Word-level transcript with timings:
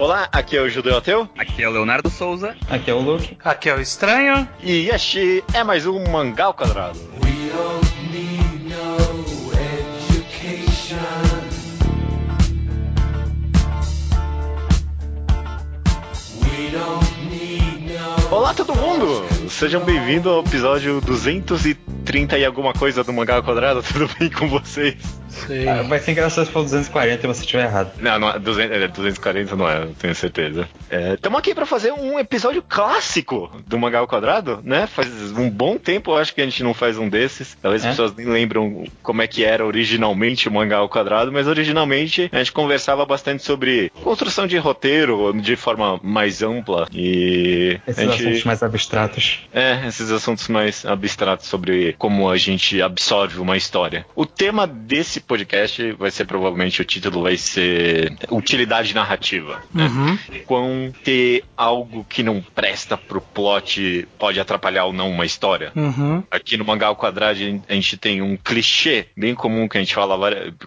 Olá, 0.00 0.30
aqui 0.32 0.56
é 0.56 0.62
o 0.62 0.68
Judeu 0.70 0.96
Ateu. 0.96 1.28
Aqui 1.36 1.62
é 1.62 1.68
o 1.68 1.72
Leonardo 1.72 2.08
Souza. 2.08 2.56
Aqui 2.70 2.90
é 2.90 2.94
o 2.94 3.00
Luke. 3.00 3.36
Aqui 3.44 3.68
é 3.68 3.74
o 3.74 3.80
Estranho. 3.82 4.48
E 4.62 4.88
este 4.88 5.44
é 5.52 5.62
mais 5.62 5.86
um 5.86 6.02
Mangá 6.10 6.46
ao 6.46 6.54
Quadrado. 6.54 6.98
We 7.22 7.50
don't 7.52 7.86
need 8.10 8.64
no 8.64 9.52
education. 9.52 10.96
Olá 18.30 18.54
todo 18.54 18.74
mundo! 18.74 19.22
Sejam 19.50 19.84
bem-vindos 19.84 20.32
ao 20.32 20.40
episódio 20.40 21.02
230 21.02 21.99
e 22.14 22.44
alguma 22.44 22.72
coisa 22.72 23.04
do 23.04 23.12
Mangá 23.12 23.36
ao 23.36 23.42
Quadrado. 23.42 23.82
Tudo 23.86 24.08
bem 24.18 24.28
com 24.28 24.48
vocês? 24.48 24.96
Sei. 25.28 25.68
Ah, 25.68 25.82
vai 25.82 26.00
ser 26.00 26.10
engraçado 26.10 26.44
se 26.46 26.50
for 26.52 26.62
240 26.64 27.24
e 27.24 27.26
você 27.28 27.42
estiver 27.42 27.64
errado. 27.64 27.92
Não, 28.00 28.18
não 28.18 28.30
é 28.30 28.38
200, 28.38 28.76
é 28.76 28.88
240 28.88 29.54
não 29.56 29.70
é, 29.70 29.82
eu 29.84 29.94
tenho 29.98 30.14
certeza. 30.14 30.68
Estamos 31.14 31.38
aqui 31.38 31.54
para 31.54 31.64
fazer 31.64 31.92
um 31.92 32.18
episódio 32.18 32.62
clássico 32.68 33.50
do 33.64 33.78
Mangá 33.78 34.00
ao 34.00 34.08
Quadrado, 34.08 34.58
né? 34.64 34.88
Faz 34.88 35.08
um 35.38 35.48
bom 35.48 35.78
tempo, 35.78 36.10
eu 36.10 36.16
acho 36.16 36.34
que 36.34 36.40
a 36.40 36.44
gente 36.44 36.64
não 36.64 36.74
faz 36.74 36.98
um 36.98 37.08
desses. 37.08 37.56
Talvez 37.62 37.84
É? 37.84 37.88
as 37.88 37.92
pessoas 37.92 38.14
nem 38.16 38.26
lembram 38.26 38.84
como 39.04 39.22
é 39.22 39.28
que 39.28 39.44
era 39.44 39.64
originalmente 39.64 40.48
o 40.48 40.52
Mangá 40.52 40.78
ao 40.78 40.88
Quadrado, 40.88 41.30
mas 41.30 41.46
originalmente 41.46 42.28
a 42.32 42.38
gente 42.38 42.50
conversava 42.52 43.06
bastante 43.06 43.44
sobre 43.44 43.90
construção 44.02 44.48
de 44.48 44.58
roteiro 44.58 45.32
de 45.40 45.54
forma 45.54 46.00
mais 46.02 46.42
ampla 46.42 46.88
e 46.92 47.78
Esses 47.86 47.98
a 47.98 48.10
gente... 48.10 48.22
assuntos 48.22 48.44
mais 48.44 48.62
abstratos. 48.64 49.48
É, 49.52 49.86
esses 49.86 50.10
assuntos 50.10 50.48
mais 50.48 50.84
abstratos 50.84 51.46
sobre 51.46 51.92
como 52.00 52.30
a 52.30 52.36
gente 52.38 52.80
absorve 52.80 53.38
uma 53.38 53.58
história. 53.58 54.06
O 54.16 54.24
tema 54.24 54.66
desse 54.66 55.20
podcast 55.20 55.92
vai 55.92 56.10
ser 56.10 56.24
provavelmente 56.24 56.80
o 56.80 56.84
título 56.84 57.22
vai 57.22 57.36
ser 57.36 58.16
utilidade 58.30 58.94
narrativa. 58.94 59.62
Né? 59.72 59.84
Uhum. 59.84 60.18
Quão 60.46 60.94
ter 61.04 61.44
algo 61.54 62.06
que 62.08 62.22
não 62.22 62.40
presta 62.40 62.96
pro 62.96 63.20
plot 63.20 64.08
pode 64.18 64.40
atrapalhar 64.40 64.86
ou 64.86 64.94
não 64.94 65.10
uma 65.10 65.26
história. 65.26 65.72
Uhum. 65.76 66.22
Aqui 66.30 66.56
no 66.56 66.64
Mangá 66.64 66.86
ao 66.86 66.96
Quadrado 66.96 67.38
a 67.68 67.74
gente 67.74 67.98
tem 67.98 68.22
um 68.22 68.34
clichê 68.34 69.08
bem 69.14 69.34
comum 69.34 69.68
que 69.68 69.76
a 69.76 69.80
gente 69.80 69.94
fala 69.94 70.16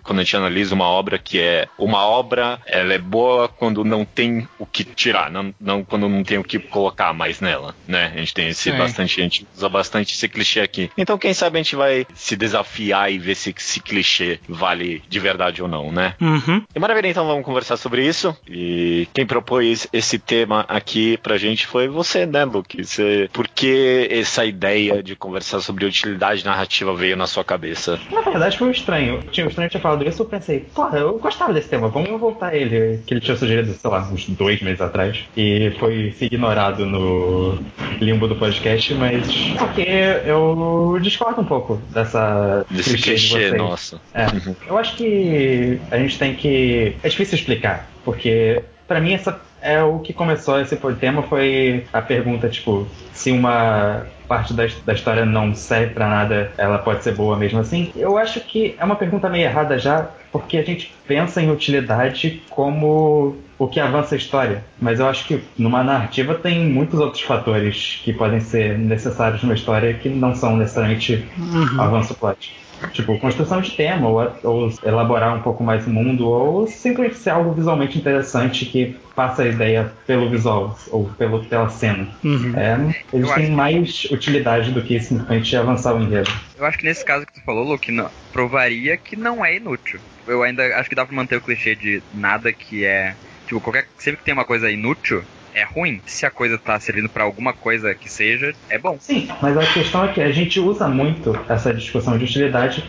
quando 0.03 0.19
a 0.19 0.23
gente 0.23 0.37
analisa 0.37 0.75
uma 0.75 0.85
obra 0.85 1.17
que 1.17 1.39
é 1.39 1.67
uma 1.79 2.05
obra, 2.05 2.59
ela 2.67 2.93
é 2.93 2.99
boa 2.99 3.47
quando 3.47 3.83
não 3.83 4.05
tem 4.05 4.47
o 4.59 4.67
que 4.67 4.83
tirar, 4.83 5.31
não, 5.31 5.53
não 5.59 5.83
quando 5.83 6.07
não 6.07 6.23
tem 6.23 6.37
o 6.37 6.43
que 6.43 6.59
colocar 6.59 7.11
mais 7.11 7.41
nela, 7.41 7.75
né? 7.87 8.11
A 8.13 8.19
gente 8.19 8.33
tem 8.35 8.49
esse 8.49 8.71
Sim. 8.71 8.77
bastante, 8.77 9.19
a 9.19 9.23
gente 9.23 9.47
usa 9.55 9.67
bastante 9.67 10.13
esse 10.13 10.29
clichê 10.29 10.59
aqui. 10.59 10.91
Então 10.95 11.12
quem 11.17 11.33
sabe 11.33 11.57
a 11.59 11.61
gente 11.63 11.75
vai 11.75 12.05
se 12.13 12.35
desafiar 12.35 13.11
e 13.11 13.17
ver 13.19 13.35
se 13.35 13.53
esse 13.55 13.79
clichê 13.79 14.39
vale 14.47 15.01
de 15.09 15.19
verdade 15.19 15.61
ou 15.61 15.67
não, 15.67 15.91
né? 15.91 16.15
Uhum. 16.21 16.61
E 16.75 16.79
maravilha, 16.79 17.07
então 17.07 17.25
vamos 17.27 17.45
conversar 17.45 17.77
sobre 17.77 18.05
isso. 18.05 18.35
E 18.47 19.07
quem 19.13 19.25
propôs 19.25 19.87
esse 19.93 20.17
tema 20.19 20.65
aqui 20.67 21.17
pra 21.17 21.37
gente 21.37 21.65
foi 21.67 21.87
você, 21.87 22.25
né, 22.25 22.43
Luke? 22.45 22.83
Você, 22.83 23.29
por 23.33 23.47
que 23.47 24.07
essa 24.11 24.45
ideia 24.45 25.01
de 25.03 25.15
conversar 25.15 25.61
sobre 25.61 25.85
utilidade 25.85 26.43
narrativa 26.45 26.93
veio 26.95 27.15
na 27.17 27.27
sua 27.27 27.43
cabeça? 27.43 27.99
Na 28.11 28.21
verdade 28.21 28.57
foi 28.57 28.67
um 28.67 28.71
estranho. 28.71 29.21
Tinha- 29.31 29.45
O 29.45 29.49
estranho 29.49 29.69
tinha 29.69 29.81
falado 29.81 30.07
isso, 30.07 30.21
eu 30.21 30.25
pensei, 30.25 30.61
porra, 30.73 30.99
eu 30.99 31.17
gostava 31.19 31.53
desse 31.53 31.67
tema, 31.69 31.87
vamos 31.89 32.19
voltar 32.19 32.47
a 32.49 32.55
ele. 32.55 32.99
Que 33.05 33.13
ele 33.13 33.21
tinha 33.21 33.35
sugerido, 33.37 33.73
sei 33.73 33.89
lá, 33.89 34.07
uns 34.11 34.27
dois 34.29 34.61
meses 34.61 34.81
atrás. 34.81 35.19
E 35.35 35.71
foi 35.79 36.11
se 36.17 36.25
ignorado 36.25 36.85
no 36.85 37.57
limbo 37.99 38.27
do 38.27 38.35
podcast, 38.35 38.93
mas 38.95 39.27
porque 39.57 39.87
eu 40.25 40.97
discordo 41.01 41.41
um 41.41 41.45
pouco 41.45 41.81
dessa 41.89 42.65
Desse 42.69 42.97
clichê 42.97 43.51
de 43.51 43.57
nossa. 43.57 43.99
É. 44.13 44.25
Uhum. 44.25 44.55
Eu 44.67 44.77
acho 44.77 44.95
que 44.95 45.79
a 45.91 45.97
gente 45.97 46.17
tem 46.17 46.35
que. 46.35 46.95
É 47.03 47.09
difícil 47.09 47.35
explicar, 47.35 47.87
porque 48.03 48.63
pra 48.87 48.99
mim 48.99 49.13
essa 49.13 49.39
é 49.61 49.81
o 49.81 49.99
que 49.99 50.11
começou 50.11 50.59
esse 50.59 50.75
tema 50.99 51.23
foi 51.23 51.85
a 51.93 52.01
pergunta 52.01 52.49
tipo 52.49 52.85
se 53.13 53.31
uma 53.31 54.05
parte 54.27 54.53
da, 54.53 54.67
da 54.85 54.93
história 54.93 55.25
não 55.25 55.53
serve 55.55 55.93
pra 55.93 56.07
nada, 56.07 56.51
ela 56.57 56.79
pode 56.79 57.03
ser 57.03 57.13
boa 57.13 57.37
mesmo 57.37 57.59
assim. 57.59 57.91
Eu 57.95 58.17
acho 58.17 58.39
que 58.41 58.75
é 58.77 58.83
uma 58.83 58.95
pergunta 58.95 59.29
meio 59.29 59.45
errada 59.45 59.77
já, 59.77 60.09
porque 60.31 60.57
a 60.57 60.63
gente 60.63 60.93
pensa 61.07 61.41
em 61.41 61.51
utilidade 61.51 62.41
como 62.49 63.37
o 63.57 63.67
que 63.67 63.79
avança 63.79 64.15
a 64.15 64.17
história, 64.17 64.65
mas 64.79 64.99
eu 64.99 65.07
acho 65.07 65.25
que 65.27 65.41
numa 65.57 65.83
narrativa 65.83 66.35
tem 66.35 66.65
muitos 66.69 66.99
outros 66.99 67.21
fatores 67.21 68.01
que 68.03 68.11
podem 68.13 68.39
ser 68.39 68.77
necessários 68.77 69.41
numa 69.43 69.53
história 69.53 69.93
que 69.93 70.09
não 70.09 70.33
são 70.35 70.57
necessariamente 70.57 71.31
avanço 71.77 72.15
plot. 72.15 72.63
Tipo, 72.91 73.17
construção 73.19 73.61
de 73.61 73.71
tema, 73.71 74.07
ou, 74.09 74.19
ou 74.43 74.69
elaborar 74.83 75.35
um 75.37 75.41
pouco 75.41 75.63
mais 75.63 75.87
o 75.87 75.89
mundo, 75.89 76.27
ou 76.27 76.67
simplesmente 76.67 77.17
ser 77.19 77.29
algo 77.29 77.53
visualmente 77.53 77.97
interessante 77.97 78.65
que 78.65 78.97
passa 79.15 79.43
a 79.43 79.47
ideia 79.47 79.85
pelo 80.05 80.29
visual, 80.29 80.77
ou 80.91 81.05
pelo, 81.13 81.45
pela 81.45 81.69
cena. 81.69 82.07
Uhum. 82.23 82.53
É, 82.55 82.75
eles 83.13 83.29
Eu 83.29 83.35
têm 83.35 83.43
acho- 83.45 83.51
mais 83.53 84.03
utilidade 84.11 84.71
do 84.71 84.81
que 84.83 84.99
simplesmente 84.99 85.55
avançar 85.55 85.95
o 85.95 86.01
enredo. 86.01 86.29
Eu 86.57 86.65
acho 86.65 86.77
que 86.77 86.85
nesse 86.85 87.05
caso 87.05 87.25
que 87.25 87.33
tu 87.33 87.41
falou, 87.45 87.63
Luke, 87.63 87.91
não- 87.91 88.09
provaria 88.31 88.97
que 88.97 89.15
não 89.15 89.45
é 89.45 89.55
inútil. 89.55 89.99
Eu 90.27 90.43
ainda 90.43 90.63
acho 90.77 90.89
que 90.89 90.95
dá 90.95 91.05
pra 91.05 91.15
manter 91.15 91.37
o 91.37 91.41
clichê 91.41 91.75
de 91.75 92.01
nada 92.13 92.51
que 92.51 92.83
é. 92.85 93.15
Tipo, 93.47 93.61
qualquer. 93.61 93.87
Sempre 93.97 94.19
que 94.19 94.25
tem 94.25 94.33
uma 94.33 94.45
coisa 94.45 94.69
inútil, 94.69 95.23
é 95.53 95.63
ruim. 95.63 96.01
Se 96.05 96.25
a 96.25 96.31
coisa 96.31 96.57
tá 96.57 96.79
servindo 96.79 97.09
pra 97.09 97.23
alguma 97.23 97.53
coisa 97.53 97.93
que 97.93 98.09
seja, 98.09 98.53
é 98.69 98.77
bom. 98.77 98.97
Sim, 98.99 99.29
mas 99.41 99.57
a 99.57 99.65
questão 99.65 100.05
é 100.05 100.07
que 100.09 100.21
a 100.21 100.31
gente 100.31 100.59
usa 100.59 100.87
muito 100.87 101.37
essa 101.47 101.73
discussão 101.73 102.17
de 102.17 102.25
utilidade 102.25 102.83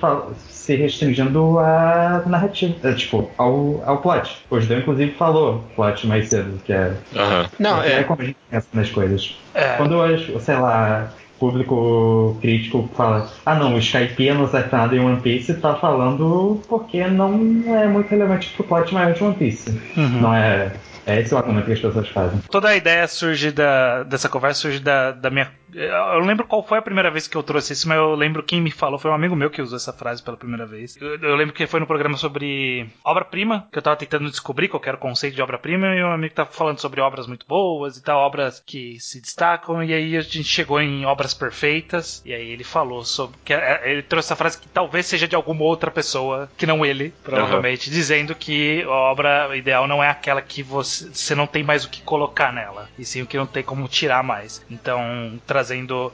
se 0.48 0.74
restringindo 0.76 1.58
à 1.58 2.22
narrativa, 2.26 2.74
é, 2.82 2.94
tipo, 2.94 3.30
ao, 3.36 3.82
ao 3.84 3.98
plot. 3.98 4.44
O 4.48 4.58
Judeu, 4.58 4.78
inclusive, 4.78 5.12
falou 5.12 5.62
plot 5.76 6.06
mais 6.06 6.28
cedo, 6.28 6.58
que 6.64 6.72
é 6.72 6.94
Aham. 7.14 7.50
Não, 7.58 7.82
é. 7.82 8.00
é. 8.00 8.04
como 8.04 8.22
a 8.22 8.24
gente 8.24 8.38
pensa 8.50 8.66
nas 8.72 8.90
coisas. 8.90 9.36
É. 9.52 9.76
Quando, 9.76 9.94
eu, 9.94 10.40
sei 10.40 10.56
lá, 10.56 11.12
público 11.44 12.36
crítico 12.40 12.88
fala 12.96 13.30
ah 13.44 13.54
não, 13.54 13.74
o 13.74 13.78
Skype 13.78 14.32
não 14.32 14.48
pra 14.48 14.78
nada 14.78 14.96
em 14.96 15.00
One 15.00 15.20
Piece, 15.20 15.54
tá 15.54 15.74
falando 15.74 16.60
porque 16.68 17.06
não 17.06 17.62
é 17.66 17.86
muito 17.86 18.08
relevante 18.08 18.50
pro 18.54 18.64
plot 18.64 18.94
maior 18.94 19.12
de 19.12 19.22
One 19.22 19.34
Piece. 19.34 19.70
Uhum. 19.96 20.20
Não 20.20 20.34
é... 20.34 20.72
É 21.06 21.20
esse 21.20 21.34
o 21.34 21.36
argumento 21.36 21.66
que 21.66 21.72
as 21.72 21.80
pessoas 21.80 22.08
fazem. 22.08 22.40
Toda 22.50 22.68
a 22.68 22.76
ideia 22.76 23.06
surge 23.06 23.50
da, 23.50 24.04
dessa 24.04 24.26
conversa, 24.26 24.62
surge 24.62 24.80
da, 24.80 25.12
da 25.12 25.28
minha. 25.28 25.50
Eu 25.74 26.20
não 26.20 26.26
lembro 26.26 26.46
qual 26.46 26.62
foi 26.62 26.78
a 26.78 26.82
primeira 26.82 27.10
vez 27.10 27.26
que 27.26 27.36
eu 27.36 27.42
trouxe 27.42 27.72
isso, 27.72 27.88
mas 27.88 27.98
eu 27.98 28.14
lembro 28.14 28.42
quem 28.42 28.60
me 28.60 28.70
falou. 28.70 28.98
Foi 28.98 29.10
um 29.10 29.14
amigo 29.14 29.34
meu 29.34 29.50
que 29.50 29.60
usou 29.60 29.76
essa 29.76 29.92
frase 29.92 30.22
pela 30.22 30.36
primeira 30.36 30.64
vez. 30.64 30.96
Eu, 31.00 31.18
eu 31.18 31.36
lembro 31.36 31.54
que 31.54 31.66
foi 31.66 31.80
no 31.80 31.86
programa 31.86 32.16
sobre 32.16 32.88
obra-prima, 33.04 33.66
que 33.72 33.78
eu 33.78 33.82
tava 33.82 33.96
tentando 33.96 34.30
descobrir 34.30 34.68
qual 34.68 34.82
era 34.84 34.96
o 34.96 35.00
conceito 35.00 35.34
de 35.34 35.42
obra-prima, 35.42 35.94
e 35.94 36.02
um 36.02 36.12
amigo 36.12 36.34
tava 36.34 36.50
falando 36.50 36.78
sobre 36.78 37.00
obras 37.00 37.26
muito 37.26 37.46
boas 37.46 37.96
e 37.96 38.02
tal, 38.02 38.20
obras 38.20 38.62
que 38.64 38.98
se 39.00 39.20
destacam, 39.20 39.82
e 39.82 39.92
aí 39.92 40.16
a 40.16 40.20
gente 40.20 40.44
chegou 40.44 40.80
em 40.80 41.04
obras 41.04 41.34
perfeitas, 41.34 42.22
e 42.24 42.32
aí 42.32 42.50
ele 42.50 42.64
falou 42.64 43.04
sobre. 43.04 43.36
Que, 43.44 43.52
é, 43.52 43.90
ele 43.90 44.02
trouxe 44.02 44.28
essa 44.28 44.36
frase 44.36 44.58
que 44.58 44.68
talvez 44.68 45.06
seja 45.06 45.26
de 45.26 45.34
alguma 45.34 45.64
outra 45.64 45.90
pessoa, 45.90 46.48
que 46.56 46.66
não 46.66 46.84
ele, 46.86 47.12
provavelmente, 47.22 47.90
dizendo 47.90 48.34
que 48.34 48.82
a 48.82 48.90
obra 48.90 49.56
ideal 49.56 49.88
não 49.88 50.02
é 50.02 50.08
aquela 50.08 50.40
que 50.40 50.62
você, 50.62 51.08
você 51.08 51.34
não 51.34 51.46
tem 51.46 51.64
mais 51.64 51.84
o 51.84 51.90
que 51.90 52.02
colocar 52.02 52.52
nela, 52.52 52.88
e 52.98 53.04
sim 53.04 53.22
o 53.22 53.26
que 53.26 53.36
não 53.36 53.46
tem 53.46 53.62
como 53.62 53.88
tirar 53.88 54.22
mais. 54.22 54.64
Então, 54.70 55.38
trazendo 55.46 55.63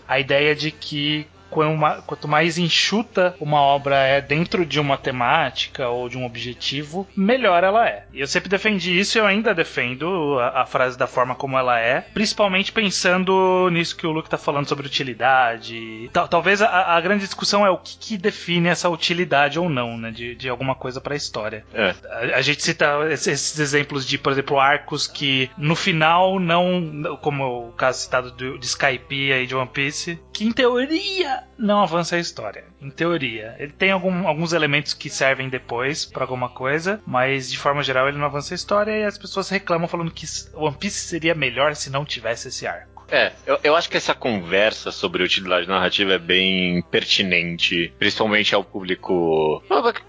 a 0.06 0.18
ideia 0.20 0.54
de 0.54 0.70
que 0.70 1.26
quanto 1.50 1.76
ma- 1.76 2.02
quanto 2.02 2.28
mais 2.28 2.58
enxuta 2.58 3.34
uma 3.40 3.60
obra 3.60 3.96
é 3.96 4.20
dentro 4.20 4.64
de 4.64 4.78
uma 4.80 4.96
temática 4.96 5.88
ou 5.88 6.08
de 6.08 6.16
um 6.16 6.24
objetivo, 6.24 7.06
melhor 7.16 7.62
ela 7.64 7.86
é. 7.88 8.04
E 8.12 8.20
eu 8.20 8.26
sempre 8.26 8.48
defendi 8.48 8.98
isso 8.98 9.16
e 9.16 9.20
eu 9.20 9.26
ainda 9.26 9.54
defendo 9.54 10.38
a, 10.38 10.62
a 10.62 10.66
frase 10.66 10.96
da 10.96 11.06
forma 11.06 11.34
como 11.34 11.58
ela 11.58 11.78
é, 11.78 12.00
principalmente 12.14 12.72
pensando 12.72 13.68
nisso 13.70 13.96
que 13.96 14.06
o 14.06 14.10
Luke 14.12 14.28
tá 14.30 14.38
falando 14.38 14.68
sobre 14.68 14.86
utilidade. 14.86 16.08
Tal- 16.12 16.28
talvez 16.28 16.62
a, 16.62 16.94
a 16.96 17.00
grande 17.00 17.24
discussão 17.24 17.64
é 17.66 17.70
o 17.70 17.78
que, 17.78 17.96
que 17.98 18.16
define 18.18 18.68
essa 18.68 18.88
utilidade 18.88 19.58
ou 19.58 19.68
não, 19.68 19.96
né, 19.96 20.10
de, 20.10 20.34
de 20.34 20.48
alguma 20.48 20.74
coisa 20.74 21.00
pra 21.00 21.14
história. 21.16 21.64
É. 21.74 21.94
A, 22.10 22.38
a 22.38 22.42
gente 22.42 22.62
cita 22.62 22.86
esses, 23.10 23.58
exemplos 23.58 24.06
de, 24.06 24.18
por 24.18 24.32
exemplo, 24.32 24.58
arcos 24.58 25.06
que 25.06 25.50
no 25.56 25.74
final 25.74 26.38
não, 26.38 27.18
como 27.20 27.68
o 27.68 27.72
caso 27.72 28.00
citado 28.00 28.30
do, 28.30 28.58
de 28.58 28.66
Skype 28.66 29.14
e 29.32 29.46
de 29.46 29.54
One 29.54 29.68
Piece, 29.72 30.18
que 30.32 30.44
em 30.44 30.52
teoria 30.52 31.39
não 31.58 31.82
avança 31.82 32.16
a 32.16 32.18
história. 32.18 32.64
Em 32.80 32.90
teoria. 32.90 33.54
Ele 33.58 33.72
tem 33.72 33.90
algum- 33.90 34.26
alguns 34.26 34.52
elementos 34.52 34.94
que 34.94 35.08
servem 35.10 35.48
depois 35.48 36.04
pra 36.04 36.24
alguma 36.24 36.48
coisa, 36.48 37.00
mas 37.06 37.50
de 37.50 37.58
forma 37.58 37.82
geral 37.82 38.08
ele 38.08 38.18
não 38.18 38.26
avança 38.26 38.54
a 38.54 38.56
história 38.56 38.92
e 38.98 39.04
as 39.04 39.18
pessoas 39.18 39.48
reclamam 39.48 39.88
falando 39.88 40.10
que 40.10 40.26
One 40.54 40.76
Piece 40.76 40.98
seria 41.00 41.34
melhor 41.34 41.74
se 41.74 41.90
não 41.90 42.04
tivesse 42.04 42.48
esse 42.48 42.66
arco. 42.66 42.89
É, 43.10 43.32
eu, 43.46 43.58
eu 43.64 43.76
acho 43.76 43.90
que 43.90 43.96
essa 43.96 44.14
conversa 44.14 44.92
sobre 44.92 45.22
utilidade 45.22 45.68
narrativa 45.68 46.12
é 46.14 46.18
bem 46.18 46.82
pertinente, 46.82 47.92
principalmente 47.98 48.54
ao 48.54 48.62
público. 48.62 49.62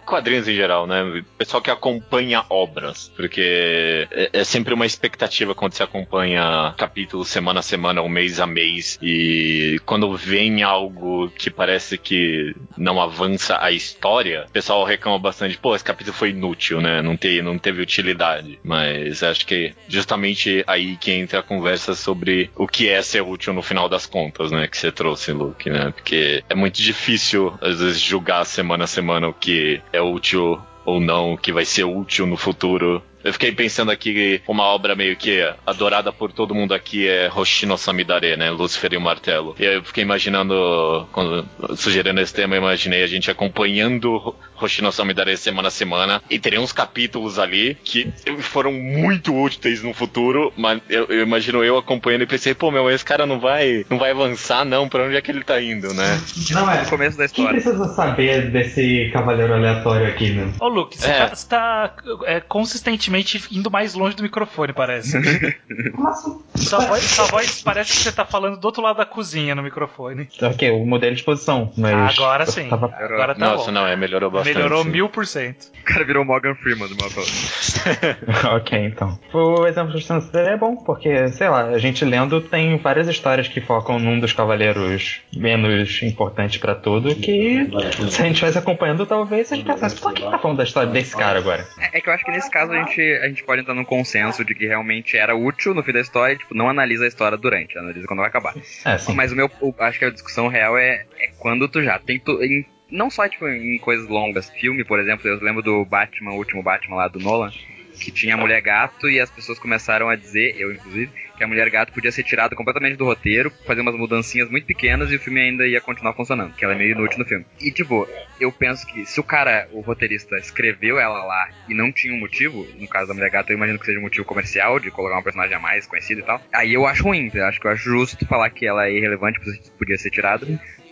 quadrinhos 0.06 0.48
em 0.48 0.56
geral, 0.56 0.86
né? 0.86 1.24
Pessoal 1.38 1.62
que 1.62 1.71
acompanha 1.71 2.45
obras. 2.50 3.12
Porque 3.15 4.07
é, 4.12 4.30
é 4.33 4.44
sempre 4.44 4.74
uma 4.74 4.86
expectativa 4.86 5.56
quando 5.56 5.74
se 5.74 5.83
acompanha 5.83 6.74
capítulo 6.77 7.25
semana 7.25 7.59
a 7.59 7.63
semana, 7.63 8.01
ou 8.01 8.09
mês 8.09 8.39
a 8.39 8.45
mês. 8.45 9.00
E 9.01 9.80
quando 9.86 10.15
vem 10.15 10.62
algo 10.63 11.30
que 11.30 11.50
parece 11.50 11.98
que 11.98 12.56
não 12.77 13.01
avança 13.01 13.57
a 13.62 13.71
história, 13.71 14.45
o 14.48 14.51
pessoal 14.51 14.83
reclama 14.83 15.18
bastante, 15.18 15.57
pô, 15.57 15.75
esse 15.75 15.83
capítulo 15.83 16.15
foi 16.15 16.30
inútil, 16.30 16.81
né? 16.81 17.01
Não, 17.01 17.18
te, 17.18 17.42
não 17.42 17.57
teve 17.57 17.81
utilidade. 17.81 18.59
Mas 18.63 19.24
acho 19.24 19.45
que 19.45 19.74
justamente 19.88 20.63
aí 20.68 20.98
que 20.98 21.12
entra 21.12 21.39
a 21.39 21.44
conversa 21.44 21.95
sobre 21.95 22.51
o 22.56 22.68
que 22.68 22.89
é 22.89 22.90
ser 23.01 23.21
útil 23.21 23.53
no 23.53 23.61
final 23.61 23.88
das 23.88 24.05
contas, 24.05 24.51
né? 24.51 24.67
Que 24.67 24.77
você 24.77 24.91
trouxe, 24.91 25.31
Luke, 25.31 25.69
né? 25.69 25.91
Porque 25.91 26.43
é 26.49 26.55
muito 26.55 26.81
difícil, 26.81 27.53
às 27.61 27.79
vezes, 27.79 27.99
julgar 27.99 28.45
semana 28.45 28.85
a 28.85 28.88
semana 28.88 29.27
o 29.29 29.33
que 29.33 29.81
é 29.93 30.01
útil 30.01 30.59
ou 30.85 30.99
não, 30.99 31.33
o 31.33 31.38
que 31.38 31.53
vai 31.53 31.65
ser 31.65 31.83
útil 31.83 32.25
no 32.25 32.38
futuro. 32.38 33.03
Eu 33.23 33.33
fiquei 33.33 33.51
pensando 33.51 33.91
aqui 33.91 34.13
que 34.13 34.41
uma 34.47 34.63
obra 34.63 34.95
meio 34.95 35.15
que 35.15 35.41
adorada 35.65 36.12
por 36.12 36.31
todo 36.31 36.56
mundo 36.56 36.73
aqui 36.73 37.07
é 37.07 37.29
Hoshino 37.33 37.77
Samidare, 37.77 38.35
né? 38.38 38.50
Lúcifer 38.51 38.94
e 38.94 38.97
o 38.97 39.01
Martelo. 39.01 39.56
E 39.59 39.65
aí 39.68 39.75
eu 39.75 39.83
fiquei 39.83 40.03
imaginando, 40.03 41.07
quando 41.12 41.45
sugerindo 41.75 42.19
esse 42.21 42.33
tema, 42.33 42.56
eu 42.56 42.62
imaginei 42.62 43.03
a 43.03 43.07
gente 43.07 43.29
acompanhando 43.31 44.35
Hoshino 44.59 44.91
Samidare 44.91 45.38
semana 45.38 45.68
a 45.68 45.71
semana 45.71 46.21
e 46.29 46.39
teria 46.39 46.62
uns 46.62 46.71
capítulos 46.71 47.39
ali 47.39 47.75
que 47.83 48.12
foram 48.39 48.71
muito 48.71 49.35
úteis 49.35 49.81
no 49.83 49.94
futuro, 49.94 50.51
mas 50.57 50.81
eu, 50.89 51.06
eu 51.06 51.21
imagino 51.21 51.63
eu 51.63 51.77
acompanhando 51.77 52.21
e 52.24 52.27
pensei, 52.27 52.53
pô, 52.53 52.69
meu, 52.71 52.89
esse 52.89 53.03
cara 53.06 53.25
não 53.25 53.39
vai, 53.39 53.85
não 53.89 53.97
vai 53.97 54.12
avançar 54.12 54.63
não, 54.65 54.88
pra 54.88 55.03
onde 55.03 55.15
é 55.15 55.21
que 55.21 55.31
ele 55.31 55.44
tá 55.44 55.62
indo, 55.62 55.94
né? 55.94 56.21
Não 56.51 56.69
é. 56.71 56.81
No 56.83 56.89
começo 56.89 57.17
da 57.17 57.27
Quem 57.27 57.45
história. 57.45 57.62
precisa 57.62 57.88
saber 57.94 58.51
desse 58.51 59.09
cavaleiro 59.13 59.53
aleatório 59.53 60.07
aqui, 60.07 60.31
né? 60.31 60.51
Ô, 60.59 60.67
Luke, 60.67 60.97
você 60.97 61.07
É. 61.07 61.27
tá, 61.27 61.35
tá, 61.35 61.95
é, 62.25 62.39
consistentemente 62.39 63.10
indo 63.51 63.71
mais 63.71 63.93
longe 63.93 64.15
do 64.15 64.23
microfone, 64.23 64.73
parece. 64.73 65.17
Como 65.95 66.07
assim? 66.09 66.41
sua, 66.55 66.79
voz, 66.79 67.03
sua 67.03 67.25
voz 67.25 67.61
parece 67.61 67.91
que 67.93 67.97
você 67.99 68.11
tá 68.11 68.25
falando 68.25 68.59
do 68.59 68.65
outro 68.65 68.81
lado 68.81 68.97
da 68.97 69.05
cozinha 69.05 69.55
no 69.55 69.63
microfone. 69.63 70.27
Ok, 70.41 70.69
o 70.71 70.85
modelo 70.85 71.13
de 71.13 71.21
exposição, 71.21 71.71
mas. 71.77 72.17
Agora 72.17 72.45
sim. 72.45 72.67
Tava... 72.67 72.93
Agora 72.93 73.33
tá 73.33 73.39
Nossa, 73.39 73.65
bom. 73.65 73.71
não, 73.71 73.87
é, 73.87 73.95
melhorou 73.95 74.29
bastante. 74.29 74.55
Melhorou 74.55 74.83
mil 74.83 75.09
por 75.09 75.25
cento. 75.25 75.71
O 75.79 75.83
cara 75.83 76.03
virou 76.03 76.25
Morgan 76.25 76.55
Freeman 76.55 76.87
do 76.87 76.95
mapa. 76.95 77.21
ok, 78.55 78.85
então. 78.85 79.19
O 79.33 79.65
exemplo 79.65 79.93
de 79.95 80.03
Sunset 80.03 80.35
é 80.37 80.57
bom, 80.57 80.75
porque, 80.75 81.29
sei 81.29 81.49
lá, 81.49 81.65
a 81.65 81.77
gente 81.77 82.03
lendo 82.03 82.41
tem 82.41 82.77
várias 82.77 83.07
histórias 83.07 83.47
que 83.47 83.61
focam 83.61 83.99
num 83.99 84.19
dos 84.19 84.33
cavaleiros 84.33 85.21
menos 85.35 86.01
importantes 86.03 86.57
pra 86.57 86.75
tudo, 86.75 87.15
que 87.15 87.69
se 88.09 88.21
a 88.21 88.25
gente 88.25 88.33
estivesse 88.33 88.57
acompanhando, 88.57 89.05
talvez 89.05 89.51
a 89.51 89.55
gente 89.55 89.65
pensasse, 89.65 89.99
por 89.99 90.13
que 90.13 90.23
tá 90.23 90.37
falando 90.37 90.57
da 90.57 90.63
história 90.63 90.89
desse 90.89 91.15
cara 91.15 91.39
agora? 91.39 91.65
É 91.93 92.01
é 92.01 92.03
que 92.03 92.09
eu 92.09 92.13
acho 92.13 92.25
que 92.25 92.31
nesse 92.31 92.49
caso 92.49 92.71
a 92.73 92.77
gente, 92.77 93.00
a 93.24 93.27
gente 93.27 93.44
pode 93.44 93.62
entrar 93.62 93.74
num 93.74 93.83
consenso 93.86 94.44
de 94.45 94.53
que 94.56 94.65
realmente 94.68 95.18
era 95.18 95.36
útil 95.36 95.74
no 95.74 95.83
fim 95.83 95.92
da 95.92 96.00
história 96.01 96.36
tipo, 96.36 96.53
não 96.53 96.69
analisa 96.69 97.06
a 97.06 97.07
história 97.07 97.38
durante, 97.38 97.77
analisa 97.77 98.07
quando 98.07 98.19
vai 98.19 98.27
acabar. 98.30 98.53
É. 98.86 98.98
Mas 99.13 99.31
o 99.31 99.36
meu, 99.36 99.50
o- 99.62 99.74
acho 99.80 100.00
que 100.00 100.06
a 100.06 100.09
discussão 100.09 100.48
real 100.48 100.77
é, 100.77 101.06
é 101.19 101.30
quando 101.39 101.68
tu 101.68 101.83
já 101.83 101.98
tem 102.00 102.19
tu, 102.19 102.44
em- 102.44 102.65
não 102.89 103.09
só 103.09 103.27
tipo 103.30 103.48
em 103.48 103.77
coisas 103.77 104.07
longas, 104.07 104.50
filme, 104.50 104.83
por 104.83 105.00
exemplo, 105.00 105.27
eu 105.27 105.39
lembro 105.42 105.62
do 105.62 105.86
Batman, 105.86 106.31
o 106.31 106.38
último 106.38 106.62
Batman 106.63 106.95
lá 106.98 107.07
do 107.07 107.19
Nolan, 107.19 107.51
que 108.00 108.12
tinha 108.12 108.33
a 108.33 108.38
mulher 108.38 108.62
gato 108.62 109.09
e 109.09 109.19
as 109.19 109.30
pessoas 109.30 109.59
começaram 109.59 110.09
a 110.09 110.15
dizer, 110.15 110.56
eu 110.59 110.71
inclusive, 110.71 111.12
que 111.41 111.45
a 111.45 111.47
mulher 111.47 111.71
gato 111.71 111.91
podia 111.91 112.11
ser 112.11 112.23
tirada 112.23 112.55
completamente 112.55 112.97
do 112.97 113.03
roteiro, 113.03 113.51
fazer 113.65 113.81
umas 113.81 113.95
mudancinhas 113.95 114.47
muito 114.47 114.67
pequenas 114.67 115.11
e 115.11 115.15
o 115.15 115.19
filme 115.19 115.41
ainda 115.41 115.65
ia 115.65 115.81
continuar 115.81 116.13
funcionando, 116.13 116.53
que 116.53 116.63
ela 116.63 116.75
é 116.75 116.77
meio 116.77 116.91
inútil 116.91 117.17
no 117.17 117.25
filme. 117.25 117.43
E 117.59 117.71
tipo, 117.71 118.07
eu 118.39 118.51
penso 118.51 118.85
que 118.85 119.07
se 119.07 119.19
o 119.19 119.23
cara, 119.23 119.67
o 119.71 119.81
roteirista, 119.81 120.38
escreveu 120.38 120.99
ela 120.99 121.23
lá 121.23 121.49
e 121.67 121.73
não 121.73 121.91
tinha 121.91 122.13
um 122.13 122.19
motivo, 122.19 122.67
no 122.77 122.88
caso 122.88 123.07
da 123.07 123.15
mulher 123.15 123.31
gato, 123.31 123.49
eu 123.49 123.57
imagino 123.57 123.79
que 123.79 123.88
seja 123.88 123.97
um 123.97 124.03
motivo 124.03 124.23
comercial, 124.23 124.79
de 124.79 124.91
colocar 124.91 125.17
um 125.17 125.23
personagem 125.23 125.55
a 125.55 125.59
mais 125.59 125.88
conhecido 125.88 126.21
e 126.21 126.23
tal, 126.23 126.39
aí 126.53 126.75
eu 126.75 126.85
acho 126.85 127.03
ruim, 127.03 127.31
eu 127.33 127.45
acho 127.45 127.59
que 127.59 127.65
eu 127.65 127.71
acho 127.71 127.83
justo 127.89 128.23
falar 128.27 128.51
que 128.51 128.67
ela 128.67 128.85
é 128.85 128.93
irrelevante, 128.93 129.39
podia 129.79 129.97
ser 129.97 130.11
tirada, 130.11 130.45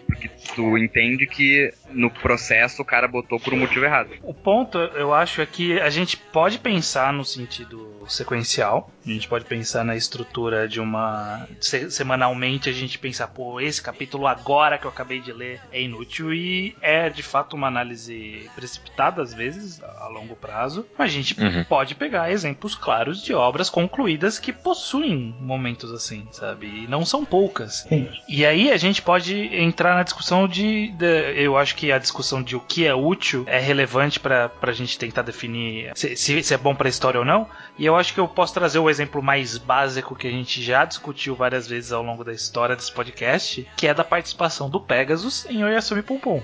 porque 0.08 0.32
tu 0.56 0.76
entende 0.80 1.28
que 1.28 1.72
no 1.92 2.10
processo 2.12 2.82
o 2.82 2.86
cara 2.86 3.08
botou 3.08 3.40
por 3.40 3.54
um 3.54 3.58
motivo 3.58 3.86
errado. 3.86 4.10
O 4.22 4.34
ponto, 4.34 4.78
eu 4.78 5.14
acho, 5.14 5.42
é 5.42 5.46
que 5.46 5.80
a 5.80 5.90
gente 5.90 6.16
pode 6.18 6.60
pensar 6.60 7.12
no 7.14 7.24
sentido 7.26 8.04
sequencial. 8.08 8.92
A 9.06 9.10
gente 9.12 9.28
pode 9.28 9.46
pensar 9.46 9.84
na 9.84 9.96
estrutura 9.96 10.68
de 10.68 10.80
uma. 10.80 11.48
se- 11.60 11.90
semanalmente 11.92 12.70
a 12.70 12.74
gente 12.74 12.98
pensar, 13.00 13.28
pô, 13.28 13.60
esse 13.60 13.82
capítulo 13.82 14.28
agora 14.28 14.78
que 14.78 14.86
eu 14.86 14.90
acabei 14.92 15.20
de 15.20 15.32
ler 15.32 15.60
é 15.72 15.82
inútil 15.82 16.34
e 16.34 16.76
é 16.82 17.10
de 17.10 17.24
fato 17.24 17.56
uma 17.56 17.68
análise 17.68 18.50
precipitada 18.56 19.22
às 19.22 19.34
vezes, 19.34 19.82
a 19.84 20.08
longo 20.08 20.36
prazo. 20.36 20.86
Mas 20.98 21.12
a 21.12 21.14
gente 21.14 21.40
Uhum. 21.40 21.64
pode 21.64 21.96
pegar 21.96 22.32
exemplos 22.32 22.76
claros 22.76 23.24
de 23.24 23.34
obras 23.34 23.70
concluídas 23.70 24.38
que 24.40 24.52
possuem 24.54 25.36
momentos 25.40 25.92
assim, 25.92 26.28
sabe? 26.32 26.68
E 26.68 26.88
não 26.88 27.06
são 27.06 27.24
poucas. 27.26 27.86
Sim. 27.90 28.10
E 28.28 28.46
aí 28.46 28.72
a 28.72 28.78
gente 28.78 29.02
pode 29.02 29.36
entrar 29.56 29.96
na 29.96 30.04
discussão 30.04 30.48
de, 30.48 30.90
de- 30.92 31.34
eu 31.42 31.58
acho 31.58 31.76
que 31.80 31.92
a 31.94 31.98
discussão 31.98 32.44
de 32.44 32.56
o 32.56 32.60
que 32.60 32.86
é 32.86 32.94
útil 32.94 33.44
é 33.48 33.58
relevante 33.60 34.20
pra 34.20 34.50
pra 34.50 34.72
gente 34.74 34.98
tentar 35.00 35.22
definir 35.22 35.92
se, 35.96 36.16
se- 36.18 36.44
se 36.44 36.54
é 36.54 36.58
bom 36.58 36.76
pra 36.76 36.90
história 36.90 37.20
ou 37.20 37.26
não. 37.26 37.48
E 37.78 37.86
eu 37.86 37.96
acho 37.96 38.14
que 38.14 38.20
eu 38.20 38.28
posso 38.28 38.54
trazer 38.54 38.80
o 38.80 38.90
exemplo 38.90 39.22
mais 39.24 39.58
básico 39.58 40.16
que 40.16 40.28
a 40.28 40.32
gente 40.32 40.62
já 40.62 40.84
discutiu 40.84 41.36
várias 41.36 41.68
vezes 41.68 41.92
ao 41.94 42.04
longo 42.04 42.24
da 42.26 42.34
história 42.34 42.76
desse 42.76 42.92
podcast, 42.92 43.66
que 43.78 43.88
é 43.88 43.94
da 43.94 44.04
participação 44.04 44.70
do 44.70 44.82
Pegasus 44.82 45.46
em 45.50 45.64
Oyasumi 45.64 46.02
Pum 46.02 46.20
Pum. 46.20 46.44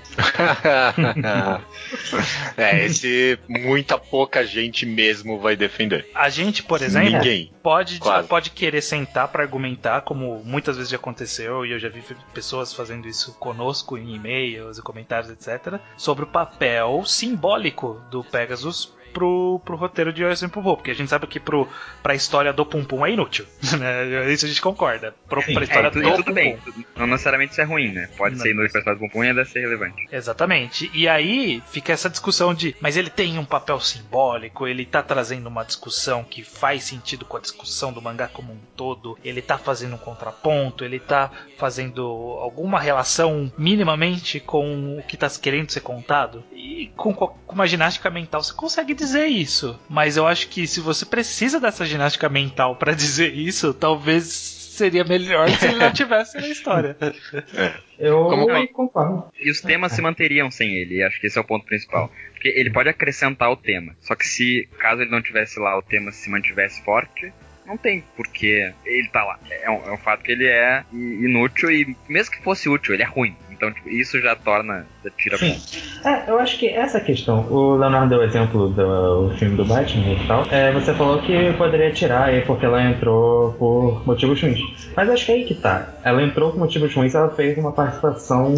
é, 2.56 2.84
esse 2.86 3.38
muita 3.48 3.98
pouca 3.98 4.44
gente 4.46 4.86
mesmo 4.86 5.38
vai 5.38 5.56
defender. 5.56 6.10
A 6.14 6.28
gente, 6.28 6.62
por 6.62 6.80
exemplo, 6.80 7.10
Ninguém. 7.10 7.52
pode, 7.62 7.98
Quase. 7.98 8.28
pode 8.28 8.50
querer 8.50 8.80
sentar 8.80 9.28
pra 9.28 9.42
argumentar, 9.42 10.00
como 10.02 10.42
muitas 10.44 10.76
vezes 10.76 10.90
já 10.90 10.96
aconteceu, 10.96 11.64
e 11.66 11.72
eu 11.72 11.78
já 11.78 11.88
vi 11.88 12.02
pessoas 12.32 12.72
fazendo 12.72 13.06
isso 13.06 13.34
conosco 13.34 13.98
em 13.98 14.14
e-mails 14.14 14.78
e 14.78 14.82
comentários, 14.82 15.25
etc., 15.30 15.80
sobre 15.96 16.24
o 16.24 16.28
papel 16.28 17.04
simbólico 17.04 18.02
do 18.10 18.22
Pegasus 18.24 18.95
pro, 19.16 19.58
pro 19.64 19.76
roteiro 19.76 20.12
de 20.12 20.22
Oyasumi 20.22 20.50
Pum 20.52 20.62
Pum, 20.62 20.74
porque 20.76 20.90
a 20.90 20.94
gente 20.94 21.08
sabe 21.08 21.26
que 21.26 21.40
pro, 21.40 21.66
pra 22.02 22.14
história 22.14 22.52
do 22.52 22.66
Pum 22.66 22.84
Pum 22.84 23.06
é 23.06 23.10
inútil, 23.12 23.46
né? 23.78 24.30
Isso 24.30 24.44
a 24.44 24.48
gente 24.48 24.60
concorda. 24.60 25.14
Pro, 25.26 25.42
pra 25.42 25.62
É, 25.62 25.64
história 25.64 25.90
tudo, 25.90 26.02
do 26.02 26.10
tudo 26.16 26.24
Pum 26.26 26.32
bem, 26.34 26.58
Pum. 26.58 26.84
não 26.98 27.06
necessariamente 27.06 27.52
isso 27.52 27.60
é 27.62 27.64
ruim, 27.64 27.92
né? 27.92 28.10
Pode 28.18 28.34
Não. 28.36 28.42
ser 28.42 28.50
inútil 28.50 28.72
pra 28.72 28.78
história 28.80 29.00
do 29.00 29.06
Bumbum 29.06 29.24
e 29.24 29.28
ainda 29.28 29.44
ser 29.46 29.60
relevante. 29.60 30.06
Exatamente. 30.12 30.90
E 30.92 31.08
aí 31.08 31.62
fica 31.68 31.92
essa 31.94 32.10
discussão 32.10 32.52
de, 32.52 32.76
mas 32.78 32.96
ele 32.98 33.08
tem 33.08 33.38
um 33.38 33.44
papel 33.46 33.80
simbólico, 33.80 34.66
ele 34.66 34.84
tá 34.84 35.02
trazendo 35.02 35.46
uma 35.46 35.64
discussão 35.64 36.22
que 36.22 36.42
faz 36.42 36.84
sentido 36.84 37.24
com 37.24 37.38
a 37.38 37.40
discussão 37.40 37.92
do 37.94 38.02
mangá 38.02 38.28
como 38.28 38.52
um 38.52 38.58
todo, 38.76 39.16
ele 39.24 39.40
tá 39.40 39.56
fazendo 39.56 39.94
um 39.94 39.98
contraponto, 39.98 40.84
ele 40.84 41.00
tá 41.00 41.30
fazendo 41.56 42.02
alguma 42.40 42.78
relação 42.78 43.50
minimamente 43.56 44.40
com 44.40 44.98
o 44.98 45.02
que 45.02 45.16
tá 45.16 45.28
querendo 45.30 45.70
ser 45.70 45.80
contado. 45.80 46.44
E 46.52 46.92
com, 46.96 47.14
co- 47.14 47.28
com 47.46 47.54
uma 47.54 47.66
ginástica 47.66 48.10
mental 48.10 48.42
você 48.42 48.52
consegue 48.52 48.92
dizer 49.06 49.26
isso. 49.26 49.78
Mas 49.88 50.16
eu 50.16 50.26
acho 50.26 50.48
que 50.48 50.66
se 50.66 50.80
você 50.80 51.04
precisa 51.06 51.58
dessa 51.60 51.84
ginástica 51.86 52.28
mental 52.28 52.76
pra 52.76 52.92
dizer 52.94 53.32
isso, 53.34 53.72
talvez 53.72 54.24
seria 54.76 55.04
melhor 55.04 55.48
se 55.48 55.66
ele 55.66 55.76
não 55.76 55.90
tivesse 55.92 56.36
na 56.36 56.48
história. 56.48 56.96
Eu 57.98 58.24
Como 58.24 58.46
que- 58.46 58.68
concordo. 58.68 59.24
E 59.40 59.50
os 59.50 59.60
temas 59.60 59.92
se 59.92 60.02
manteriam 60.02 60.50
sem 60.50 60.74
ele, 60.74 60.96
e 60.96 61.02
acho 61.02 61.18
que 61.20 61.26
esse 61.26 61.38
é 61.38 61.40
o 61.40 61.44
ponto 61.44 61.64
principal. 61.64 62.12
Porque 62.32 62.48
ele 62.48 62.70
pode 62.70 62.88
acrescentar 62.88 63.50
o 63.50 63.56
tema. 63.56 63.96
Só 64.00 64.14
que 64.14 64.26
se, 64.28 64.68
caso 64.78 65.00
ele 65.00 65.10
não 65.10 65.22
tivesse 65.22 65.58
lá, 65.58 65.78
o 65.78 65.82
tema 65.82 66.12
se 66.12 66.28
mantivesse 66.28 66.82
forte, 66.84 67.32
não 67.64 67.76
tem 67.78 68.04
porquê 68.16 68.70
ele 68.84 69.08
tá 69.08 69.24
lá. 69.24 69.38
É 69.50 69.70
um, 69.70 69.88
é 69.88 69.92
um 69.92 69.96
fato 69.96 70.22
que 70.22 70.30
ele 70.32 70.46
é 70.46 70.84
inútil 70.92 71.70
e 71.70 71.96
mesmo 72.08 72.32
que 72.36 72.42
fosse 72.42 72.68
útil, 72.68 72.92
ele 72.94 73.02
é 73.02 73.06
ruim. 73.06 73.34
Então, 73.56 73.72
tipo, 73.72 73.88
isso 73.88 74.20
já 74.20 74.36
torna, 74.36 74.86
tira 75.16 75.38
Sim. 75.38 75.56
É, 76.04 76.30
eu 76.30 76.38
acho 76.38 76.58
que 76.58 76.68
essa 76.68 77.00
questão, 77.00 77.50
o 77.50 77.76
Leonardo 77.76 78.10
deu 78.10 78.18
o 78.18 78.22
exemplo 78.22 78.68
do 78.68 79.34
filme 79.38 79.56
do 79.56 79.64
Batman 79.64 80.12
e 80.12 80.26
tal. 80.26 80.46
É, 80.50 80.70
você 80.72 80.92
falou 80.94 81.22
que 81.22 81.52
poderia 81.54 81.90
tirar 81.90 82.24
aí 82.24 82.42
porque 82.42 82.66
ela 82.66 82.82
entrou 82.82 83.52
por 83.54 84.06
motivos 84.06 84.40
ruins. 84.40 84.60
Mas 84.94 85.08
acho 85.08 85.24
que 85.24 85.32
é 85.32 85.34
aí 85.36 85.44
que 85.44 85.54
tá. 85.54 85.88
Ela 86.04 86.22
entrou 86.22 86.52
por 86.52 86.60
motivos 86.60 86.94
ruins, 86.94 87.14
ela 87.14 87.34
fez 87.34 87.56
uma 87.56 87.72
participação 87.72 88.54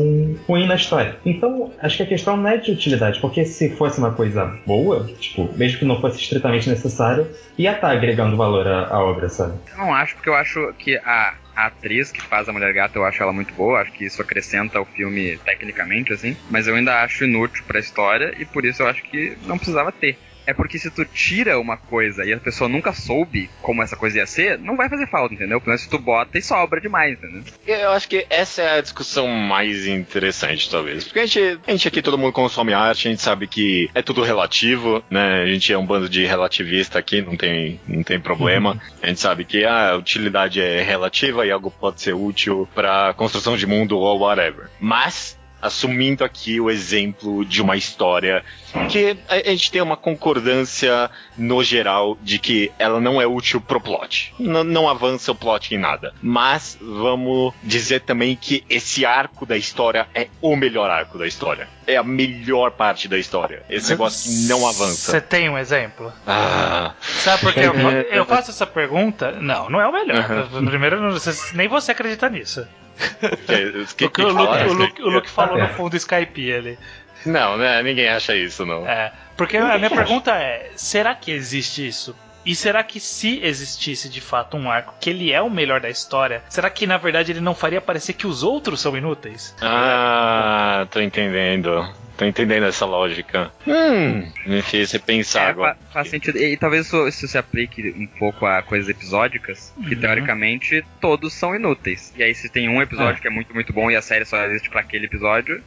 ruim 0.49 0.67
na 0.67 0.75
história. 0.75 1.17
Então, 1.25 1.73
acho 1.81 1.97
que 1.97 2.03
a 2.03 2.07
questão 2.07 2.37
não 2.37 2.49
é 2.49 2.57
de 2.57 2.73
utilidade, 2.73 3.21
porque 3.21 3.45
se 3.45 3.71
fosse 3.71 3.99
uma 3.99 4.13
coisa 4.13 4.59
boa, 4.67 5.07
tipo, 5.21 5.49
mesmo 5.57 5.79
que 5.79 5.85
não 5.85 6.01
fosse 6.01 6.21
estritamente 6.21 6.69
necessário, 6.69 7.29
ia 7.57 7.73
estar 7.73 7.91
agregando 7.91 8.37
valor 8.37 8.67
à, 8.67 8.89
à 8.89 9.03
obra, 9.03 9.29
sabe? 9.29 9.59
Eu 9.71 9.79
não 9.79 9.95
acho, 9.95 10.15
porque 10.17 10.29
eu 10.29 10.35
acho 10.35 10.73
que 10.79 10.97
a, 10.99 11.35
a 11.59 11.67
atriz 11.67 12.13
que 12.13 12.21
faz 12.21 12.49
a 12.49 12.53
Mulher 12.53 12.73
Gata, 12.73 12.97
eu 12.97 13.05
acho 13.05 13.21
ela 13.21 13.33
muito 13.33 13.53
boa, 13.55 13.81
acho 13.81 13.93
que 13.93 14.05
isso 14.05 14.23
acrescenta 14.23 14.79
ao 14.79 14.85
filme 14.85 15.37
tecnicamente, 15.39 16.13
assim, 16.13 16.37
mas 16.49 16.69
eu 16.69 16.77
ainda 16.77 17.03
acho 17.03 17.25
inútil 17.25 17.65
pra 17.67 17.81
história 17.81 18.33
e 18.39 18.45
por 18.45 18.65
isso 18.65 18.83
eu 18.83 18.87
acho 18.87 19.03
que 19.03 19.37
não 19.45 19.59
precisava 19.59 19.91
ter. 19.91 20.17
É 20.49 20.55
porque 20.55 20.79
se 20.79 20.91
tu 20.91 21.05
tira 21.05 21.61
uma 21.61 21.77
coisa 21.77 22.25
e 22.25 22.33
a 22.33 22.39
pessoa 22.39 22.71
nunca 22.71 22.95
soube 22.95 23.51
como 23.61 23.83
essa 23.83 23.95
coisa 23.95 24.17
ia 24.17 24.27
ser, 24.27 24.59
não 24.59 24.79
vai 24.79 24.89
fazer 24.89 25.07
falta, 25.07 25.35
entendeu? 25.35 25.61
Porque 25.61 25.77
se 25.77 25.91
tu 25.91 25.99
bota 25.99 26.39
e 26.39 26.43
sobra 26.43 26.81
demais, 26.81 27.19
entendeu? 27.19 27.43
Eu 27.67 27.91
acho 27.91 28.09
que 28.09 28.25
essa 28.31 28.63
é 28.63 28.79
a 28.79 28.81
discussão 28.81 29.29
mais 29.29 29.87
interessante, 29.87 30.71
talvez. 30.71 31.05
Porque 31.05 31.19
a 31.21 31.27
gente, 31.27 31.61
a 31.67 31.71
gente 31.71 31.87
aqui, 31.87 32.01
todo 32.01 32.17
mundo 32.17 32.33
consome 32.33 32.73
arte, 32.73 33.09
a 33.09 33.11
gente 33.11 33.21
sabe 33.21 33.47
que 33.47 33.91
é 33.95 34.01
tudo 34.01 34.23
relativo, 34.23 35.05
né? 35.11 35.43
A 35.43 35.47
gente 35.47 35.71
é 35.71 35.77
um 35.77 35.85
bando 35.85 36.09
de 36.09 36.25
relativista 36.25 36.99
aqui, 36.99 37.21
não 37.21 37.37
tem, 37.37 37.79
não 37.87 38.03
tem 38.03 38.19
problema. 38.19 38.81
A 39.03 39.09
gente 39.09 39.21
sabe 39.21 39.45
que 39.45 39.67
a 39.67 39.97
utilidade 39.97 40.63
é 40.63 40.83
relativa 40.83 41.45
e 41.45 41.51
algo 41.51 41.71
pode 41.71 42.01
ser 42.01 42.15
útil 42.15 42.67
para 42.75 43.13
construção 43.13 43.55
de 43.55 43.67
mundo 43.67 43.99
ou 43.99 44.21
whatever. 44.21 44.71
Mas 44.81 45.38
assumindo 45.61 46.25
aqui 46.25 46.61
o 46.61 46.71
exemplo 46.71 47.45
de 47.45 47.61
uma 47.63 47.77
história 47.77 48.45
que 48.89 49.17
a 49.29 49.51
gente 49.51 49.71
tem 49.73 49.81
uma 49.83 49.97
concordância 49.97 51.11
no 51.37 51.63
geral 51.65 52.17
de 52.23 52.39
que 52.39 52.71
ela 52.79 53.01
não 53.01 53.21
é 53.21 53.27
útil 53.27 53.61
pro 53.61 53.81
plot. 53.81 54.35
N- 54.39 54.63
não 54.65 54.89
avança 54.89 55.33
o 55.33 55.35
plot 55.35 55.75
em 55.75 55.79
nada. 55.79 56.13
Mas 56.23 56.79
vamos 56.81 57.53
dizer 57.63 58.01
também 58.03 58.37
que 58.37 58.65
esse 58.69 59.05
arco 59.05 59.45
da 59.47 59.57
história 59.57 60.07
é 60.15 60.29
o 60.41 60.55
melhor 60.57 60.91
arco 60.91 61.19
da 61.19 61.27
história. 61.27 61.69
É 61.87 61.97
a 61.97 62.05
melhor 62.05 62.73
parte 62.73 63.09
da 63.09 63.17
história. 63.19 63.63
Esse 63.71 63.91
negócio 63.91 64.31
que 64.31 64.49
não 64.49 64.69
avança. 64.69 65.11
Você 65.13 65.21
tem 65.21 65.49
um 65.49 65.57
exemplo? 65.57 66.13
Ah, 66.27 66.93
Sabe 67.01 67.43
por 67.43 67.55
que 67.55 67.61
eu, 67.61 67.73
eu 68.13 68.27
faço 68.27 68.51
essa 68.51 68.67
pergunta? 68.67 69.33
Não, 69.33 69.71
não 69.71 69.81
é 69.81 69.87
o 69.89 69.93
melhor. 69.93 70.49
Primeiro, 70.67 71.01
não- 71.01 71.13
você- 71.13 71.57
nem 71.57 71.67
você 71.69 71.93
acredita 71.93 72.29
nisso. 72.29 72.67
Que, 73.47 73.95
que, 73.95 74.05
o 74.07 74.11
que 74.11 74.23
o 74.23 74.29
Luke, 74.29 74.47
fala? 74.47 74.67
o 74.67 74.73
Luke- 74.73 75.03
o 75.03 75.09
Luke 75.09 75.31
falou 75.31 75.59
no 75.59 75.69
fundo 75.69 75.91
do 75.91 75.97
Skype 75.97 76.53
ali. 76.53 76.79
Não, 77.27 77.57
né? 77.57 77.83
Ninguém 77.83 78.09
acha 78.09 78.35
isso, 78.37 78.65
não. 78.65 78.87
É, 78.87 79.13
porque 79.37 79.57
a 79.57 79.77
minha 79.79 79.91
pergunta 79.91 80.33
é: 80.35 80.71
será 80.77 81.15
que 81.15 81.31
existe 81.31 81.87
isso? 81.87 82.15
E 82.47 82.55
será 82.55 82.83
que 82.83 82.99
se 83.01 83.41
existisse 83.43 84.09
de 84.09 84.21
fato 84.21 84.57
um 84.57 84.71
arco 84.71 84.95
que 85.01 85.11
ele 85.11 85.33
é 85.33 85.43
o 85.43 85.51
melhor 85.51 85.81
da 85.81 85.91
história, 85.91 86.43
será 86.49 86.71
que 86.71 86.87
na 86.87 86.97
verdade 86.97 87.33
ele 87.33 87.41
não 87.41 87.55
faria 87.55 87.81
parecer 87.81 88.15
que 88.15 88.27
os 88.27 88.43
outros 88.43 88.81
são 88.81 88.97
inúteis? 88.97 89.55
Ah, 89.61 90.87
tô 90.91 91.01
entendendo. 91.01 91.87
Tô 92.19 92.25
entendendo 92.25 92.67
essa 92.67 92.85
lógica. 92.85 93.51
Hum, 93.67 94.31
me 94.45 94.61
fez 94.61 94.91
você 94.91 94.99
pensar 94.99 95.45
É, 95.45 95.51
agora. 95.51 95.75
fa- 95.75 95.93
faz 95.95 96.09
sentido. 96.11 96.37
E, 96.37 96.53
e 96.53 96.57
talvez 96.57 96.85
isso, 96.87 97.07
isso 97.09 97.29
se 97.29 97.39
aplique 97.39 97.95
um 97.97 98.07
pouco 98.19 98.45
a 98.45 98.61
coisas 98.61 98.89
episódicas, 98.89 99.73
que 99.89 99.95
Uhum. 99.95 100.01
teoricamente 100.01 100.85
todos 101.01 101.33
são 101.33 101.55
inúteis. 101.55 102.13
E 102.17 102.23
aí 102.25 102.35
se 102.35 102.49
tem 102.49 102.69
um 102.69 102.83
episódio 102.83 103.23
que 103.23 103.29
é 103.29 103.31
muito, 103.31 103.55
muito 103.55 103.73
bom 103.73 103.89
e 103.91 103.95
a 103.97 104.03
série 104.03 104.25
só 104.25 104.45
existe 104.47 104.69
pra 104.69 104.81
aquele 104.81 105.07
episódio, 105.07 105.63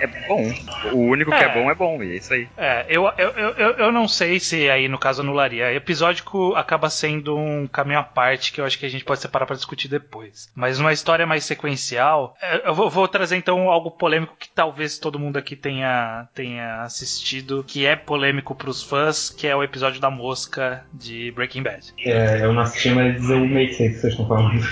é 0.00 0.06
bom. 0.28 0.54
O 0.92 0.98
único 0.98 1.30
que 1.32 1.36
É. 1.36 1.42
é 1.42 1.52
bom 1.52 1.70
é 1.70 1.74
bom, 1.74 2.00
e 2.02 2.12
é 2.12 2.16
isso 2.16 2.32
aí. 2.32 2.48
É, 2.56 2.86
eu, 2.88 3.04
eu, 3.18 3.30
eu, 3.30 3.48
eu- 3.54 3.72
eu 3.76 3.92
não 3.92 4.06
sei 4.06 4.38
se 4.38 4.70
aí 4.70 4.86
no 4.88 4.98
caso 4.98 5.22
anularia. 5.22 5.72
Episódico 5.74 6.54
acaba 6.54 6.88
sendo 6.88 7.36
um 7.36 7.66
caminho 7.66 7.98
à 7.98 8.04
parte 8.04 8.52
que 8.52 8.60
eu 8.60 8.64
acho 8.64 8.78
que 8.78 8.86
a 8.86 8.88
gente 8.88 9.04
pode 9.04 9.20
separar 9.20 9.44
pra 9.46 9.56
discutir 9.56 9.88
depois. 9.88 10.48
Mas 10.54 10.78
numa 10.78 10.92
história 10.92 11.26
mais 11.26 11.44
sequencial, 11.44 12.36
é, 12.40 12.68
eu 12.68 12.74
vou, 12.74 12.88
vou 12.88 13.08
trazer 13.08 13.36
então 13.36 13.68
algo 13.68 13.90
polêmico 13.90 14.36
que 14.38 14.48
talvez 14.48 14.98
todo 14.98 15.18
mundo 15.18 15.36
aqui 15.36 15.56
tenha, 15.56 15.95
tenha 16.34 16.82
assistido, 16.82 17.64
que 17.66 17.86
é 17.86 17.96
polêmico 17.96 18.54
pros 18.54 18.82
fãs, 18.82 19.30
que 19.30 19.46
é 19.46 19.54
o 19.54 19.62
episódio 19.62 20.00
da 20.00 20.10
mosca 20.10 20.84
de 20.92 21.30
Breaking 21.32 21.62
Bad. 21.62 21.94
É, 21.98 22.44
eu 22.44 22.52
não 22.52 22.62
assisti, 22.62 22.90
mas 22.90 23.28
eu 23.28 23.40
meio 23.46 23.68
que 23.68 23.74
sei 23.74 23.88
o 23.88 23.92
que 23.92 23.98
vocês 23.98 24.12
estão 24.12 24.26
falando. 24.26 24.66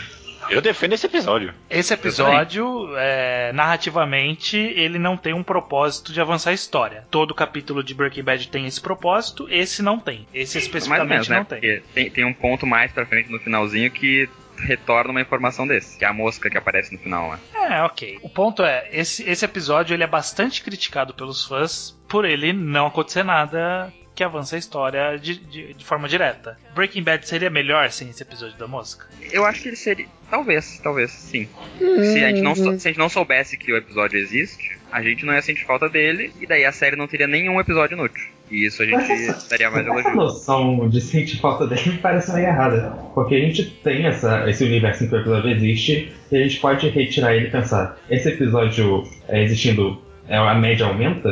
Eu 0.50 0.60
defendo 0.60 0.92
esse 0.92 1.06
episódio. 1.06 1.54
Esse 1.70 1.94
episódio, 1.94 2.88
é, 2.96 3.52
narrativamente, 3.52 4.56
ele 4.56 4.98
não 4.98 5.16
tem 5.16 5.32
um 5.32 5.42
propósito 5.42 6.12
de 6.12 6.20
avançar 6.20 6.50
a 6.50 6.54
história. 6.54 7.04
Todo 7.10 7.34
capítulo 7.34 7.82
de 7.82 7.94
Breaking 7.94 8.22
Bad 8.22 8.48
tem 8.48 8.66
esse 8.66 8.80
propósito, 8.80 9.46
esse 9.50 9.82
não 9.82 9.98
tem. 9.98 10.26
Esse 10.34 10.56
Mais 10.56 10.64
ou 10.64 10.68
especificamente 10.68 11.08
menos, 11.08 11.28
né? 11.28 11.36
não 11.38 11.44
tem. 11.44 11.60
Porque 11.60 11.82
tem, 11.94 12.10
tem 12.10 12.24
um 12.24 12.32
ponto 12.32 12.66
mais 12.66 12.92
pra 12.92 13.06
frente 13.06 13.30
no 13.30 13.38
finalzinho 13.38 13.90
que 13.90 14.28
retorna 14.58 15.10
uma 15.10 15.20
informação 15.20 15.66
desse, 15.66 15.98
que 15.98 16.04
é 16.04 16.08
a 16.08 16.12
mosca 16.12 16.50
que 16.50 16.58
aparece 16.58 16.92
no 16.92 16.98
final 16.98 17.28
lá. 17.28 17.38
É, 17.54 17.82
ok. 17.82 18.18
O 18.22 18.28
ponto 18.28 18.62
é, 18.62 18.88
esse, 18.92 19.28
esse 19.28 19.44
episódio 19.44 19.94
ele 19.94 20.04
é 20.04 20.06
bastante 20.06 20.62
criticado 20.62 21.14
pelos 21.14 21.44
fãs 21.44 21.98
por 22.08 22.24
ele 22.24 22.52
não 22.52 22.86
acontecer 22.86 23.24
nada 23.24 23.92
que 24.14 24.22
avance 24.22 24.54
a 24.54 24.58
história 24.58 25.18
de, 25.18 25.36
de, 25.36 25.74
de 25.74 25.84
forma 25.84 26.08
direta. 26.08 26.56
Breaking 26.74 27.02
Bad 27.02 27.26
seria 27.26 27.50
melhor 27.50 27.90
sem 27.90 28.08
esse 28.08 28.22
episódio 28.22 28.56
da 28.56 28.68
mosca? 28.68 29.06
Eu 29.32 29.44
acho 29.44 29.62
que 29.62 29.68
ele 29.68 29.76
seria. 29.76 30.06
Talvez, 30.30 30.80
talvez, 30.82 31.10
sim. 31.10 31.48
Se 31.78 32.24
a, 32.24 32.30
gente 32.30 32.40
não, 32.40 32.54
se 32.54 32.68
a 32.68 32.90
gente 32.90 32.98
não 32.98 33.08
soubesse 33.08 33.56
que 33.56 33.72
o 33.72 33.76
episódio 33.76 34.18
existe, 34.18 34.78
a 34.90 35.02
gente 35.02 35.26
não 35.26 35.34
ia 35.34 35.42
sentir 35.42 35.64
falta 35.64 35.88
dele, 35.88 36.32
e 36.40 36.46
daí 36.46 36.64
a 36.64 36.72
série 36.72 36.96
não 36.96 37.08
teria 37.08 37.26
nenhum 37.26 37.60
episódio 37.60 37.96
inútil. 37.96 38.24
E 38.50 38.66
isso 38.66 38.82
a 38.82 38.86
gente 38.86 39.48
daria 39.48 39.70
mais 39.70 39.86
Essa 39.86 39.94
elogio. 39.98 40.14
noção 40.14 40.88
de 40.88 41.00
sentir 41.00 41.40
falta 41.40 41.66
dele 41.66 41.82
me 41.86 41.98
parece 41.98 42.32
meio 42.32 42.46
errada. 42.46 42.90
Porque 43.14 43.34
a 43.34 43.40
gente 43.40 43.64
tem 43.82 44.06
essa, 44.06 44.48
esse 44.48 44.64
universo 44.64 45.04
em 45.04 45.08
que 45.08 45.14
o 45.14 45.18
episódio 45.18 45.50
existe 45.50 46.12
e 46.30 46.36
a 46.36 46.42
gente 46.42 46.60
pode 46.60 46.88
retirar 46.88 47.34
ele 47.34 47.48
e 47.48 47.50
pensar: 47.50 47.98
esse 48.08 48.28
episódio 48.28 49.02
é, 49.28 49.42
existindo, 49.42 50.00
é, 50.28 50.36
a 50.36 50.54
média 50.54 50.86
aumenta? 50.86 51.28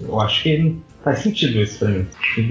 Eu 0.00 0.20
acho 0.20 0.42
que 0.42 0.76
faz 1.04 1.18
sentido 1.20 1.60
isso 1.60 1.78
pra 1.78 1.88
mim. 1.88 2.06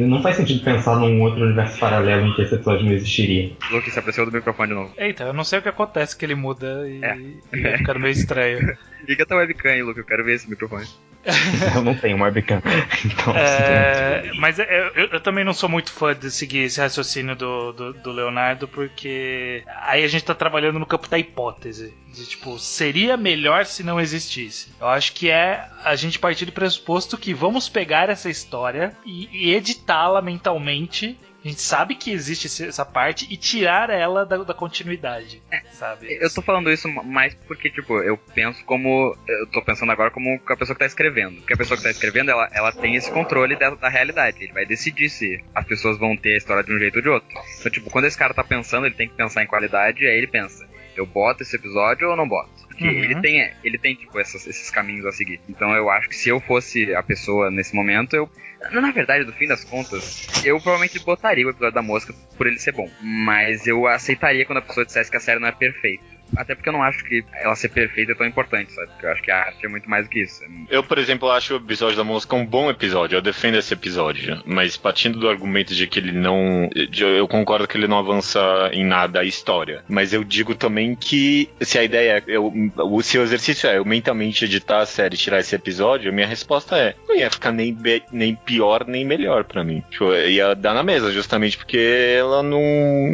Não 0.07 0.22
faz 0.22 0.36
sentido 0.38 0.63
pensar 0.63 0.95
num 0.98 1.22
outro 1.22 1.43
universo 1.43 1.79
paralelo 1.79 2.27
em 2.27 2.33
que 2.36 2.43
esse 2.43 2.55
episódio 2.55 2.86
não 2.86 2.91
existiria. 2.93 3.51
Luke 3.72 3.89
se 3.91 3.98
apareceu 4.00 4.25
do 4.25 4.31
microfone 4.31 4.69
de 4.69 4.75
novo. 4.75 4.93
Eita, 4.98 5.24
eu 5.24 5.33
não 5.33 5.43
sei 5.43 5.60
o 5.60 5.62
que 5.62 5.69
acontece 5.69 6.15
que 6.15 6.24
ele 6.25 6.36
muda 6.36 6.88
e, 6.88 7.03
É. 7.03 7.17
e 7.53 7.62
vai 7.62 7.77
ficando 7.77 8.00
meio 8.00 8.12
estranho. 8.13 8.60
Liga 9.07 9.25
tua 9.25 9.38
webcam 9.38 9.72
aí, 9.72 9.83
Luke, 9.83 10.00
eu 10.00 10.05
quero 10.05 10.24
ver 10.24 10.36
esse 10.36 10.50
microfone. 10.50 10.88
Eu 11.75 11.81
não 11.81 11.95
tenho 11.95 12.17
uma 12.17 12.25
webcam. 12.25 12.62
Então, 13.05 13.33
É, 13.36 14.31
mas 14.36 14.60
é- 14.60 14.67
eu, 14.69 15.03
eu- 15.03 15.10
eu 15.13 15.19
também 15.22 15.45
não 15.45 15.53
sou 15.53 15.69
muito 15.69 15.89
fã 15.91 16.13
de 16.13 16.29
seguir 16.29 16.60
esse 16.65 16.81
raciocínio 16.81 17.33
do, 17.33 17.72
do, 17.72 17.93
do 17.93 18.12
Leonardo, 18.12 18.67
porque 18.67 19.63
aí 19.83 20.03
a 20.03 20.07
gente 20.10 20.25
tá 20.25 20.36
trabalhando 20.36 20.79
no 20.79 20.86
campo 20.86 21.07
da 21.07 21.17
hipótese. 21.17 21.93
De 22.13 22.25
tipo, 22.27 22.60
seria 22.60 23.15
melhor 23.15 23.65
se 23.65 23.83
não 23.83 24.00
existisse. 24.01 24.74
Eu 24.79 24.88
acho 24.88 25.13
que 25.13 25.29
é 25.29 25.65
a 25.83 25.95
gente 25.95 26.19
partir 26.19 26.45
do 26.45 26.51
pressuposto 26.51 27.17
que 27.17 27.33
vamos 27.33 27.69
pegar 27.69 28.10
essa 28.10 28.29
história 28.29 28.93
e, 29.05 29.29
e 29.31 29.53
editá-la 29.55 30.22
mentalmente. 30.22 31.17
A 31.43 31.47
gente 31.47 31.62
sabe 31.62 31.95
que 31.95 32.12
existe 32.12 32.47
essa 32.63 32.85
parte 32.85 33.27
e 33.29 33.35
tirar 33.35 33.89
ela 33.89 34.25
da, 34.25 34.38
da 34.38 34.53
continuidade. 34.53 35.41
Sabe? 35.73 36.17
Eu 36.21 36.33
tô 36.33 36.41
falando 36.41 36.71
isso 36.71 36.88
mais 36.88 37.35
porque, 37.47 37.69
tipo, 37.69 38.00
eu 38.00 38.17
penso 38.17 38.63
como. 38.63 39.17
Eu 39.27 39.47
tô 39.47 39.62
pensando 39.62 39.91
agora 39.91 40.09
como 40.09 40.39
a 40.47 40.55
pessoa 40.55 40.73
que 40.73 40.79
tá 40.79 40.85
escrevendo. 40.85 41.38
Porque 41.38 41.53
a 41.53 41.57
pessoa 41.57 41.77
que 41.77 41.83
tá 41.83 41.91
escrevendo, 41.91 42.31
ela, 42.31 42.50
ela 42.53 42.71
tem 42.71 42.95
esse 42.95 43.12
controle 43.12 43.57
da, 43.57 43.71
da 43.71 43.89
realidade. 43.89 44.41
Ele 44.41 44.53
vai 44.53 44.65
decidir 44.65 45.09
se 45.09 45.43
as 45.53 45.65
pessoas 45.65 45.97
vão 45.97 46.15
ter 46.15 46.35
a 46.35 46.38
história 46.38 46.63
de 46.63 46.73
um 46.73 46.79
jeito 46.79 46.95
ou 46.95 47.01
de 47.01 47.09
outro. 47.09 47.29
Então, 47.59 47.71
tipo, 47.71 47.89
quando 47.89 48.05
esse 48.05 48.17
cara 48.17 48.33
tá 48.33 48.43
pensando, 48.43 48.85
ele 48.85 48.95
tem 48.95 49.09
que 49.09 49.15
pensar 49.15 49.43
em 49.43 49.47
qualidade, 49.47 50.05
aí 50.05 50.17
ele 50.17 50.27
pensa. 50.27 50.65
Eu 50.95 51.05
boto 51.05 51.43
esse 51.43 51.55
episódio 51.55 52.09
ou 52.09 52.15
não 52.15 52.27
boto? 52.27 52.51
Porque 52.67 52.83
Uhum. 52.85 52.91
ele 52.91 53.21
tem, 53.21 53.51
ele 53.63 53.77
tem 53.77 53.95
tipo, 53.95 54.19
essas- 54.19 54.47
esses 54.47 54.69
caminhos 54.71 55.05
a 55.05 55.12
seguir. 55.12 55.39
Então 55.47 55.73
eu 55.75 55.89
acho 55.89 56.09
que 56.09 56.15
se 56.15 56.29
eu 56.29 56.39
fosse 56.39 56.93
a 56.95 57.03
pessoa 57.03 57.50
nesse 57.51 57.75
momento, 57.75 58.15
eu. 58.15 58.29
Na 58.71 58.91
verdade, 58.91 59.25
no 59.25 59.33
fim 59.33 59.45
das 59.47 59.63
contas, 59.63 60.25
eu 60.45 60.55
provavelmente 60.59 60.97
botaria 61.00 61.45
o 61.45 61.50
episódio 61.50 61.75
da 61.75 61.81
mosca 61.81 62.13
por 62.38 62.47
ele 62.47 62.57
ser 62.57 62.71
bom. 62.71 62.89
Mas 63.01 63.67
eu 63.67 63.85
aceitaria 63.88 64.45
quando 64.45 64.59
a 64.59 64.62
pessoa 64.62 64.85
dissesse 64.85 65.12
que 65.12 65.17
a 65.17 65.19
série 65.19 65.39
não 65.39 65.50
é 65.50 65.51
perfeita. 65.51 66.03
Até 66.36 66.56
porque 66.56 66.70
eu 66.70 66.74
não 66.74 66.82
acho 66.82 67.03
que 67.03 67.24
ela 67.42 67.56
ser 67.56 67.70
perfeita 67.70 68.12
é 68.13 68.15
tão 68.15 68.25
importante, 68.25 68.72
sabe? 68.74 68.88
Porque 68.88 69.06
eu 69.06 69.12
acho 69.12 69.22
que 69.22 69.32
a 69.32 69.38
arte 69.39 69.65
é 69.65 69.70
muito 69.70 69.89
mais 69.89 70.08
que 70.08 70.22
isso. 70.24 70.42
Eu, 70.70 70.84
por 70.84 70.98
exemplo, 70.98 71.30
acho 71.30 71.53
o 71.53 71.58
episódio 71.58 71.96
da 71.98 72.03
música 72.03 72.36
um 72.36 72.46
bom 72.46 72.70
episódio. 72.72 73.18
Eu 73.18 73.22
defendo 73.22 73.56
esse 73.58 73.74
episódio. 73.74 74.42
Mas 74.46 74.75
partindo 74.75 75.20
do 75.20 75.30
argumento 75.30 75.75
de 75.75 75.86
que 75.88 76.00
ele 76.00 76.12
não. 76.12 76.70
de- 76.89 77.03
Eu 77.03 77.27
concordo 77.27 77.68
que 77.68 77.77
ele 77.77 77.88
não 77.88 78.00
avança 78.00 78.39
em 78.74 78.84
nada 78.84 79.20
a 79.20 79.24
história. 79.24 79.84
Mas 79.88 80.12
eu 80.13 80.24
digo 80.24 80.56
também 80.56 80.96
que 80.96 81.50
se 81.62 81.77
a 81.77 81.84
ideia 81.84 82.18
é. 82.18 82.24
Eu, 82.27 82.51
o 82.77 83.01
seu 83.03 83.22
exercício 83.22 83.70
é 83.70 83.77
eu 83.77 83.86
mentalmente 83.86 84.46
editar 84.46 84.80
a 84.80 84.86
série 84.86 85.15
tirar 85.18 85.39
esse 85.39 85.53
episódio, 85.56 86.12
minha 86.12 86.27
resposta 86.27 86.75
é. 86.77 86.96
Não 87.08 87.15
ia 87.15 87.30
ficar 87.30 87.51
nem, 87.51 87.77
nem 88.12 88.36
pior 88.36 88.86
nem 88.88 89.06
melhor 89.06 89.44
pra 89.44 89.63
mim. 89.63 89.84
Tipo, 89.92 90.12
ia 90.15 90.56
dar 90.56 90.74
na 90.74 90.82
mesa, 90.84 91.12
justamente 91.12 91.58
porque 91.58 91.77
ela 92.18 92.42
não. 92.42 92.60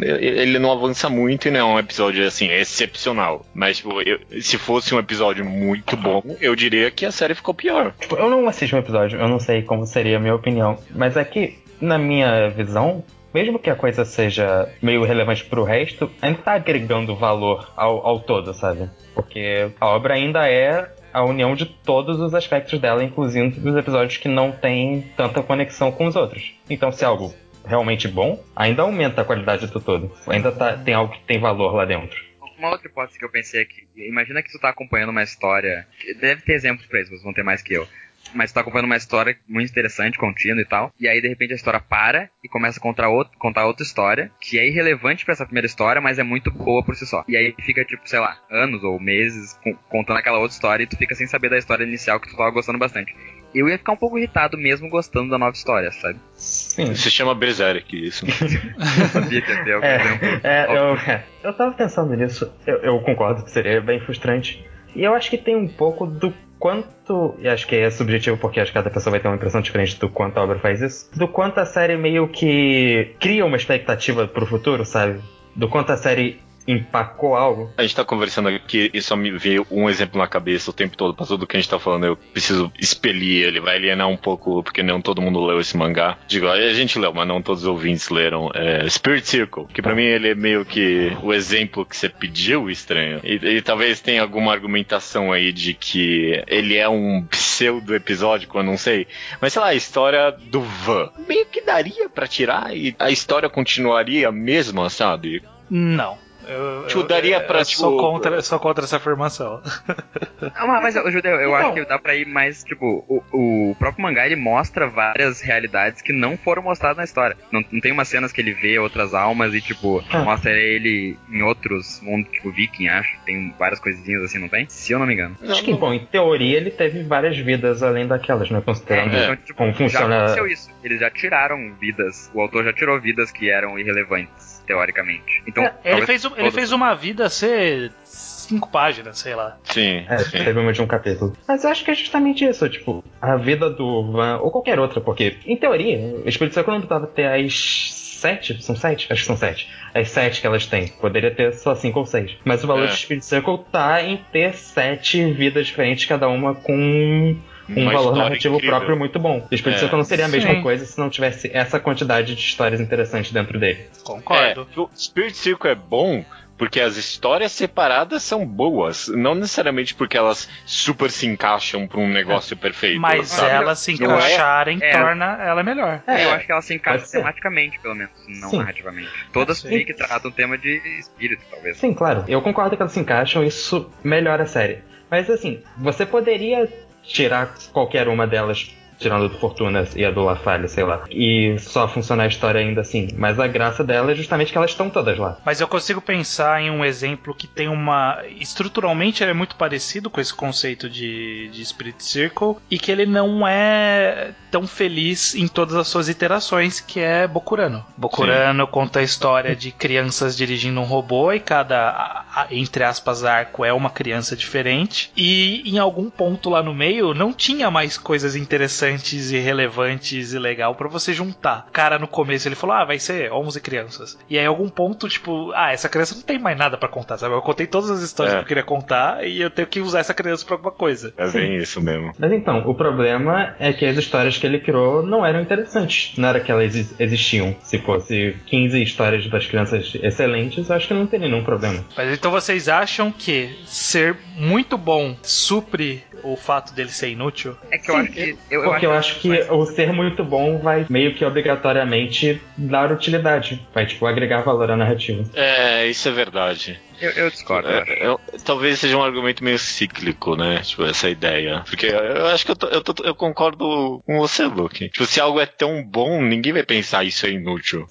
Ele 0.02 0.58
não 0.58 0.72
avança 0.72 1.08
muito 1.10 1.48
e 1.48 1.50
não 1.50 1.60
é 1.60 1.64
um 1.74 1.78
episódio 1.78 2.26
assim, 2.26 2.48
excepcional. 2.50 3.09
Mas, 3.54 3.78
tipo, 3.78 4.00
eu- 4.02 4.20
se 4.40 4.56
fosse 4.58 4.94
um 4.94 4.98
episódio 4.98 5.44
muito 5.44 5.96
bom, 5.96 6.22
eu 6.40 6.54
diria 6.56 6.90
que 6.90 7.04
a 7.06 7.12
série 7.12 7.34
ficou 7.34 7.54
pior. 7.54 7.92
Tipo, 8.00 8.16
eu 8.16 8.28
não 8.30 8.48
assisti 8.48 8.74
um 8.74 8.78
episódio, 8.78 9.18
eu 9.20 9.28
não 9.28 9.38
sei 9.40 9.62
como 9.62 9.86
seria 9.86 10.16
a 10.16 10.20
minha 10.20 10.34
opinião. 10.34 10.78
Mas 10.94 11.16
é 11.16 11.24
que, 11.24 11.58
na 11.80 11.98
minha 11.98 12.48
visão, 12.50 13.04
mesmo 13.32 13.58
que 13.58 13.70
a 13.70 13.76
coisa 13.76 14.04
seja 14.04 14.68
meio 14.82 15.04
relevante 15.04 15.44
pro 15.44 15.62
resto, 15.64 16.10
ainda 16.20 16.38
tá 16.38 16.52
agregando 16.54 17.14
valor 17.14 17.70
ao, 17.76 18.06
ao 18.06 18.20
todo, 18.20 18.52
sabe? 18.54 18.88
Porque 19.14 19.70
a 19.80 19.86
obra 19.86 20.14
ainda 20.14 20.48
é 20.48 20.90
a 21.12 21.24
união 21.24 21.54
de 21.56 21.66
todos 21.66 22.20
os 22.20 22.34
aspectos 22.34 22.78
dela, 22.78 23.02
inclusive 23.02 23.68
os 23.68 23.76
episódios 23.76 24.16
que 24.16 24.28
não 24.28 24.52
têm 24.52 25.10
tanta 25.16 25.42
conexão 25.42 25.90
com 25.90 26.06
os 26.06 26.14
outros. 26.16 26.52
Então, 26.68 26.92
se 26.92 27.02
é 27.04 27.06
algo 27.06 27.34
realmente 27.66 28.08
bom, 28.08 28.42
ainda 28.56 28.82
aumenta 28.82 29.20
a 29.20 29.24
qualidade 29.24 29.66
do 29.66 29.80
todo. 29.80 30.10
Ainda 30.26 30.50
tá- 30.50 30.76
tem 30.76 30.94
algo 30.94 31.12
que 31.12 31.20
tem 31.20 31.38
valor 31.38 31.74
lá 31.74 31.84
dentro. 31.84 32.29
Uma 32.60 32.70
outra 32.72 32.88
hipótese 32.88 33.18
que 33.18 33.24
eu 33.24 33.30
pensei 33.30 33.62
aqui, 33.62 33.88
imagina 33.96 34.42
que 34.42 34.52
tu 34.52 34.58
tá 34.58 34.68
acompanhando 34.68 35.08
uma 35.10 35.22
história, 35.22 35.86
deve 36.20 36.42
ter 36.42 36.52
exemplos 36.52 36.86
pra 36.86 37.00
isso, 37.00 37.08
vocês 37.10 37.22
vão 37.22 37.32
ter 37.32 37.42
mais 37.42 37.62
que 37.62 37.72
eu. 37.72 37.88
mas 38.34 38.52
tu 38.52 38.54
tá 38.54 38.60
acompanhando 38.60 38.84
uma 38.84 38.96
história 38.98 39.36
muito 39.48 39.70
interessante, 39.70 40.18
contínua 40.18 40.60
e 40.60 40.64
tal, 40.66 40.92
e 41.00 41.08
aí 41.08 41.20
de 41.22 41.26
repente 41.28 41.52
a 41.54 41.56
história 41.56 41.80
para 41.80 42.28
e 42.44 42.48
começa 42.48 42.78
a 42.78 42.82
contar, 42.82 43.08
outro, 43.08 43.36
contar 43.38 43.64
outra 43.66 43.82
história, 43.82 44.30
que 44.40 44.58
é 44.58 44.68
irrelevante 44.68 45.24
pra 45.24 45.32
essa 45.32 45.46
primeira 45.46 45.66
história, 45.66 46.02
mas 46.02 46.18
é 46.18 46.22
muito 46.22 46.50
boa 46.50 46.84
por 46.84 46.94
si 46.94 47.06
só. 47.06 47.24
E 47.26 47.34
aí 47.36 47.54
fica, 47.64 47.82
tipo, 47.84 48.06
sei 48.06 48.20
lá, 48.20 48.38
anos 48.50 48.84
ou 48.84 49.00
meses 49.00 49.54
con- 49.64 49.74
contando 49.88 50.18
aquela 50.18 50.38
outra 50.38 50.54
história 50.54 50.84
e 50.84 50.86
tu 50.86 50.96
fica 50.98 51.14
sem 51.14 51.26
saber 51.26 51.48
da 51.48 51.56
história 51.58 51.82
inicial 51.84 52.20
que 52.20 52.28
tu 52.28 52.36
tava 52.36 52.50
gostando 52.50 52.78
bastante. 52.78 53.12
Eu 53.54 53.68
ia 53.68 53.76
ficar 53.78 53.92
um 53.92 53.96
pouco 53.96 54.16
irritado 54.18 54.56
mesmo 54.56 54.88
gostando 54.88 55.28
da 55.30 55.38
nova 55.38 55.52
história, 55.56 55.90
sabe? 55.92 56.18
Sim. 56.34 56.94
Se 56.94 57.10
chama 57.10 57.34
Berserk, 57.34 57.96
isso. 58.06 58.24
Eu 59.00 59.06
sabia 59.08 59.42
que 59.42 59.50
ia 59.50 59.64
ter 59.64 59.72
algum 59.74 59.86
É, 59.86 59.96
exemplo. 60.00 60.28
é, 60.44 60.66
eu, 60.76 60.94
é, 60.96 61.24
eu 61.42 61.52
tava 61.52 61.72
pensando 61.72 62.14
nisso, 62.14 62.52
eu, 62.66 62.76
eu 62.78 63.00
concordo 63.00 63.42
que 63.44 63.50
seria 63.50 63.80
bem 63.80 64.00
frustrante. 64.00 64.64
E 64.94 65.02
eu 65.02 65.14
acho 65.14 65.28
que 65.30 65.38
tem 65.38 65.56
um 65.56 65.68
pouco 65.68 66.06
do 66.06 66.32
quanto, 66.58 67.34
e 67.38 67.48
acho 67.48 67.66
que 67.66 67.74
é 67.74 67.90
subjetivo 67.90 68.36
porque 68.36 68.60
acho 68.60 68.70
que 68.70 68.78
cada 68.78 68.90
pessoa 68.90 69.12
vai 69.12 69.20
ter 69.20 69.28
uma 69.28 69.36
impressão 69.36 69.60
diferente 69.60 69.98
do 69.98 70.08
quanto 70.08 70.36
a 70.38 70.42
obra 70.44 70.58
faz 70.58 70.80
isso, 70.82 71.10
do 71.18 71.26
quanto 71.26 71.58
a 71.58 71.64
série 71.64 71.96
meio 71.96 72.28
que 72.28 73.14
cria 73.18 73.44
uma 73.46 73.56
expectativa 73.56 74.28
pro 74.28 74.44
futuro, 74.46 74.84
sabe? 74.84 75.20
Do 75.56 75.68
quanto 75.68 75.90
a 75.90 75.96
série 75.96 76.38
empacou 76.66 77.34
algo. 77.34 77.72
A 77.76 77.82
gente 77.82 77.96
tá 77.96 78.04
conversando 78.04 78.48
aqui 78.48 78.90
e 78.92 79.00
só 79.00 79.16
me 79.16 79.30
veio 79.30 79.66
um 79.70 79.88
exemplo 79.88 80.18
na 80.18 80.26
cabeça 80.26 80.70
o 80.70 80.74
tempo 80.74 80.96
todo. 80.96 81.14
Pra 81.14 81.26
tudo 81.26 81.46
que 81.46 81.56
a 81.56 81.60
gente 81.60 81.68
tá 81.68 81.78
falando, 81.78 82.06
eu 82.06 82.16
preciso 82.16 82.72
expelir 82.78 83.46
ele. 83.46 83.60
Vai 83.60 83.76
alienar 83.76 84.08
um 84.08 84.16
pouco, 84.16 84.62
porque 84.62 84.82
não 84.82 85.00
todo 85.00 85.22
mundo 85.22 85.44
leu 85.44 85.60
esse 85.60 85.76
mangá. 85.76 86.18
Digo, 86.26 86.48
a 86.48 86.72
gente 86.72 86.98
leu, 86.98 87.12
mas 87.12 87.26
não 87.26 87.42
todos 87.42 87.62
os 87.62 87.68
ouvintes 87.68 88.08
leram. 88.08 88.50
É 88.54 88.88
Spirit 88.88 89.26
Circle, 89.26 89.66
que 89.72 89.82
pra 89.82 89.94
mim 89.94 90.04
ele 90.04 90.30
é 90.30 90.34
meio 90.34 90.64
que 90.64 91.16
o 91.22 91.32
exemplo 91.32 91.84
que 91.84 91.96
você 91.96 92.08
pediu, 92.08 92.70
estranho. 92.70 93.20
E, 93.24 93.34
e 93.34 93.62
talvez 93.62 94.00
tenha 94.00 94.22
alguma 94.22 94.52
argumentação 94.52 95.32
aí 95.32 95.52
de 95.52 95.74
que 95.74 96.42
ele 96.46 96.76
é 96.76 96.88
um 96.88 97.22
pseudo 97.30 97.94
episódico, 97.94 98.58
eu 98.58 98.62
não 98.62 98.76
sei. 98.76 99.06
Mas 99.40 99.52
sei 99.52 99.62
lá, 99.62 99.68
a 99.68 99.74
história 99.74 100.30
do 100.30 100.60
Van. 100.60 101.10
Meio 101.28 101.46
que 101.46 101.60
daria 101.60 102.08
pra 102.08 102.26
tirar 102.26 102.76
e 102.76 102.94
a 102.98 103.10
história 103.10 103.48
continuaria 103.48 104.28
a 104.28 104.32
mesma, 104.32 104.88
sabe? 104.90 105.42
Não. 105.68 106.18
Eu, 106.50 106.86
Tipo, 106.86 107.00
eu- 107.00 107.06
daria 107.06 107.36
eu- 107.36 107.46
pra, 107.46 107.60
eu 107.60 107.64
sou 107.64 107.90
tipo- 107.92 108.02
contra, 108.02 108.42
sou 108.42 108.58
contra 108.58 108.84
essa 108.84 108.96
afirmação. 108.96 109.60
Ah, 110.54 110.66
mas, 110.66 110.94
Judeu, 110.94 111.32
eu 111.38 111.50
Então. 111.50 111.54
acho 111.54 111.74
que 111.74 111.84
dá 111.84 111.98
pra 111.98 112.14
ir 112.14 112.26
mais, 112.26 112.64
tipo, 112.64 113.04
o, 113.08 113.22
o 113.70 113.76
próprio 113.78 114.02
mangá 114.02 114.24
ele 114.24 114.36
mostra 114.36 114.86
várias 114.88 115.40
realidades 115.42 116.00
que 116.00 116.12
não 116.14 116.36
foram 116.38 116.62
mostradas 116.62 116.96
na 116.96 117.04
história. 117.04 117.36
Não, 117.52 117.62
não 117.70 117.78
tem 117.80 117.92
umas 117.92 118.08
cenas 118.08 118.32
que 118.32 118.40
ele 118.40 118.52
vê 118.54 118.78
outras 118.78 119.12
almas 119.14 119.54
e, 119.54 119.60
tipo, 119.60 120.02
Ah. 120.10 120.20
mostra 120.20 120.52
ele 120.52 121.18
em 121.30 121.42
outros 121.42 122.00
mundos, 122.02 122.30
tipo, 122.32 122.50
viking, 122.50 122.88
acho. 122.88 123.10
Tem 123.26 123.54
várias 123.58 123.78
coisinhas 123.80 124.22
assim, 124.22 124.38
não 124.38 124.48
tem? 124.48 124.66
Se 124.70 124.92
eu 124.92 124.98
não 124.98 125.06
me 125.06 125.12
engano. 125.14 125.36
acho 125.46 125.62
que, 125.62 125.74
bom, 125.74 125.92
em 125.92 126.04
teoria 126.06 126.56
ele 126.56 126.70
teve 126.70 127.02
várias 127.02 127.36
vidas 127.36 127.82
além 127.82 128.06
daquelas, 128.06 128.50
né? 128.50 128.62
Considerando 128.64 129.14
então, 129.14 129.36
tipo, 129.36 129.54
como 129.58 129.72
já 129.72 129.76
funciona. 129.78 130.16
aconteceu 130.18 130.46
isso. 130.46 130.70
Eles 130.82 131.00
já 131.00 131.10
tiraram 131.10 131.74
vidas, 131.78 132.30
o 132.34 132.40
autor 132.40 132.64
já 132.64 132.72
tirou 132.72 132.98
vidas 132.98 133.30
que 133.30 133.50
eram 133.50 133.78
irrelevantes, 133.78 134.62
teoricamente. 134.66 135.42
Então, 135.46 135.64
É, 135.64 135.66
ele 135.84 136.00
talvez 136.00 136.06
fez, 136.06 136.24
um- 136.24 136.34
ele 136.40 136.50
fez 136.50 136.72
uma 136.72 136.94
vida 136.94 137.28
ser 137.28 137.90
cinco 138.04 138.68
páginas, 138.70 139.18
sei 139.18 139.34
lá. 139.34 139.56
Sim, 139.64 140.04
É, 140.08 140.18
sim. 140.18 140.30
teve 140.44 140.58
uma 140.58 140.72
de 140.72 140.82
um 140.82 140.86
capítulo. 140.86 141.32
Mas 141.46 141.62
eu 141.64 141.70
acho 141.70 141.84
que 141.84 141.90
é 141.90 141.94
justamente 141.94 142.44
isso, 142.44 142.68
tipo, 142.68 143.04
a 143.20 143.36
vida 143.36 143.70
do 143.70 144.10
Van, 144.12 144.38
ou 144.38 144.50
qualquer 144.50 144.78
outra, 144.80 145.00
porque, 145.00 145.36
em 145.46 145.56
teoria, 145.56 145.98
o 146.24 146.28
Espírito 146.28 146.54
Santo 146.54 146.70
não 146.70 146.78
precisava 146.80 147.06
ter 147.06 147.26
as 147.26 147.92
sete, 148.20 148.62
são 148.62 148.74
sete? 148.76 149.06
Acho 149.10 149.22
que 149.22 149.26
são 149.26 149.36
sete. 149.36 149.68
As 149.94 150.10
sete 150.10 150.40
que 150.40 150.46
elas 150.46 150.66
têm. 150.66 150.88
Poderia 150.88 151.30
ter 151.30 151.52
só 151.54 151.74
cinco 151.74 152.00
ou 152.00 152.06
seis. 152.06 152.36
Mas 152.44 152.62
o 152.62 152.66
valor 152.66 152.84
É. 152.84 152.86
de 152.88 152.96
Spirit 152.96 153.24
Circle 153.24 153.60
tá 153.72 154.02
em 154.02 154.18
ter 154.32 154.52
sete 154.54 155.24
vidas 155.32 155.66
diferentes, 155.68 156.04
cada 156.04 156.28
uma 156.28 156.54
com 156.54 157.36
um 157.76 157.82
Uma 157.82 157.92
valor 157.92 158.16
narrativo 158.16 158.56
incrível. 158.56 158.76
próprio 158.76 158.98
muito 158.98 159.18
bom. 159.18 159.46
O 159.50 159.56
Spirit 159.56 159.76
É. 159.76 159.78
Circle 159.80 159.96
não 159.98 160.04
seria 160.04 160.24
a 160.26 160.28
mesma 160.28 160.54
Sim. 160.54 160.62
coisa 160.62 160.84
se 160.84 160.98
não 160.98 161.08
tivesse 161.10 161.50
essa 161.52 161.78
quantidade 161.80 162.34
de 162.34 162.40
histórias 162.40 162.80
interessantes 162.80 163.32
dentro 163.32 163.58
dele. 163.58 163.86
Concordo. 164.04 164.66
É, 164.76 164.80
o 164.80 164.90
Spirit 164.94 165.36
Circle 165.36 165.70
é 165.70 165.74
bom 165.74 166.24
porque 166.58 166.78
as 166.78 166.98
histórias 166.98 167.52
separadas 167.52 168.22
são 168.22 168.44
boas, 168.44 169.08
não 169.08 169.34
necessariamente 169.34 169.94
porque 169.94 170.14
elas 170.18 170.46
super 170.66 171.10
se 171.10 171.26
encaixam 171.26 171.86
pra 171.88 171.98
um 172.00 172.06
negócio 172.06 172.54
perfeito. 172.54 173.00
Mas 173.00 173.28
sabe? 173.28 173.50
elas 173.54 173.78
se 173.78 173.92
é- 173.92 173.94
encaixarem 173.94 174.78
é. 174.82 174.92
torna 174.92 175.38
ela 175.42 175.62
melhor. 175.62 176.02
É, 176.06 176.26
eu 176.26 176.32
acho 176.32 176.44
que 176.44 176.52
ela 176.52 176.60
se 176.60 176.74
encaixa 176.74 176.98
pode 176.98 177.08
ser. 177.10 177.18
tematicamente, 177.20 177.78
pelo 177.80 177.94
menos, 177.94 178.12
não 178.28 178.50
Sim. 178.50 178.58
narrativamente. 178.58 179.08
Todas 179.32 179.58
Sim. 179.60 179.68
meio 179.70 179.86
que 179.86 179.94
tratam 179.94 180.30
o 180.30 180.34
tema 180.34 180.58
de 180.58 180.82
espírito, 180.98 181.42
talvez. 181.50 181.78
Sim, 181.78 181.94
claro. 181.94 182.24
Eu 182.28 182.42
concordo 182.42 182.76
que 182.76 182.82
elas 182.82 182.92
se 182.92 183.00
encaixam, 183.00 183.42
isso 183.42 183.90
melhora 184.04 184.42
a 184.42 184.46
série. 184.46 184.80
Mas 185.10 185.30
assim, 185.30 185.62
você 185.78 186.04
poderia 186.04 186.68
tirar 187.02 187.54
qualquer 187.72 188.08
uma 188.08 188.26
delas, 188.26 188.74
tirando 189.00 189.24
a 189.24 189.28
do 189.28 189.38
Fortuna 189.38 189.88
e 189.96 190.04
a 190.04 190.10
do 190.10 190.22
La 190.22 190.36
Falha, 190.36 190.68
sei 190.68 190.84
lá, 190.84 191.04
e 191.10 191.56
só 191.58 191.88
funcionar 191.88 192.24
a 192.24 192.28
história 192.28 192.60
ainda 192.60 192.82
assim. 192.82 193.08
Mas 193.16 193.40
a 193.40 193.46
graça 193.46 193.82
dela 193.82 194.12
é 194.12 194.14
justamente 194.14 194.52
que 194.52 194.58
elas 194.58 194.70
estão 194.70 194.90
todas 194.90 195.18
lá. 195.18 195.38
Mas 195.44 195.60
eu 195.60 195.66
consigo 195.66 196.00
pensar 196.00 196.60
em 196.60 196.70
um 196.70 196.84
exemplo 196.84 197.34
que 197.34 197.46
tem 197.46 197.68
uma. 197.68 198.22
Estruturalmente 198.38 199.24
ele 199.24 199.30
é 199.30 199.34
muito 199.34 199.56
parecido 199.56 200.10
com 200.10 200.20
esse 200.20 200.34
conceito 200.34 200.88
de, 200.88 201.48
de 201.48 201.64
Spirit 201.64 202.04
Circle 202.04 202.56
e 202.70 202.78
que 202.78 202.92
ele 202.92 203.06
não 203.06 203.48
é 203.48 204.32
tão 204.50 204.66
feliz 204.66 205.34
em 205.34 205.48
todas 205.48 205.74
as 205.76 205.88
suas 205.88 206.08
iterações, 206.08 206.80
que 206.80 207.00
é 207.00 207.26
Bokurano. 207.26 207.84
Bokurano 207.96 208.66
conta 208.66 209.00
a 209.00 209.02
história 209.02 209.56
de 209.56 209.72
crianças 209.72 210.36
dirigindo 210.36 210.80
um 210.80 210.84
robô 210.84 211.32
e 211.32 211.40
cada, 211.40 212.24
entre 212.50 212.84
aspas, 212.84 213.24
arco 213.24 213.64
é 213.64 213.72
uma 213.72 213.88
criança 213.88 214.36
diferente. 214.36 215.10
E 215.16 215.62
em 215.64 215.78
algum 215.78 216.10
ponto 216.10 216.50
lá 216.50 216.62
no 216.62 216.74
meio 216.74 217.14
não 217.14 217.32
tinha 217.32 217.70
mais 217.70 217.96
coisas 217.96 218.36
interessantes 218.36 218.89
e 218.98 219.38
relevantes 219.38 220.32
e 220.32 220.38
legal 220.38 220.74
pra 220.74 220.88
você 220.88 221.12
juntar. 221.12 221.66
O 221.68 221.72
cara 221.72 221.98
no 221.98 222.08
começo 222.08 222.48
ele 222.48 222.54
falou: 222.54 222.76
"Ah, 222.76 222.84
vai 222.84 222.98
ser 222.98 223.32
11 223.32 223.60
crianças". 223.60 224.18
E 224.28 224.38
aí 224.38 224.44
em 224.44 224.48
algum 224.48 224.68
ponto, 224.68 225.08
tipo, 225.08 225.52
ah, 225.54 225.72
essa 225.72 225.88
criança 225.88 226.14
não 226.14 226.22
tem 226.22 226.38
mais 226.38 226.56
nada 226.58 226.76
pra 226.76 226.88
contar, 226.88 227.18
sabe? 227.18 227.34
Eu 227.34 227.42
contei 227.42 227.66
todas 227.66 227.90
as 227.90 228.02
histórias 228.02 228.34
É. 228.34 228.38
que 228.38 228.42
eu 228.44 228.48
queria 228.48 228.62
contar 228.62 229.24
e 229.26 229.40
eu 229.40 229.50
tenho 229.50 229.68
que 229.68 229.80
usar 229.80 230.00
essa 230.00 230.14
criança 230.14 230.44
pra 230.44 230.54
alguma 230.54 230.72
coisa. 230.72 231.12
É 231.16 231.28
bem 231.28 231.56
isso 231.56 231.80
mesmo. 231.80 232.12
Mas 232.18 232.32
então, 232.32 232.68
o 232.68 232.74
problema 232.74 233.54
é 233.58 233.72
que 233.72 233.84
as 233.86 233.96
histórias 233.96 234.36
que 234.38 234.46
ele 234.46 234.58
criou 234.60 235.02
não 235.02 235.24
eram 235.24 235.40
interessantes. 235.40 236.16
Não 236.16 236.28
era 236.28 236.40
que 236.40 236.50
elas 236.50 236.74
exi- 236.74 236.94
existiam. 236.98 237.54
Se 237.62 237.78
fosse 237.78 238.36
15 238.46 238.82
histórias 238.82 239.26
das 239.28 239.46
crianças 239.46 239.94
excelentes, 240.02 240.68
eu 240.68 240.76
acho 240.76 240.88
que 240.88 240.94
não 240.94 241.06
teria 241.06 241.28
nenhum 241.28 241.44
problema. 241.44 241.84
Mas 241.96 242.12
então 242.12 242.30
vocês 242.30 242.68
acham 242.68 243.10
que 243.12 243.58
ser 243.66 244.16
muito 244.36 244.76
bom 244.78 245.16
supre 245.22 246.02
o 246.22 246.36
fato 246.36 246.72
dele 246.74 246.90
ser 246.90 247.10
inútil? 247.10 247.56
É 247.70 247.78
que 247.78 247.90
eu 247.90 247.94
Sim, 247.94 248.00
acho 248.02 248.12
que. 248.12 248.36
Eu, 248.50 248.64
eu 248.64 248.70
acho 248.72 248.79
que 249.20 249.28
mas- 249.28 249.50
o 249.50 249.66
ser 249.66 249.92
muito 249.92 250.24
bom 250.24 250.58
vai 250.58 250.86
meio 250.88 251.14
que 251.14 251.24
obrigatoriamente 251.24 252.40
dar 252.56 252.90
utilidade. 252.92 253.60
Vai, 253.74 253.86
tipo, 253.86 254.06
agregar 254.06 254.42
valor 254.42 254.70
à 254.70 254.76
narrativa. 254.76 255.24
É, 255.34 255.86
isso 255.86 256.08
é 256.08 256.12
verdade. 256.12 256.78
Eu, 257.00 257.10
eu 257.12 257.30
discordo. 257.30 257.68
É, 257.68 257.84
eu- 258.06 258.20
talvez 258.44 258.78
seja 258.78 258.96
um 258.96 259.02
argumento 259.02 259.42
meio 259.42 259.58
cíclico, 259.58 260.36
né? 260.36 260.60
Tipo, 260.62 260.84
essa 260.84 261.08
ideia. 261.08 261.62
Porque 261.66 261.86
eu 261.86 262.26
acho 262.26 262.44
que 262.44 262.50
eu, 262.50 262.56
tô- 262.56 262.68
eu, 262.68 262.82
tô- 262.82 263.02
eu 263.04 263.14
concordo 263.14 264.02
com 264.04 264.18
você, 264.18 264.44
Luke. 264.44 264.88
Tipo, 264.90 265.06
se 265.06 265.20
algo 265.20 265.40
é 265.40 265.46
tão 265.46 265.82
bom, 265.82 266.22
ninguém 266.22 266.52
vai 266.52 266.62
pensar 266.62 267.04
isso 267.04 267.26
é 267.26 267.30
inútil. 267.30 267.88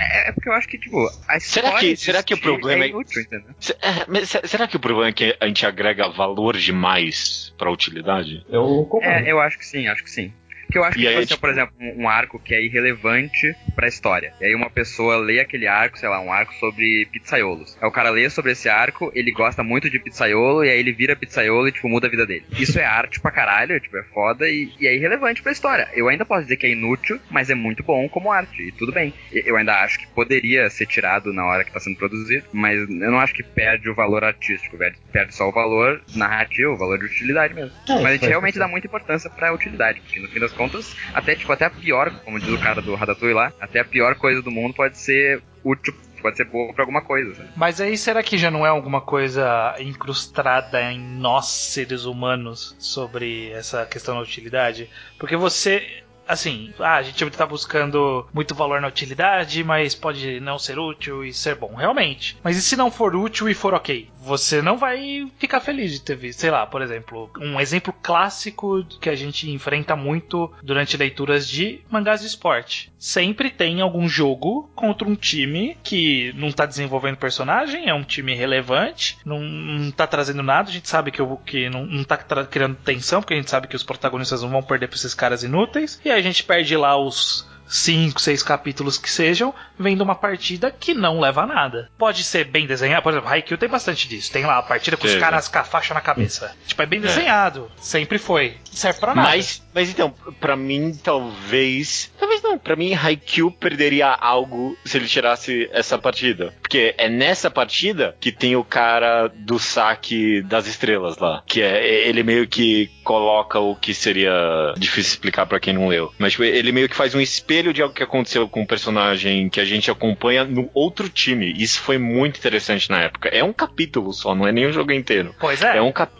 É, 0.00 0.28
é 0.28 0.32
porque 0.32 0.48
eu 0.48 0.52
acho 0.52 0.68
que, 0.68 0.78
tipo, 0.78 0.96
a 1.28 1.40
Será 1.40 1.72
que- 1.78 1.96
será 1.96 2.22
que 2.22 2.34
o 2.34 2.38
problema 2.40 2.84
é 2.84 2.86
é- 2.86 2.90
inútil, 2.90 3.22
entendeu? 3.22 3.50
Se- 3.58 3.76
é, 3.82 4.46
será 4.46 4.66
que 4.68 4.76
o 4.76 4.80
problema 4.80 5.08
é 5.08 5.12
que 5.12 5.36
a 5.40 5.46
gente 5.46 5.64
agrega 5.66 6.08
valor 6.08 6.56
demais 6.56 7.52
pra 7.58 7.70
utilidade? 7.70 8.44
Eu 8.48 8.62
concordo. 8.88 9.06
É, 9.08 9.30
eu 9.30 9.40
acho 9.40 9.58
que 9.58 9.66
sim, 9.66 9.86
acho 9.88 10.02
que 10.04 10.10
sim. 10.10 10.32
Porque 10.68 10.78
eu 10.78 10.84
acho 10.84 10.98
E 10.98 11.00
que, 11.00 11.08
aí, 11.08 11.12
tipo, 11.14 11.18
assim, 11.20 11.28
tipo- 11.28 11.40
por 11.40 11.50
exemplo, 11.50 11.74
um, 11.96 12.06
arco 12.08 12.38
que 12.38 12.54
é 12.54 12.62
irrelevante 12.62 13.56
pra 13.74 13.88
história. 13.88 14.34
E 14.40 14.44
aí 14.44 14.54
uma 14.54 14.68
pessoa 14.68 15.16
lê 15.16 15.40
aquele 15.40 15.66
arco, 15.66 15.98
sei 15.98 16.08
lá, 16.08 16.20
um 16.20 16.30
arco 16.30 16.52
sobre 16.54 17.06
pizzaiolos. 17.10 17.76
Aí 17.80 17.88
o 17.88 17.92
cara 17.92 18.10
lê 18.10 18.28
sobre 18.28 18.52
esse 18.52 18.68
arco, 18.68 19.10
ele 19.14 19.32
gosta 19.32 19.62
muito 19.62 19.88
de 19.88 19.98
pizzaiolo, 19.98 20.62
e 20.64 20.68
aí 20.70 20.78
ele 20.78 20.92
vira 20.92 21.16
pizzaiolo 21.16 21.68
e, 21.68 21.72
tipo, 21.72 21.88
muda 21.88 22.06
a 22.06 22.10
vida 22.10 22.26
dele. 22.26 22.44
Isso 22.58 22.78
é 22.78 22.84
arte 22.84 23.18
pra 23.18 23.30
caralho, 23.30 23.80
tipo, 23.80 23.96
é 23.96 24.02
foda 24.12 24.48
e, 24.48 24.70
e 24.78 24.86
é 24.86 24.94
irrelevante 24.94 25.42
pra 25.42 25.52
história. 25.52 25.88
Eu 25.94 26.06
ainda 26.08 26.24
posso 26.26 26.42
dizer 26.42 26.56
que 26.58 26.66
é 26.66 26.70
inútil, 26.70 27.18
mas 27.30 27.48
é 27.48 27.54
muito 27.54 27.82
bom 27.82 28.06
como 28.08 28.30
arte, 28.30 28.62
e 28.62 28.72
tudo 28.72 28.92
bem. 28.92 29.14
E- 29.32 29.44
Eu 29.48 29.56
ainda 29.56 29.72
acho 29.82 29.98
que 29.98 30.06
poderia 30.08 30.68
ser 30.68 30.84
tirado 30.86 31.32
na 31.32 31.46
hora 31.46 31.64
que 31.64 31.72
tá 31.72 31.80
sendo 31.80 31.96
produzido, 31.96 32.44
mas 32.52 32.78
eu 32.78 33.10
não 33.10 33.18
acho 33.20 33.32
que 33.32 33.42
perde 33.42 33.88
o 33.88 33.94
valor 33.94 34.22
artístico, 34.22 34.76
velho. 34.76 34.94
Perde 35.10 35.34
só 35.34 35.48
o 35.48 35.52
valor 35.52 36.02
narrativo, 36.14 36.72
o 36.72 36.76
valor 36.76 36.98
de 36.98 37.06
utilidade 37.06 37.54
mesmo. 37.54 37.72
É, 37.88 37.94
Mas 37.94 38.04
a 38.04 38.12
gente 38.12 38.26
realmente 38.26 38.58
dá 38.58 38.68
muita 38.68 38.86
importância 38.86 39.30
pra 39.30 39.52
utilidade, 39.54 40.00
porque 40.02 40.20
no 40.20 40.28
fim 40.28 40.40
das 40.40 40.52
contas, 40.58 40.96
até 41.14 41.36
tipo, 41.36 41.52
até 41.52 41.66
a 41.66 41.70
pior, 41.70 42.10
como 42.24 42.40
diz 42.40 42.50
o 42.50 42.58
cara 42.58 42.82
do 42.82 42.94
Ratatouille 42.96 43.34
lá, 43.34 43.52
até 43.60 43.78
a 43.78 43.84
pior 43.84 44.16
coisa 44.16 44.42
do 44.42 44.50
mundo 44.50 44.74
pode 44.74 44.98
ser 44.98 45.40
útil, 45.64 45.94
pode 46.20 46.36
ser 46.36 46.44
boa 46.44 46.72
pra 46.74 46.82
alguma 46.82 47.00
coisa, 47.00 47.34
sabe? 47.34 47.48
Mas 47.56 47.80
aí 47.80 47.96
será 47.96 48.22
que 48.22 48.36
já 48.36 48.50
não 48.50 48.66
é 48.66 48.68
alguma 48.68 49.00
coisa 49.00 49.76
incrustada 49.78 50.82
em 50.92 50.98
nós, 50.98 51.46
seres 51.46 52.04
humanos, 52.04 52.74
sobre 52.78 53.50
essa 53.52 53.86
questão 53.86 54.16
da 54.16 54.22
utilidade? 54.22 54.90
Porque 55.18 55.36
você. 55.36 56.02
Assim, 56.28 56.72
ah, 56.78 56.96
a 56.96 57.02
gente 57.02 57.28
tá 57.30 57.46
buscando 57.46 58.26
muito 58.32 58.54
valor 58.54 58.80
na 58.80 58.88
utilidade, 58.88 59.64
mas 59.64 59.94
pode 59.94 60.38
não 60.40 60.58
ser 60.58 60.78
útil 60.78 61.24
e 61.24 61.32
ser 61.32 61.54
bom, 61.54 61.74
realmente. 61.74 62.36
Mas 62.44 62.56
e 62.56 62.62
se 62.62 62.76
não 62.76 62.90
for 62.90 63.16
útil 63.16 63.48
e 63.48 63.54
for 63.54 63.74
ok? 63.74 64.10
Você 64.20 64.60
não 64.60 64.76
vai 64.76 65.26
ficar 65.38 65.60
feliz 65.60 65.92
de 65.92 66.02
ter 66.02 66.16
visto, 66.16 66.40
sei 66.40 66.50
lá, 66.50 66.66
por 66.66 66.82
exemplo, 66.82 67.30
um 67.40 67.58
exemplo 67.58 67.94
clássico 68.02 68.84
que 69.00 69.08
a 69.08 69.14
gente 69.14 69.50
enfrenta 69.50 69.96
muito 69.96 70.52
durante 70.62 70.96
leituras 70.96 71.48
de 71.48 71.80
mangás 71.90 72.20
de 72.20 72.26
esporte. 72.26 72.92
Sempre 72.98 73.50
tem 73.50 73.80
algum 73.80 74.08
jogo 74.08 74.68
contra 74.74 75.08
um 75.08 75.14
time 75.14 75.78
que 75.82 76.32
não 76.36 76.52
tá 76.52 76.66
desenvolvendo 76.66 77.16
personagem, 77.16 77.88
é 77.88 77.94
um 77.94 78.04
time 78.04 78.34
relevante, 78.34 79.16
não, 79.24 79.40
não 79.40 79.90
tá 79.90 80.06
trazendo 80.06 80.42
nada, 80.42 80.68
a 80.68 80.72
gente 80.72 80.88
sabe 80.88 81.10
que, 81.10 81.22
que 81.46 81.70
não, 81.70 81.86
não 81.86 82.04
tá 82.04 82.18
criando 82.18 82.76
tensão, 82.76 83.22
porque 83.22 83.34
a 83.34 83.36
gente 83.36 83.50
sabe 83.50 83.68
que 83.68 83.76
os 83.76 83.82
protagonistas 83.82 84.42
não 84.42 84.50
vão 84.50 84.62
perder 84.62 84.88
pra 84.88 84.96
esses 84.96 85.14
caras 85.14 85.42
inúteis, 85.42 86.00
e 86.04 86.10
aí 86.10 86.17
a 86.18 86.22
gente 86.22 86.42
perde 86.42 86.76
lá 86.76 86.96
os 86.96 87.46
cinco, 87.68 88.20
seis 88.20 88.42
capítulos 88.42 88.98
que 88.98 89.10
sejam, 89.10 89.54
vendo 89.78 90.02
uma 90.02 90.14
partida 90.14 90.70
que 90.70 90.94
não 90.94 91.20
leva 91.20 91.42
a 91.42 91.46
nada. 91.46 91.90
Pode 91.98 92.24
ser 92.24 92.44
bem 92.44 92.66
desenhado, 92.66 93.02
por 93.02 93.12
exemplo, 93.12 93.28
Haikyuu 93.28 93.58
tem 93.58 93.68
bastante 93.68 94.08
disso. 94.08 94.32
Tem 94.32 94.44
lá 94.44 94.58
a 94.58 94.62
partida 94.62 94.96
com 94.96 95.04
os 95.04 95.12
Teve. 95.12 95.22
caras 95.22 95.48
com 95.48 95.58
a 95.58 95.64
faixa 95.64 95.94
na 95.94 96.00
cabeça. 96.00 96.54
Tipo, 96.66 96.82
é 96.82 96.86
bem 96.86 97.00
desenhado. 97.00 97.70
Sempre 97.76 98.18
foi. 98.18 98.56
Não 98.68 98.76
serve 98.76 99.00
pra 99.00 99.14
nada. 99.14 99.28
Mas, 99.28 99.62
mas 99.74 99.90
então, 99.90 100.14
pra 100.40 100.56
mim, 100.56 100.98
talvez. 101.02 102.12
Talvez 102.18 102.42
não. 102.42 102.58
Pra 102.58 102.76
mim, 102.76 102.94
Haikyuu 102.94 103.50
perderia 103.50 104.08
algo 104.08 104.76
se 104.84 104.96
ele 104.96 105.06
tirasse 105.06 105.68
essa 105.72 105.98
partida. 105.98 106.54
Porque 106.60 106.94
é 106.98 107.08
nessa 107.08 107.50
partida 107.50 108.16
que 108.20 108.32
tem 108.32 108.56
o 108.56 108.64
cara 108.64 109.28
do 109.28 109.58
saque 109.58 110.42
das 110.42 110.66
estrelas 110.66 111.18
lá. 111.18 111.42
Que 111.46 111.62
é. 111.62 112.08
Ele 112.08 112.22
meio 112.22 112.46
que 112.46 112.90
coloca 113.04 113.58
o 113.58 113.74
que 113.74 113.94
seria 113.94 114.32
difícil 114.76 115.12
explicar 115.12 115.46
pra 115.46 115.60
quem 115.60 115.74
não 115.74 115.88
leu. 115.88 116.12
Mas 116.18 116.32
tipo, 116.32 116.44
ele 116.44 116.72
meio 116.72 116.88
que 116.88 116.96
faz 116.96 117.14
um 117.14 117.20
espelho 117.20 117.57
de 117.72 117.82
algo 117.82 117.94
que 117.94 118.02
aconteceu 118.02 118.48
com 118.48 118.62
um 118.62 118.66
personagem 118.66 119.48
que 119.48 119.60
a 119.60 119.64
gente 119.64 119.90
acompanha 119.90 120.44
no 120.44 120.70
outro 120.74 121.08
time. 121.08 121.52
Isso 121.56 121.80
foi 121.80 121.98
muito 121.98 122.38
interessante 122.38 122.88
na 122.90 123.00
época. 123.02 123.28
É 123.28 123.42
um 123.44 123.52
capítulo 123.52 124.12
só, 124.12 124.34
não 124.34 124.46
é 124.46 124.52
nem 124.52 124.66
o 124.66 124.72
jogo 124.72 124.92
inteiro. 124.92 125.34
Pois 125.40 125.62
é. 125.62 125.76
É 125.78 125.82
um 125.82 125.92
capítulo. 125.92 126.18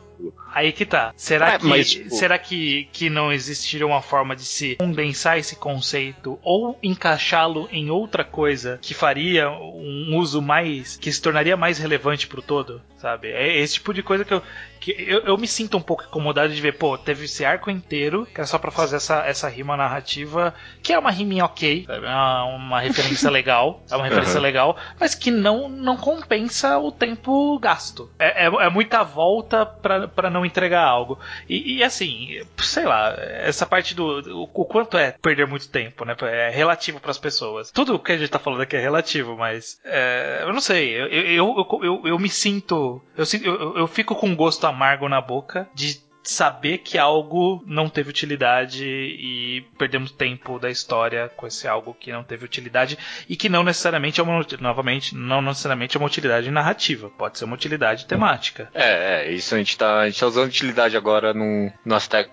Aí 0.53 0.73
que 0.73 0.85
tá. 0.85 1.13
Será 1.17 1.53
É, 1.55 1.59
que, 1.59 1.67
mas, 1.67 1.91
tipo- 1.91 2.11
será 2.11 2.37
que, 2.39 2.89
que 2.93 3.09
não 3.09 3.33
existiria 3.33 3.87
uma 3.87 4.03
forma 4.03 4.35
de 4.35 4.43
se 4.45 4.75
condensar 4.77 5.39
esse 5.39 5.55
conceito 5.55 6.37
ou 6.43 6.77
encaixá-lo 6.83 7.69
em 7.71 7.91
outra 7.91 8.25
coisa 8.25 8.79
que 8.83 8.95
faria 8.95 9.49
um 9.51 10.17
uso 10.17 10.43
mais. 10.43 10.97
que 10.97 11.13
se 11.13 11.23
tornaria 11.23 11.57
mais 11.57 11.79
relevante 11.79 12.27
pro 12.27 12.43
todo? 12.43 12.83
Sabe? 12.97 13.29
É 13.29 13.59
esse 13.59 13.75
tipo 13.75 13.95
de 13.95 14.03
coisa 14.03 14.25
que 14.25 14.35
eu. 14.35 14.43
Que 14.81 14.95
eu, 14.99 15.21
eu 15.21 15.37
me 15.39 15.47
sinto 15.47 15.77
um 15.77 15.81
pouco 15.83 16.05
incomodado 16.05 16.53
de 16.55 16.61
ver, 16.61 16.73
pô, 16.79 16.97
teve 16.97 17.25
esse 17.25 17.45
arco 17.45 17.71
inteiro, 17.71 18.27
que 18.27 18.41
era 18.41 18.47
só 18.47 18.59
pra 18.59 18.71
fazer 18.71 18.97
essa, 18.97 19.25
essa 19.27 19.49
rima 19.49 19.77
narrativa, 19.77 20.55
que 20.83 20.93
é 20.93 20.99
uma 20.99 21.11
riminha 21.11 21.45
ok? 21.45 21.85
É 21.89 21.99
uma, 21.99 22.45
uma 22.45 22.81
referência 22.81 23.31
legal, 23.31 23.83
é 23.91 23.97
uma 23.97 24.05
referência 24.05 24.37
Uhum. 24.37 24.43
legal, 24.43 24.77
mas 25.01 25.15
que 25.15 25.31
não, 25.31 25.69
não 25.69 25.97
compensa 25.97 26.79
o 26.79 26.93
tempo 26.93 27.59
gasto. 27.59 28.11
É, 28.19 28.45
é, 28.45 28.47
é 28.47 28.69
muita 28.71 29.03
volta 29.03 29.65
pra, 29.67 30.07
pra 30.09 30.31
não 30.31 30.45
entregar 30.45 30.85
algo. 30.85 31.19
E, 31.49 31.79
e, 31.79 31.85
assim, 31.85 32.41
sei 32.59 32.85
lá, 32.85 33.15
essa 33.19 33.67
parte 33.67 33.95
do. 33.95 34.21
O, 34.37 34.43
o 34.63 34.65
quanto 34.65 34.97
é 34.97 35.13
perder 35.21 35.47
muito 35.47 35.69
tempo, 35.69 36.05
né? 36.05 36.17
É 36.23 36.51
relativo 36.51 37.01
pras 37.01 37.19
pessoas. 37.19 37.71
Tudo 37.71 37.99
que 37.99 38.13
a 38.13 38.19
gente 38.19 38.31
tá 38.31 38.39
falando 38.39 38.63
aqui 38.63 38.77
é 38.77 38.81
relativo, 38.81 39.37
mas. 39.37 39.79
é, 39.85 40.41
eu 40.43 40.53
não 40.53 40.61
sei, 40.61 40.91
eu, 41.01 41.07
eu, 41.09 41.67
eu, 41.71 41.85
eu, 41.85 42.03
eu 42.05 42.19
me 42.19 42.29
sinto. 42.29 43.03
Eu, 43.17 43.25
eu, 43.43 43.79
eu 43.79 43.87
fico 43.87 44.15
com 44.15 44.35
gosto 44.37 44.67
amargo 44.69 45.09
na 45.09 45.21
boca 45.21 45.69
de 45.75 46.09
saber 46.29 46.79
que 46.79 46.99
algo 46.99 47.63
não 47.67 47.89
teve 47.89 48.11
utilidade 48.11 48.85
e 48.85 49.65
perdemos 49.79 50.11
tempo 50.11 50.59
da 50.59 50.69
história 50.69 51.31
com 51.35 51.47
esse 51.47 51.67
algo 51.67 51.97
que 51.99 52.13
não 52.13 52.23
teve 52.23 52.45
utilidade 52.45 52.99
e 53.29 53.35
que 53.35 53.49
não 53.49 53.63
necessariamente 53.63 54.21
é 54.21 54.23
uma 54.23 54.45
novamente 54.61 55.15
não 55.15 55.41
necessariamente 55.41 55.97
é 55.97 56.01
uma 56.01 56.07
utilidade 56.07 56.51
narrativa 56.51 57.11
pode 57.17 57.39
ser 57.39 57.47
uma 57.47 57.55
utilidade 57.55 58.07
temática 58.07 58.69
É, 58.75 59.29
é, 59.29 59.33
isso 59.33 59.55
a 59.55 59.59
gente 59.59 59.79
tá, 59.79 60.01
a 60.01 60.07
gente 60.07 60.21
tá 60.21 60.27
usando 60.27 60.49
utilidade 60.49 60.97
agora 60.97 61.33
num, 61.33 61.71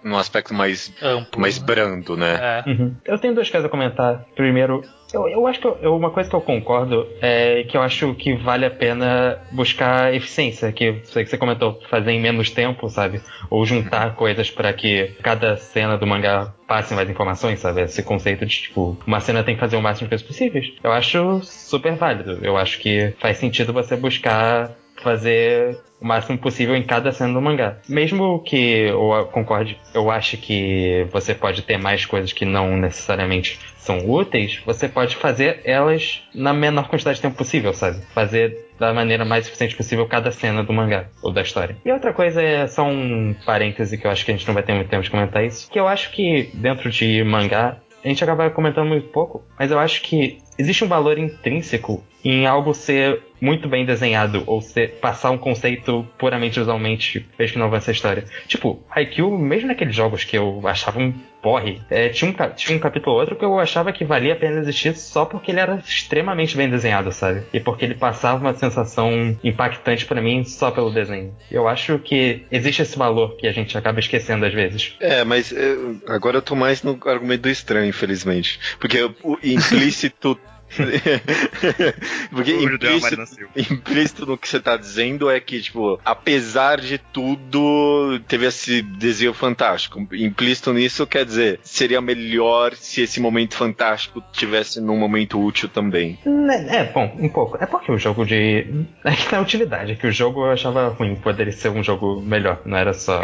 num 0.04 0.18
aspecto 0.18 0.54
mais, 0.54 0.94
amplo 1.02 1.40
mais 1.40 1.58
né? 1.58 1.66
brando, 1.66 2.18
né? 2.18 2.64
é. 2.66 2.70
Uhum. 2.70 2.96
Eu 3.06 3.18
tenho 3.18 3.34
duas 3.34 3.50
coisas 3.50 3.66
a 3.66 3.70
comentar. 3.70 4.26
Primeiro, 4.36 4.84
eu, 5.14 5.28
eu 5.28 5.48
acho 5.48 5.60
que 5.60 5.68
eu- 5.68 5.96
uma 5.96 6.10
coisa 6.12 6.30
que 6.30 6.36
eu 6.36 6.42
concordo 6.42 7.08
é 7.22 7.64
que 7.64 7.78
eu 7.78 7.82
acho 7.82 8.14
que 8.16 8.34
vale 8.36 8.66
a 8.66 8.70
pena 8.72 9.40
buscar 9.52 10.14
eficiência, 10.14 10.72
que 10.72 11.02
sei 11.06 11.24
que 11.24 11.30
você 11.30 11.38
comentou, 11.38 11.80
fazer 11.90 12.12
em 12.12 12.20
menos 12.22 12.50
tempo, 12.50 12.90
sabe? 12.90 13.22
Ou 13.50 13.66
juntar 13.66 14.16
coisas 14.16 14.50
para 14.50 14.74
que 14.74 15.16
cada 15.22 15.56
cena 15.58 15.98
do 15.98 16.08
mangá 16.08 16.54
passe 16.68 16.94
mais 16.94 17.10
informações, 17.10 17.60
sabe? 17.60 17.82
Esse 17.82 18.04
conceito 18.04 18.46
de, 18.46 18.62
tipo, 18.62 18.98
uma 19.06 19.20
cena 19.20 19.44
tem 19.44 19.56
que 19.56 19.60
fazer 19.62 19.78
o 19.78 19.82
máximo 19.82 20.08
de 20.08 20.10
coisas 20.10 20.28
possíveis. 20.28 20.74
Eu 20.84 20.92
acho 20.92 21.42
super 21.44 21.96
válido. 21.96 22.40
Eu 22.44 22.58
acho 22.58 22.80
que 22.80 23.14
faz 23.20 23.38
sentido 23.38 23.72
você 23.72 23.96
buscar 23.96 24.76
fazer 25.02 25.78
o 26.02 26.06
máximo 26.06 26.38
possível 26.38 26.76
em 26.76 26.84
cada 26.84 27.12
cena 27.12 27.34
do 27.34 27.42
mangá. 27.42 27.78
Mesmo 27.88 28.42
que 28.44 28.88
eu 28.88 29.28
concorde, 29.32 29.80
eu 29.94 30.12
acho 30.12 30.38
que 30.38 31.08
você 31.12 31.34
pode 31.34 31.62
ter 31.62 31.78
mais 31.78 32.06
coisas 32.06 32.32
que 32.34 32.46
não 32.46 32.78
necessariamente 32.78 33.60
são 33.78 34.10
úteis, 34.10 34.62
você 34.66 34.90
pode 34.90 35.16
fazer 35.16 35.62
elas 35.64 36.24
na 36.34 36.54
menor 36.54 36.88
quantidade 36.88 37.18
de 37.18 37.22
tempo 37.22 37.38
possível, 37.38 37.74
sabe? 37.74 38.02
Fazer 38.14 38.66
da 38.80 38.94
maneira 38.94 39.24
mais 39.24 39.48
eficiente 39.48 39.76
possível 39.76 40.06
cada 40.08 40.32
cena 40.32 40.64
do 40.64 40.74
mangá 40.74 41.06
ou 41.22 41.32
da 41.32 41.42
história. 41.42 41.78
E 41.86 41.92
outra 41.92 42.12
coisa 42.12 42.42
é 42.42 42.68
só 42.68 42.84
um 42.84 43.36
parêntese 43.46 43.98
que 43.98 44.06
eu 44.06 44.12
acho 44.12 44.26
que 44.26 44.32
a 44.32 44.36
gente 44.36 44.48
não 44.48 44.54
vai 44.54 44.64
ter 44.64 44.74
muito 44.74 44.90
tempo 44.90 45.04
de 45.04 45.12
comentar 45.12 45.46
isso, 45.46 45.70
que 45.70 45.80
eu 45.80 45.88
acho 45.88 46.12
que 46.12 46.50
dentro 46.54 46.90
de 46.90 47.24
mangá 47.24 47.78
a 48.04 48.08
gente 48.08 48.24
acaba 48.24 48.50
comentando 48.50 48.88
muito 48.88 49.08
pouco, 49.08 49.44
mas 49.58 49.72
eu 49.72 49.80
acho 49.80 50.02
que 50.02 50.38
existe 50.58 50.84
um 50.84 50.88
valor 50.88 51.18
intrínseco 51.18 52.04
em 52.26 52.48
algo 52.48 52.74
ser 52.74 53.22
muito 53.40 53.70
bem 53.70 53.86
desenhado 53.86 54.44
ou 54.48 54.62
ser, 54.62 54.96
passar 54.96 55.30
um 55.30 55.38
conceito 55.38 56.08
puramente 56.18 56.60
visualmente, 56.60 57.26
mesmo 57.38 57.54
que 57.54 57.60
não 57.60 57.68
avance 57.68 57.90
a 57.90 57.94
história. 57.94 58.26
Tipo, 58.48 58.82
Haikyuu, 58.90 59.38
mesmo 59.38 59.68
naqueles 59.68 59.96
jogos 59.96 60.24
que 60.24 60.36
eu 60.36 60.62
achava 60.66 61.00
um 61.00 61.14
porre, 61.44 61.80
é, 61.92 62.10
tinha, 62.10 62.32
um, 62.32 62.50
tinha 62.56 62.76
um 62.76 62.80
capítulo 62.82 63.14
ou 63.14 63.22
outro 63.22 63.36
que 63.36 63.46
eu 63.46 63.60
achava 63.60 63.94
que 63.94 64.04
valia 64.04 64.34
a 64.34 64.36
pena 64.36 64.60
existir 64.60 64.96
só 64.96 65.26
porque 65.26 65.52
ele 65.52 65.60
era 65.60 65.76
extremamente 65.76 66.58
bem 66.58 66.68
desenhado, 66.68 67.12
sabe? 67.12 67.44
E 67.54 67.60
porque 67.60 67.86
ele 67.86 67.94
passava 67.94 68.42
uma 68.42 68.56
sensação 68.56 69.38
impactante 69.44 70.06
pra 70.06 70.20
mim 70.20 70.44
só 70.44 70.72
pelo 70.72 70.90
desenho. 70.90 71.36
Eu 71.52 71.68
acho 71.68 72.00
que 72.00 72.44
existe 72.52 72.82
esse 72.82 72.98
valor 72.98 73.38
que 73.38 73.46
a 73.46 73.52
gente 73.52 73.78
acaba 73.78 74.00
esquecendo 74.00 74.44
às 74.44 74.54
vezes. 74.54 74.96
É, 75.00 75.24
mas 75.24 75.52
é, 75.52 75.76
agora 76.08 76.38
eu 76.38 76.42
tô 76.42 76.56
mais 76.56 76.82
no 76.82 76.98
argumento 77.06 77.42
do 77.42 77.50
estranho, 77.50 77.90
infelizmente. 77.90 78.60
Porque 78.80 79.04
o 79.04 79.38
implícito. 79.44 80.40
Porque 82.32 82.52
implícito, 82.52 83.50
implícito 83.56 84.26
no 84.26 84.38
que 84.38 84.48
você 84.48 84.60
tá 84.60 84.76
dizendo 84.76 85.30
é 85.30 85.40
que, 85.40 85.62
tipo, 85.62 86.00
apesar 86.04 86.82
de 86.82 86.98
tudo, 86.98 88.20
teve 88.28 88.46
esse 88.48 88.82
desenho 88.82 89.34
fantástico. 89.34 90.06
Implícito 90.14 90.74
nisso 90.74 91.08
quer 91.08 91.26
dizer, 91.26 91.60
seria 91.64 92.02
melhor 92.02 92.76
se 92.76 93.02
esse 93.02 93.20
momento 93.20 93.56
fantástico 93.56 94.24
tivesse 94.32 94.82
num 94.82 94.98
momento 94.98 95.42
útil 95.42 95.70
também. 95.70 96.20
Né, 96.26 96.66
É, 96.70 96.84
bom, 96.86 97.16
um 97.20 97.30
pouco. 97.30 97.58
É 97.62 97.66
porque 97.66 97.92
o 97.92 97.98
jogo 97.98 98.26
de. 98.26 98.86
É 99.06 99.16
que 99.16 99.32
na 99.32 99.40
utilidade, 99.40 99.92
é 99.92 99.96
que 99.96 100.08
o 100.08 100.12
jogo 100.12 100.46
eu 100.46 100.52
achava 100.52 100.88
ruim, 100.90 101.16
poderia 101.16 101.54
ser 101.54 101.70
um 101.70 101.84
jogo 101.84 102.22
melhor, 102.22 102.60
não 102.66 102.76
era 102.76 102.92
só. 102.92 103.22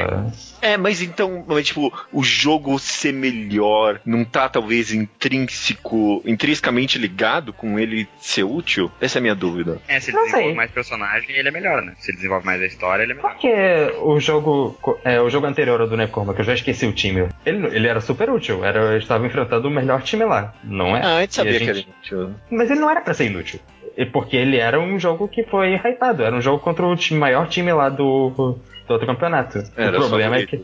É, 0.61 0.77
mas 0.77 1.01
então, 1.01 1.43
mas, 1.47 1.67
tipo, 1.67 1.91
o 2.13 2.23
jogo 2.23 2.77
ser 2.77 3.11
melhor 3.11 3.99
não 4.05 4.23
tá 4.23 4.47
talvez 4.47 4.93
intrínseco, 4.93 6.21
intrinsecamente 6.25 6.99
ligado 6.99 7.30
com 7.53 7.77
ele 7.79 8.07
ser 8.19 8.43
útil? 8.43 8.91
Essa 8.99 9.17
é 9.17 9.19
a 9.19 9.21
minha 9.21 9.35
dúvida. 9.35 9.79
É, 9.87 9.99
se 9.99 10.09
ele 10.09 10.17
Não 10.17 10.23
desenvolve 10.23 10.47
sei. 10.47 10.55
mais 10.55 10.71
personagem, 10.71 11.35
ele 11.35 11.47
é 11.47 11.51
melhor, 11.51 11.81
né? 11.81 11.93
Se 11.99 12.09
ele 12.11 12.17
desenvolve 12.17 12.45
mais 12.45 12.61
a 12.61 12.65
história, 12.65 13.03
ele 13.03 13.11
é 13.13 13.15
melhor. 13.15 13.31
Porque 13.31 13.53
o 14.01 14.19
jogo. 14.19 14.77
É, 15.05 15.21
o 15.21 15.29
jogo 15.29 15.45
anterior 15.47 15.79
ao 15.79 15.87
do 15.87 15.95
Nekoma, 15.95 16.33
que 16.33 16.41
eu 16.41 16.45
já 16.45 16.53
esqueci 16.53 16.85
o 16.85 16.91
time, 16.93 17.27
ele, 17.45 17.67
ele 17.75 17.87
era 17.87 18.01
super 18.01 18.29
útil. 18.29 18.65
Era, 18.65 18.79
eu 18.93 18.97
estava 18.97 19.25
enfrentando 19.25 19.67
o 19.67 19.71
melhor 19.71 20.01
time 20.01 20.23
lá, 20.25 20.53
não 20.63 20.95
é? 20.97 21.01
Ah, 21.03 21.17
a 21.17 21.21
gente 21.21 21.35
sabia 21.35 21.55
a 21.55 21.59
que 21.59 21.65
gente- 21.65 21.87
era 22.11 22.19
inútil. 22.19 22.35
Mas 22.49 22.69
ele 22.71 22.79
não 22.79 22.89
era 22.89 23.01
pra 23.01 23.13
ser 23.13 23.25
inútil. 23.27 23.59
E 23.97 24.05
Porque 24.05 24.35
ele 24.37 24.57
era 24.57 24.79
um 24.79 24.97
jogo 24.99 25.27
que 25.27 25.43
foi 25.43 25.73
hypado. 25.75 26.23
Era 26.23 26.35
um 26.35 26.41
jogo 26.41 26.59
contra 26.59 26.85
o 26.85 26.95
time- 26.95 27.19
maior 27.19 27.47
time 27.47 27.71
lá 27.73 27.89
do, 27.89 28.29
do 28.29 28.59
outro 28.93 29.05
campeonato. 29.05 29.61
Era 29.75 29.97
o 29.99 30.07
problema 30.07 30.37
é 30.37 30.45
que. 30.45 30.63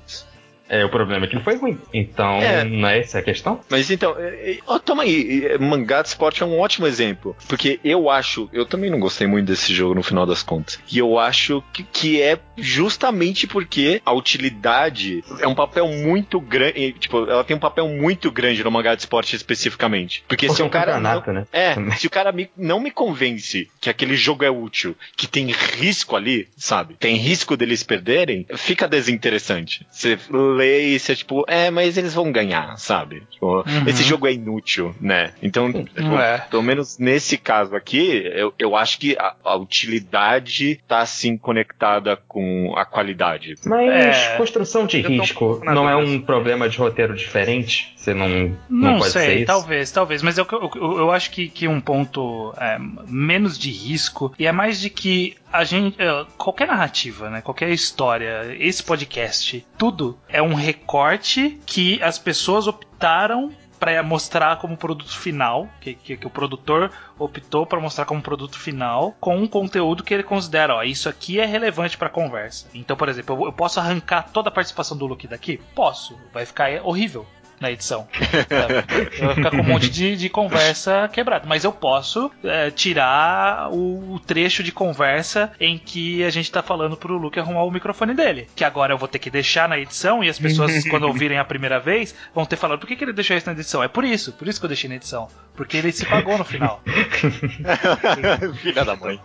É, 0.69 0.83
o 0.85 0.89
problema 0.89 1.25
é 1.25 1.27
que 1.29 1.35
ele 1.35 1.43
foi 1.43 1.55
ruim. 1.55 1.77
Então, 1.93 2.41
É. 2.41 2.63
não 2.63 2.87
é 2.89 2.99
essa 2.99 3.19
a 3.19 3.21
questão? 3.21 3.61
Mas 3.69 3.89
então, 3.89 4.15
é, 4.17 4.51
é, 4.51 4.59
ó, 4.67 4.77
toma 4.79 5.03
aí, 5.03 5.45
é, 5.45 5.57
mangá 5.57 6.01
de 6.01 6.09
esporte 6.09 6.43
é 6.43 6.45
um 6.45 6.59
ótimo 6.59 6.85
exemplo. 6.87 7.35
Porque 7.47 7.79
eu 7.83 8.09
acho, 8.09 8.49
eu 8.51 8.65
também 8.65 8.89
não 8.89 8.99
gostei 8.99 9.27
muito 9.27 9.47
desse 9.47 9.73
jogo 9.73 9.95
no 9.95 10.03
final 10.03 10.25
das 10.25 10.43
contas. 10.43 10.79
E 10.91 10.97
eu 10.97 11.17
acho 11.19 11.63
que, 11.73 11.83
que 11.83 12.21
é 12.21 12.39
justamente 12.57 13.47
porque 13.47 14.01
a 14.05 14.11
utilidade 14.13 15.23
é 15.39 15.47
um 15.47 15.55
papel 15.55 15.87
muito 15.87 16.39
grande. 16.39 16.93
Tipo, 16.93 17.29
ela 17.29 17.43
tem 17.43 17.55
um 17.55 17.59
papel 17.59 17.87
muito 17.87 18.31
grande 18.31 18.63
no 18.63 18.71
mangá 18.71 18.95
de 18.95 19.01
esporte 19.01 19.35
especificamente. 19.35 20.23
Porque 20.27 20.47
Porque 20.47 20.55
se 20.55 20.61
é 20.61 20.65
um 20.65 20.69
cara. 20.69 20.93
campeonato, 20.93 21.31
né? 21.31 21.45
É, 21.51 21.75
se 21.97 22.07
o 22.07 22.09
cara 22.09 22.31
me- 22.31 22.49
não 22.57 22.79
me 22.79 22.91
convence 22.91 23.69
que 23.81 23.89
aquele 23.89 24.15
jogo 24.15 24.43
é 24.43 24.49
útil, 24.51 24.95
que 25.15 25.27
tem 25.27 25.47
risco 25.51 26.15
ali, 26.15 26.47
sabe? 26.57 26.95
Tem 26.99 27.15
risco 27.15 27.55
deles 27.57 27.83
perderem, 27.83 28.45
fica 28.55 28.87
desinteressante. 28.87 29.85
Você 29.91 30.17
lê 30.57 30.87
e 30.89 30.99
você, 30.99 31.15
tipo, 31.15 31.43
é, 31.47 31.69
mas 31.71 31.97
eles 31.97 32.13
vão 32.13 32.31
ganhar, 32.31 32.77
sabe? 32.77 33.23
Tipo, 33.31 33.57
Uhum. 33.57 33.87
Esse 33.87 34.03
jogo 34.03 34.27
é 34.27 34.33
inútil, 34.33 34.95
né? 34.99 35.31
Então, 35.41 35.71
tipo, 35.71 36.17
É. 36.19 36.39
pelo 36.49 36.63
menos 36.63 36.97
nesse 36.97 37.37
caso 37.37 37.75
aqui, 37.75 38.23
eu, 38.35 38.53
eu 38.59 38.75
acho 38.75 38.99
que 38.99 39.15
a, 39.17 39.35
a 39.43 39.55
utilidade 39.55 40.79
tá 40.87 40.99
assim 40.99 41.37
conectada 41.37 42.15
com 42.27 42.73
a 42.75 42.85
qualidade. 42.85 43.55
Mas 43.65 43.89
É. 44.15 44.37
construção 44.37 44.85
de 44.85 45.01
Eu 45.01 45.09
risco 45.09 45.61
não 45.63 45.89
é 45.89 45.95
um 45.95 46.19
problema 46.19 46.67
de 46.69 46.77
roteiro 46.77 47.15
diferente? 47.15 47.93
Você 47.95 48.13
não, 48.13 48.29
não, 48.29 48.57
Não, 48.69 48.97
pode 48.99 49.11
ser 49.11 49.19
sei, 49.19 49.35
isso? 49.37 49.45
talvez, 49.47 49.91
talvez, 49.91 50.21
mas 50.23 50.37
eu, 50.37 50.47
eu, 50.51 50.71
eu- 50.75 50.97
eu 50.99 51.11
acho 51.11 51.29
que, 51.31 51.49
que 51.49 51.67
um 51.67 51.81
ponto 51.81 52.53
é, 52.57 52.77
menos 53.07 53.57
de 53.57 53.69
risco 53.69 54.33
e 54.39 54.45
é 54.47 54.51
mais 54.51 54.79
de 54.79 54.89
que 54.89 55.35
a 55.51 55.63
gente. 55.63 56.01
é, 56.01 56.25
qualquer 56.37 56.67
narrativa, 56.67 57.29
né? 57.29 57.41
Qualquer 57.41 57.69
história, 57.69 58.55
esse 58.59 58.83
podcast, 58.83 59.65
tudo 59.77 60.17
é 60.27 60.41
um 60.41 60.53
recorte 60.53 61.59
que 61.65 62.01
as 62.01 62.17
pessoas 62.17 62.67
optaram 62.67 63.51
para 63.79 64.01
mostrar 64.01 64.57
como 64.57 64.75
produto 64.75 65.17
final, 65.17 65.67
que, 65.79 65.93
que, 65.93 66.17
que 66.17 66.27
o 66.27 66.29
produtor 66.29 66.91
optou 67.17 67.65
para 67.65 67.79
mostrar 67.79 68.05
como 68.05 68.21
produto 68.21 68.57
final, 68.57 69.15
com 69.19 69.37
um 69.37 69.47
conteúdo 69.47 70.03
que 70.03 70.13
ele 70.13 70.23
considera, 70.23 70.75
ó, 70.75 70.83
isso 70.83 71.07
aqui 71.07 71.39
é 71.39 71.45
relevante 71.45 71.97
para 71.97 72.09
conversa. 72.09 72.67
Então, 72.73 72.97
por 72.97 73.07
exemplo, 73.09 73.35
eu, 73.35 73.45
eu 73.45 73.53
posso 73.53 73.79
arrancar 73.79 74.29
toda 74.31 74.49
a 74.49 74.51
participação 74.51 74.97
do 74.97 75.05
Luke 75.05 75.27
daqui? 75.27 75.59
Posso, 75.75 76.17
vai 76.33 76.45
ficar 76.45 76.81
horrível 76.83 77.25
na 77.59 77.71
edição. 77.71 78.07
sabe? 78.49 79.19
Eu 79.19 79.25
vou 79.25 79.35
ficar 79.35 79.51
com 79.51 79.57
um 79.57 79.63
monte 79.63 79.89
de, 79.89 80.15
de 80.15 80.29
conversa 80.29 81.09
quebrada. 81.11 81.45
Mas 81.47 81.63
eu 81.63 81.71
posso 81.71 82.31
é, 82.43 82.71
tirar 82.71 83.69
o, 83.71 84.15
o 84.15 84.19
trecho 84.19 84.63
de 84.63 84.71
conversa 84.71 85.51
em 85.59 85.77
que 85.77 86.23
a 86.23 86.29
gente 86.29 86.51
tá 86.51 86.61
falando 86.61 86.95
pro 86.95 87.17
Luke 87.17 87.39
arrumar 87.39 87.63
o 87.63 87.71
microfone 87.71 88.13
dele. 88.13 88.47
Que 88.55 88.63
agora 88.63 88.93
eu 88.93 88.97
vou 88.97 89.07
ter 89.07 89.19
que 89.19 89.29
deixar 89.29 89.67
na 89.67 89.77
edição 89.77 90.23
e 90.23 90.29
as 90.29 90.39
pessoas, 90.39 90.83
quando 90.89 91.03
ouvirem 91.03 91.37
a 91.37 91.45
primeira 91.45 91.79
vez, 91.79 92.15
vão 92.33 92.45
ter 92.45 92.55
falado: 92.55 92.79
por 92.79 92.87
que, 92.87 92.95
que 92.95 93.03
ele 93.03 93.13
deixou 93.13 93.35
isso 93.35 93.45
na 93.45 93.53
edição? 93.53 93.83
É 93.83 93.87
por 93.87 94.03
isso, 94.03 94.33
por 94.33 94.47
isso 94.47 94.59
que 94.59 94.65
eu 94.65 94.69
deixei 94.69 94.89
na 94.89 94.95
edição. 94.95 95.27
Porque 95.55 95.77
ele 95.77 95.91
se 95.91 96.05
pagou 96.05 96.37
no 96.37 96.45
final. 96.45 96.81
Filha 98.61 98.85
da 98.85 98.95
mãe. 98.95 99.19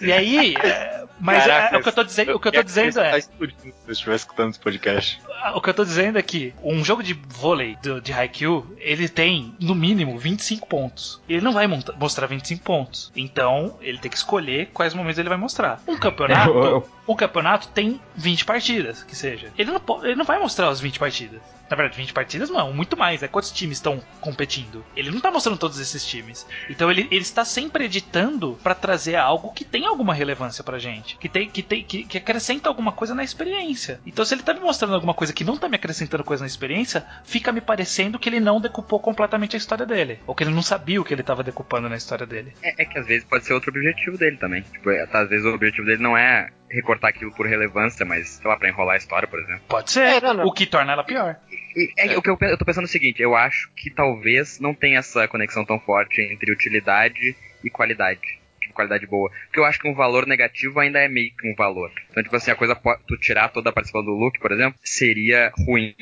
E 0.00 0.12
aí. 0.12 0.54
é, 0.62 1.04
mas 1.18 1.44
é, 1.44 1.48
Caraca, 1.48 1.78
o 1.78 1.82
que 1.82 1.88
eu 1.88 1.92
tô 1.92 2.04
dizendo, 2.04 2.34
o 2.36 2.40
que 2.40 2.48
eu 2.48 2.52
tô 2.52 2.62
dizendo 2.62 3.00
é. 3.00 3.10
tá 3.10 3.18
explodindo 3.18 3.62
se 3.62 3.72
eu 3.88 3.92
estiver 3.92 4.14
escutando 4.14 4.50
esse 4.50 4.60
podcast. 4.60 5.20
O 5.54 5.60
que 5.60 5.70
eu 5.70 5.74
tô 5.74 5.84
dizendo 5.84 6.18
é 6.18 6.22
que 6.22 6.52
um 6.62 6.84
jogo 6.84 7.02
de 7.02 7.14
vôlei 7.14 7.76
do- 7.82 8.00
de 8.00 8.12
Haikyuu, 8.12 8.76
ele 8.78 9.08
tem, 9.08 9.54
no 9.60 9.74
mínimo, 9.74 10.18
25 10.18 10.66
pontos. 10.66 11.20
Ele 11.28 11.40
não 11.40 11.52
vai 11.52 11.66
monta- 11.66 11.94
mostrar 11.98 12.26
25 12.26 12.62
pontos. 12.62 13.10
Então, 13.16 13.76
ele 13.80 13.98
tem 13.98 14.10
que 14.10 14.16
escolher 14.16 14.70
quais 14.72 14.92
momentos 14.94 15.18
ele 15.18 15.28
vai 15.28 15.38
mostrar. 15.38 15.82
Um 15.88 15.96
campeonato, 15.96 16.50
eu- 16.52 16.88
um 17.08 17.14
campeonato 17.16 17.68
tem 17.68 18.00
20 18.14 18.44
partidas, 18.44 19.02
que 19.02 19.16
seja. 19.16 19.48
Ele 19.56 19.70
não, 19.72 20.04
ele 20.04 20.14
não 20.16 20.24
vai 20.24 20.38
mostrar 20.38 20.68
as 20.68 20.80
20 20.80 20.98
partidas. 20.98 21.40
Na 21.70 21.76
verdade, 21.76 21.96
20 21.98 22.12
partidas 22.12 22.50
não, 22.50 22.72
muito 22.72 22.96
mais. 22.96 23.22
É 23.22 23.28
quantos 23.28 23.52
times 23.52 23.78
estão 23.78 24.02
competindo. 24.20 24.84
Ele 24.96 25.10
não 25.10 25.20
tá 25.20 25.30
mostrando 25.30 25.56
todos 25.56 25.78
esses 25.78 26.04
times. 26.04 26.44
Então 26.68 26.90
ele, 26.90 27.06
ele 27.10 27.22
está 27.22 27.44
sempre 27.44 27.84
editando 27.84 28.58
pra 28.60 28.74
trazer 28.74 29.14
algo 29.14 29.52
que 29.52 29.64
tem 29.64 29.86
alguma 29.86 30.12
relevância 30.12 30.64
pra 30.64 30.80
gente. 30.80 31.16
Que 31.16 31.28
tem 31.28 31.48
que, 31.48 31.62
tem, 31.62 31.84
que, 31.84 32.04
que 32.04 32.18
acrescenta 32.18 32.68
alguma 32.68 32.90
coisa 32.90 33.14
na 33.14 33.22
experiência. 33.22 34.00
Então 34.04 34.24
se 34.24 34.34
ele 34.34 34.42
tá 34.42 34.52
me 34.52 34.60
mostrando 34.60 34.94
alguma 34.94 35.14
coisa 35.14 35.32
que 35.32 35.44
não 35.44 35.56
tá 35.56 35.68
me 35.68 35.76
acrescentando 35.76 36.24
coisa 36.24 36.42
na 36.42 36.48
experiência, 36.48 37.06
fica 37.22 37.52
me 37.52 37.60
parecendo 37.60 38.18
que 38.18 38.28
ele 38.28 38.40
não 38.40 38.60
decupou 38.60 38.98
completamente 38.98 39.54
a 39.54 39.58
história 39.58 39.86
dele. 39.86 40.18
Ou 40.26 40.34
que 40.34 40.42
ele 40.42 40.54
não 40.54 40.62
sabia 40.62 41.00
o 41.00 41.04
que 41.04 41.14
ele 41.14 41.22
tava 41.22 41.44
decupando 41.44 41.88
na 41.88 41.96
história 41.96 42.26
dele. 42.26 42.52
É, 42.62 42.82
é 42.82 42.84
que 42.84 42.98
às 42.98 43.06
vezes 43.06 43.24
pode 43.24 43.44
ser 43.44 43.52
outro 43.52 43.70
objetivo 43.70 44.18
dele 44.18 44.36
também. 44.38 44.62
Tipo, 44.62 44.90
é, 44.90 45.06
às 45.12 45.28
vezes 45.28 45.46
o 45.46 45.54
objetivo 45.54 45.86
dele 45.86 46.02
não 46.02 46.16
é 46.16 46.50
recortar 46.70 47.10
aquilo 47.10 47.32
por 47.32 47.46
relevância, 47.46 48.06
mas, 48.06 48.28
sei 48.28 48.48
lá, 48.48 48.56
pra 48.56 48.68
enrolar 48.68 48.94
a 48.94 48.98
história, 48.98 49.26
por 49.26 49.40
exemplo. 49.40 49.62
Pode 49.68 49.90
ser. 49.90 50.04
É, 50.04 50.20
não, 50.20 50.34
não. 50.34 50.44
O 50.46 50.52
que 50.52 50.66
torna 50.66 50.92
ela 50.92 51.04
pior. 51.04 51.36
E 51.76 51.92
é, 51.96 52.16
o 52.16 52.22
que 52.22 52.30
eu, 52.30 52.38
eu 52.40 52.58
tô 52.58 52.64
pensando 52.64 52.84
é 52.84 52.86
o 52.86 52.90
seguinte, 52.90 53.20
eu 53.20 53.36
acho 53.36 53.70
que 53.76 53.90
talvez 53.90 54.58
não 54.60 54.74
tenha 54.74 54.98
essa 54.98 55.26
conexão 55.28 55.64
tão 55.64 55.78
forte 55.80 56.20
entre 56.20 56.52
utilidade 56.52 57.36
e 57.62 57.70
qualidade. 57.70 58.40
Tipo, 58.60 58.74
qualidade 58.74 59.06
boa. 59.06 59.30
Porque 59.46 59.60
eu 59.60 59.64
acho 59.64 59.78
que 59.78 59.88
um 59.88 59.94
valor 59.94 60.26
negativo 60.26 60.78
ainda 60.80 60.98
é 60.98 61.08
meio 61.08 61.32
que 61.36 61.50
um 61.50 61.54
valor. 61.54 61.90
Então, 62.10 62.22
tipo 62.22 62.36
assim, 62.36 62.50
a 62.50 62.56
coisa 62.56 62.74
pode. 62.74 63.02
Tu 63.06 63.16
tirar 63.18 63.48
toda 63.48 63.70
a 63.70 63.72
participação 63.72 64.04
do 64.04 64.18
Luke, 64.18 64.40
por 64.40 64.52
exemplo, 64.52 64.78
seria 64.82 65.52
ruim, 65.66 65.94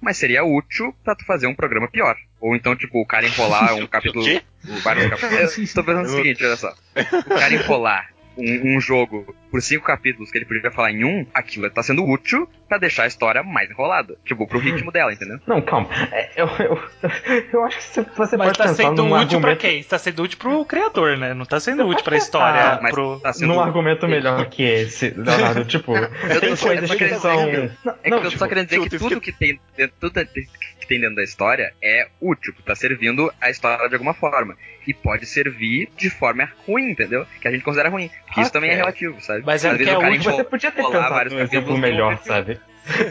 mas 0.00 0.16
seria 0.16 0.44
útil 0.44 0.94
pra 1.04 1.14
tu 1.14 1.24
fazer 1.24 1.46
um 1.46 1.54
programa 1.54 1.88
pior. 1.88 2.16
Ou 2.40 2.54
então, 2.54 2.76
tipo, 2.76 3.00
o 3.00 3.06
cara 3.06 3.26
enrolar 3.26 3.74
um 3.76 3.86
capítulo. 3.86 4.24
quê? 4.24 4.42
Vários 4.82 5.08
capítulos. 5.08 5.58
Eu 5.58 5.74
tô 5.74 5.84
pensando 5.84 6.06
o 6.06 6.16
seguinte, 6.16 6.44
olha 6.44 6.56
só. 6.56 6.74
O 7.26 7.34
cara 7.34 7.54
enrolar 7.54 8.18
um, 8.36 8.76
um 8.76 8.80
jogo 8.80 9.34
por 9.50 9.62
cinco 9.62 9.84
capítulos 9.84 10.30
que 10.30 10.38
ele 10.38 10.44
podia 10.44 10.70
falar 10.70 10.90
em 10.92 11.04
um, 11.04 11.26
aquilo 11.32 11.68
tá 11.70 11.82
sendo 11.82 12.04
útil 12.04 12.48
pra 12.68 12.78
deixar 12.78 13.04
a 13.04 13.06
história 13.06 13.42
mais 13.42 13.70
enrolada. 13.70 14.16
Tipo, 14.24 14.46
pro 14.46 14.58
ritmo 14.58 14.92
dela, 14.92 15.12
entendeu? 15.12 15.38
Não, 15.46 15.60
calma. 15.62 15.88
É, 16.12 16.30
Eu, 16.36 16.46
eu, 16.58 16.82
eu 17.52 17.64
acho 17.64 17.78
que 17.78 17.84
você, 18.16 18.36
Mas 18.36 18.46
pode 18.48 18.58
tá 18.58 18.64
pensar 18.64 18.74
sendo 18.74 19.02
num 19.04 19.12
útil 19.14 19.40
pra 19.40 19.50
argumento, 19.52 19.58
quem? 19.60 19.82
Tá 19.84 19.98
sendo 19.98 20.22
útil 20.22 20.38
pro 20.38 20.64
criador, 20.64 21.16
né? 21.16 21.32
Não 21.34 21.44
tá 21.46 21.58
sendo 21.58 21.86
útil 21.86 22.04
pra 22.04 22.16
história. 22.16 22.60
Ah, 22.74 22.78
mas 22.82 22.92
pro... 22.92 23.18
tá 23.20 23.32
sendo 23.32 23.54
num 23.54 23.60
argumento 23.60 24.06
melhor 24.06 24.46
que 24.50 24.62
esse, 24.62 25.10
Leonardo. 25.10 25.64
Tipo, 25.68 25.96
Eu 25.96 26.40
tem 26.40 26.54
só- 26.56 26.66
coisas 26.68 26.90
que 26.90 26.96
querendo 26.98 27.20
são. 27.20 27.46
dizer 27.46 27.72
Não, 27.84 27.94
É 28.02 28.08
que 28.08 28.14
eu 28.14 28.20
tô 28.22 28.28
tipo, 28.28 28.38
só 28.38 28.48
querendo 28.48 28.66
dizer 28.68 28.80
que 28.82 28.98
tudo 28.98 29.20
que 29.20 29.32
tem, 29.32 29.60
dentro, 29.76 29.96
tudo 30.00 30.12
que 30.26 30.86
tem 30.86 31.00
dentro 31.00 31.16
da 31.16 31.22
história 31.22 31.72
é 31.82 32.08
útil, 32.20 32.54
tá 32.64 32.74
servindo 32.74 33.30
a 33.40 33.50
história 33.50 33.88
de 33.88 33.94
alguma 33.94 34.14
forma. 34.14 34.56
E 34.86 34.94
pode 34.94 35.26
servir 35.26 35.90
de 35.98 36.08
forma 36.08 36.48
ruim, 36.66 36.90
entendeu? 36.92 37.26
Que 37.42 37.48
a 37.48 37.50
gente 37.50 37.62
considera 37.62 37.90
ruim. 37.90 38.08
Que 38.32 38.40
isso 38.40 38.48
Ok. 38.48 38.52
também 38.52 38.70
é 38.70 38.74
relativo, 38.74 39.20
sabe? 39.20 39.37
Mas 39.44 39.64
é 39.64 39.76
que 39.76 39.84
cara 39.84 40.10
útil. 40.10 40.22
Você 40.32 40.44
podia 40.44 40.70
ter 40.70 40.82
pensado 40.82 41.30
num 41.30 41.40
exemplo 41.40 41.78
melhor, 41.78 42.18
sabe? 42.24 42.60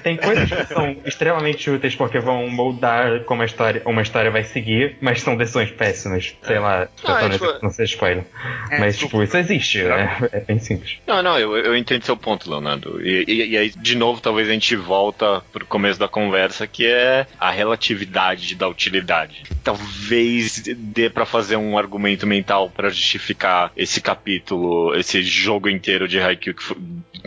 Tem 0.04 0.18
coisas 0.18 0.50
que 0.50 0.66
são 0.74 0.96
extremamente 1.06 1.70
úteis 1.70 1.96
porque 1.96 2.20
vão 2.20 2.48
moldar 2.50 3.22
como 3.26 3.42
a 3.42 3.46
história, 3.46 3.82
uma 3.86 4.02
história 4.02 4.32
vai 4.32 4.44
seguir, 4.44 4.98
mas 5.02 5.22
são 5.22 5.36
decisões 5.36 5.72
péssimas. 5.72 6.36
Sei 6.42 6.60
lá, 6.60 6.88
tentando 6.98 7.26
é, 7.26 7.38
tipo- 7.38 7.60
não 7.64 7.70
seja 7.70 7.94
spoiler. 7.94 8.24
É, 8.72 8.80
mas, 8.80 8.96
tipo, 8.98 9.08
tipo, 9.12 9.24
isso 9.24 9.38
existe, 9.38 9.84
né? 9.84 10.18
É 10.32 10.40
bem 10.40 10.60
simples. 10.60 10.98
Não, 11.08 11.22
não, 11.24 11.38
eu, 11.40 11.56
eu 11.58 11.76
entendo 11.76 12.04
seu 12.04 12.18
ponto, 12.18 12.50
Leonardo. 12.50 13.00
E, 13.06 13.24
e- 13.28 13.50
e 13.52 13.58
aí, 13.58 13.70
de 13.70 13.96
novo, 13.96 14.20
talvez 14.22 14.50
a 14.50 14.54
gente 14.54 14.76
volta 14.76 15.42
pro 15.52 15.66
começo 15.66 16.00
da 16.00 16.08
conversa, 16.08 16.68
que 16.68 16.86
é 16.86 17.26
a 17.40 17.50
relatividade 17.52 18.56
da 18.56 18.68
utilidade. 18.68 19.44
Talvez 19.64 20.64
dê 20.78 21.10
pra 21.10 21.26
fazer 21.26 21.56
um 21.56 21.78
argumento 21.78 22.26
mental 22.28 22.70
pra 22.70 22.90
justificar 22.90 23.72
esse 23.76 24.02
capítulo, 24.02 24.96
esse 24.96 25.22
jogo 25.22 25.70
inteiro 25.70 26.08
de 26.08 26.20
Haikyuu, 26.20 26.56
que 26.56 26.64
foi, 26.64 26.78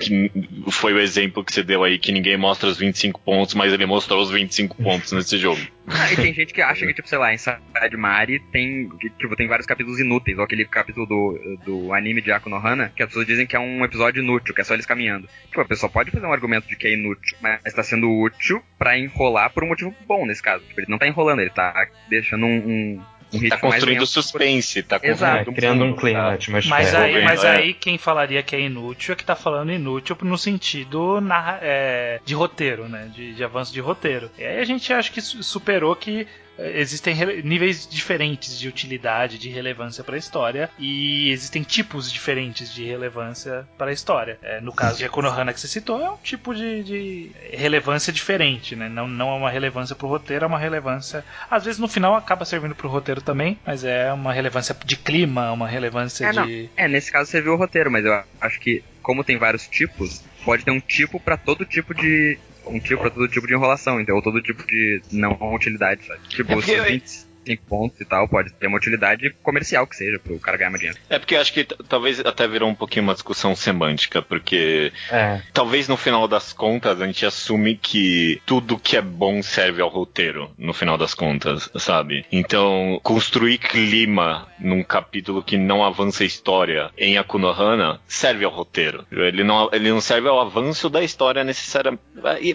que 0.01 0.31
foi 0.71 0.93
o 0.93 0.99
exemplo 1.01 1.45
que 1.45 1.53
você 1.53 1.63
deu 1.63 1.83
aí, 1.85 1.99
que 1.99 2.13
ninguém 2.13 2.37
mostra 2.41 2.69
os 2.69 2.79
25 2.79 3.21
pontos, 3.21 3.55
mas 3.55 3.73
ele 3.73 3.87
mostrou 3.87 4.21
os 4.21 4.31
25 4.31 4.77
pontos 4.83 5.13
nesse 5.13 5.39
jogo. 5.39 5.61
Ah, 5.87 6.13
e 6.13 6.17
tem 6.17 6.33
gente 6.33 6.53
que 6.53 6.63
acha 6.63 6.85
que, 6.87 6.95
tipo, 6.95 7.09
sei 7.09 7.19
lá, 7.19 7.33
em 7.33 7.39
Saga 7.39 7.89
de 7.89 7.97
Mari 7.97 8.41
tem, 8.51 8.89
que, 9.01 9.11
tipo, 9.11 9.37
tem 9.37 9.47
vários 9.47 9.67
capítulos 9.67 10.01
inúteis, 10.01 10.39
ou 10.39 10.45
aquele 10.45 10.65
capítulo 10.65 11.07
do, 11.07 11.59
do 11.65 11.93
anime 11.93 12.21
de 12.21 12.33
Aku 12.33 12.49
no 12.49 12.57
Hana, 12.57 12.93
que 12.95 13.03
as 13.03 13.09
pessoas 13.09 13.27
dizem 13.27 13.47
que 13.47 13.55
é 13.55 13.61
um 13.61 13.85
episódio 13.85 14.23
inútil, 14.23 14.55
que 14.55 14.61
é 14.61 14.65
só 14.65 14.75
eles 14.75 14.87
caminhando. 14.87 15.29
Tipo, 15.49 15.61
a 15.61 15.67
pessoa 15.67 15.91
pode 15.91 16.11
fazer 16.11 16.27
um 16.27 16.33
argumento 16.33 16.67
de 16.67 16.77
que 16.77 16.87
é 16.87 16.93
inútil, 16.93 17.37
mas 17.41 17.75
tá 17.75 17.83
sendo 17.83 18.11
útil 18.11 18.63
pra 18.79 18.99
enrolar 18.99 19.51
por 19.53 19.63
um 19.63 19.69
motivo 19.69 19.95
bom 20.07 20.27
nesse 20.27 20.43
caso. 20.43 20.65
Tipo, 20.65 20.81
ele 20.81 20.91
não 20.91 20.99
tá 20.99 21.07
enrolando, 21.07 21.41
ele 21.41 21.51
tá 21.51 21.75
deixando 22.09 22.47
um, 22.47 22.57
um, 22.57 23.03
um 23.33 23.49
Tá 23.49 23.59
construindo 23.59 24.07
suspense, 24.07 24.83
tá 24.83 24.99
Exato. 25.03 25.37
construindo 25.45 25.57
criando 25.57 25.85
um 25.85 25.95
clima, 25.97 26.21
tá? 26.21 26.33
atmosfera. 26.33 26.75
Mas 26.77 26.95
aí, 26.95 27.13
vendo, 27.15 27.25
mas 27.25 27.45
é. 27.45 27.51
aí 27.51 27.75
quem 27.75 27.97
falaria 27.99 28.43
que 28.43 28.57
é 28.57 28.61
inútil 28.61 29.13
é 29.13 29.17
que 29.17 29.25
tá 29.25 29.37
falando 29.37 29.73
inútil 29.73 30.17
no 30.23 30.37
sentido 30.39 31.21
narra- 31.21 31.59
é, 31.63 32.21
de 32.25 32.35
roteiro, 32.35 32.89
né? 32.89 33.11
De, 33.15 33.33
de 33.35 33.45
avanço 33.45 33.73
de 33.73 33.81
roteiro. 33.81 34.31
E 34.39 34.45
aí 34.45 34.59
a 34.59 34.65
gente 34.65 34.93
acha 34.93 35.11
que 35.13 35.21
su- 35.21 35.43
superou 35.43 35.95
que 35.97 36.21
é, 36.21 36.27
existem 36.75 37.15
níveis 37.43 37.87
diferentes 37.89 38.59
de 38.59 38.69
utilidade, 38.69 39.39
de 39.39 39.49
relevância 39.49 40.03
para 40.05 40.15
a 40.17 40.19
história 40.19 40.71
e 40.79 41.31
existem 41.31 41.63
tipos 41.63 42.11
diferentes 42.13 42.73
de 42.73 42.85
relevância 42.85 43.67
para 43.79 43.91
a 43.91 43.93
história. 43.93 44.39
É, 44.43 44.61
no 44.61 44.73
caso 44.73 44.99
de 44.99 45.09
Konohana 45.09 45.53
que 45.53 45.61
você 45.61 45.69
citou, 45.69 46.01
é 46.01 46.11
um 46.11 46.17
tipo 46.17 46.55
de, 46.55 46.83
de 46.83 47.31
relevância 47.53 48.13
diferente, 48.13 48.77
né? 48.77 48.89
Não, 48.89 49.09
não 49.09 49.31
é 49.31 49.37
uma 49.37 49.51
relevância 49.51 49.95
pro 49.95 50.09
roteiro, 50.09 50.45
é 50.45 50.49
uma 50.49 50.59
relevância. 50.59 51.25
Às 51.51 51.65
vezes 51.65 51.81
no 51.81 51.89
final 51.89 52.15
acaba 52.15 52.45
servindo 52.45 52.75
pro 52.75 52.89
roteiro 52.89 53.21
também, 53.21 53.59
mas 53.67 53.85
é 53.85 54.13
uma 54.13 54.33
relevância 54.33 54.77
de 54.85 54.97
clima, 54.97 55.53
uma 55.53 55.69
relevância 55.69 56.27
É, 56.27 56.33
não. 56.33 56.47
de. 56.47 56.69
É, 56.77 56.89
nesse 56.89 57.11
caso 57.11 57.31
você 57.31 57.41
viu 57.41 57.55
o 57.55 57.57
roteiro, 57.57 57.91
mas 57.91 58.05
eu 58.05 58.23
acho 58.41 58.61
que, 58.61 58.83
como 59.03 59.25
tem 59.25 59.37
vários 59.37 59.67
tipos, 59.67 60.23
pode 60.45 60.65
ter 60.65 60.71
um 60.71 60.81
tipo 60.81 61.19
pra 61.21 61.37
todo 61.37 61.65
tipo 61.65 61.95
de. 61.95 62.39
Um 62.67 62.79
tipo 62.79 63.01
pra 63.01 63.11
todo 63.11 63.27
tipo 63.29 63.47
de 63.47 63.55
enrolação, 63.55 64.01
então, 64.01 64.15
ou 64.17 64.23
todo 64.23 64.41
tipo 64.43 64.65
de 64.67 65.01
não 65.11 65.37
utilidade, 65.55 66.07
sabe? 66.07 66.21
Tipo, 66.29 66.53
É 66.53 66.57
os 66.57 66.69
eu- 66.69 66.85
20 66.85 67.30
5 67.47 67.63
pontos 67.67 68.01
e 68.01 68.05
tal, 68.05 68.29
pode 68.29 68.53
ter 68.53 68.67
uma 68.67 68.77
utilidade 68.77 69.31
comercial 69.43 69.87
que 69.87 69.97
seja, 69.97 70.19
pro 70.19 70.39
cara 70.39 70.57
ganhar 70.57 70.71
mais 70.71 70.81
dinheiro. 70.81 71.01
É 71.09 71.19
porque 71.19 71.35
eu 71.35 71.41
acho 71.41 71.53
que 71.53 71.65
talvez 71.65 72.21
até 72.21 72.47
virou 72.47 72.69
um 72.69 72.75
pouquinho 72.75 73.05
uma 73.05 73.15
discussão 73.15 73.55
semântica, 73.57 74.21
porque 74.23 74.93
É. 75.11 75.41
talvez 75.53 75.89
no 75.89 75.97
final 75.97 76.27
das 76.29 76.53
contas 76.53 77.01
a 77.01 77.07
gente 77.07 77.25
assume 77.27 77.77
que 77.77 78.41
tudo 78.47 78.79
que 78.79 78.97
é 78.97 79.03
bom 79.03 79.43
serve 79.43 79.81
ao 79.83 79.89
roteiro, 79.89 80.51
no 80.59 80.73
final 80.73 80.97
das 80.99 81.15
contas, 81.15 81.71
sabe? 81.77 82.25
Então, 82.31 83.01
construir 83.03 83.59
clima 83.59 84.47
num 84.59 84.83
capítulo 84.83 85.43
que 85.43 85.57
não 85.57 85.83
avança 85.85 86.23
a 86.23 86.27
história 86.27 86.91
em 86.99 87.17
Akunohana 87.19 88.01
serve 88.07 88.45
ao 88.45 88.51
roteiro. 88.51 89.07
Ele 89.11 89.43
não, 89.43 89.69
ele 89.73 89.91
não 89.91 90.01
serve 90.01 90.29
ao 90.29 90.41
avanço 90.41 90.89
da 90.91 91.03
história 91.03 91.43
necessariamente. 91.45 92.03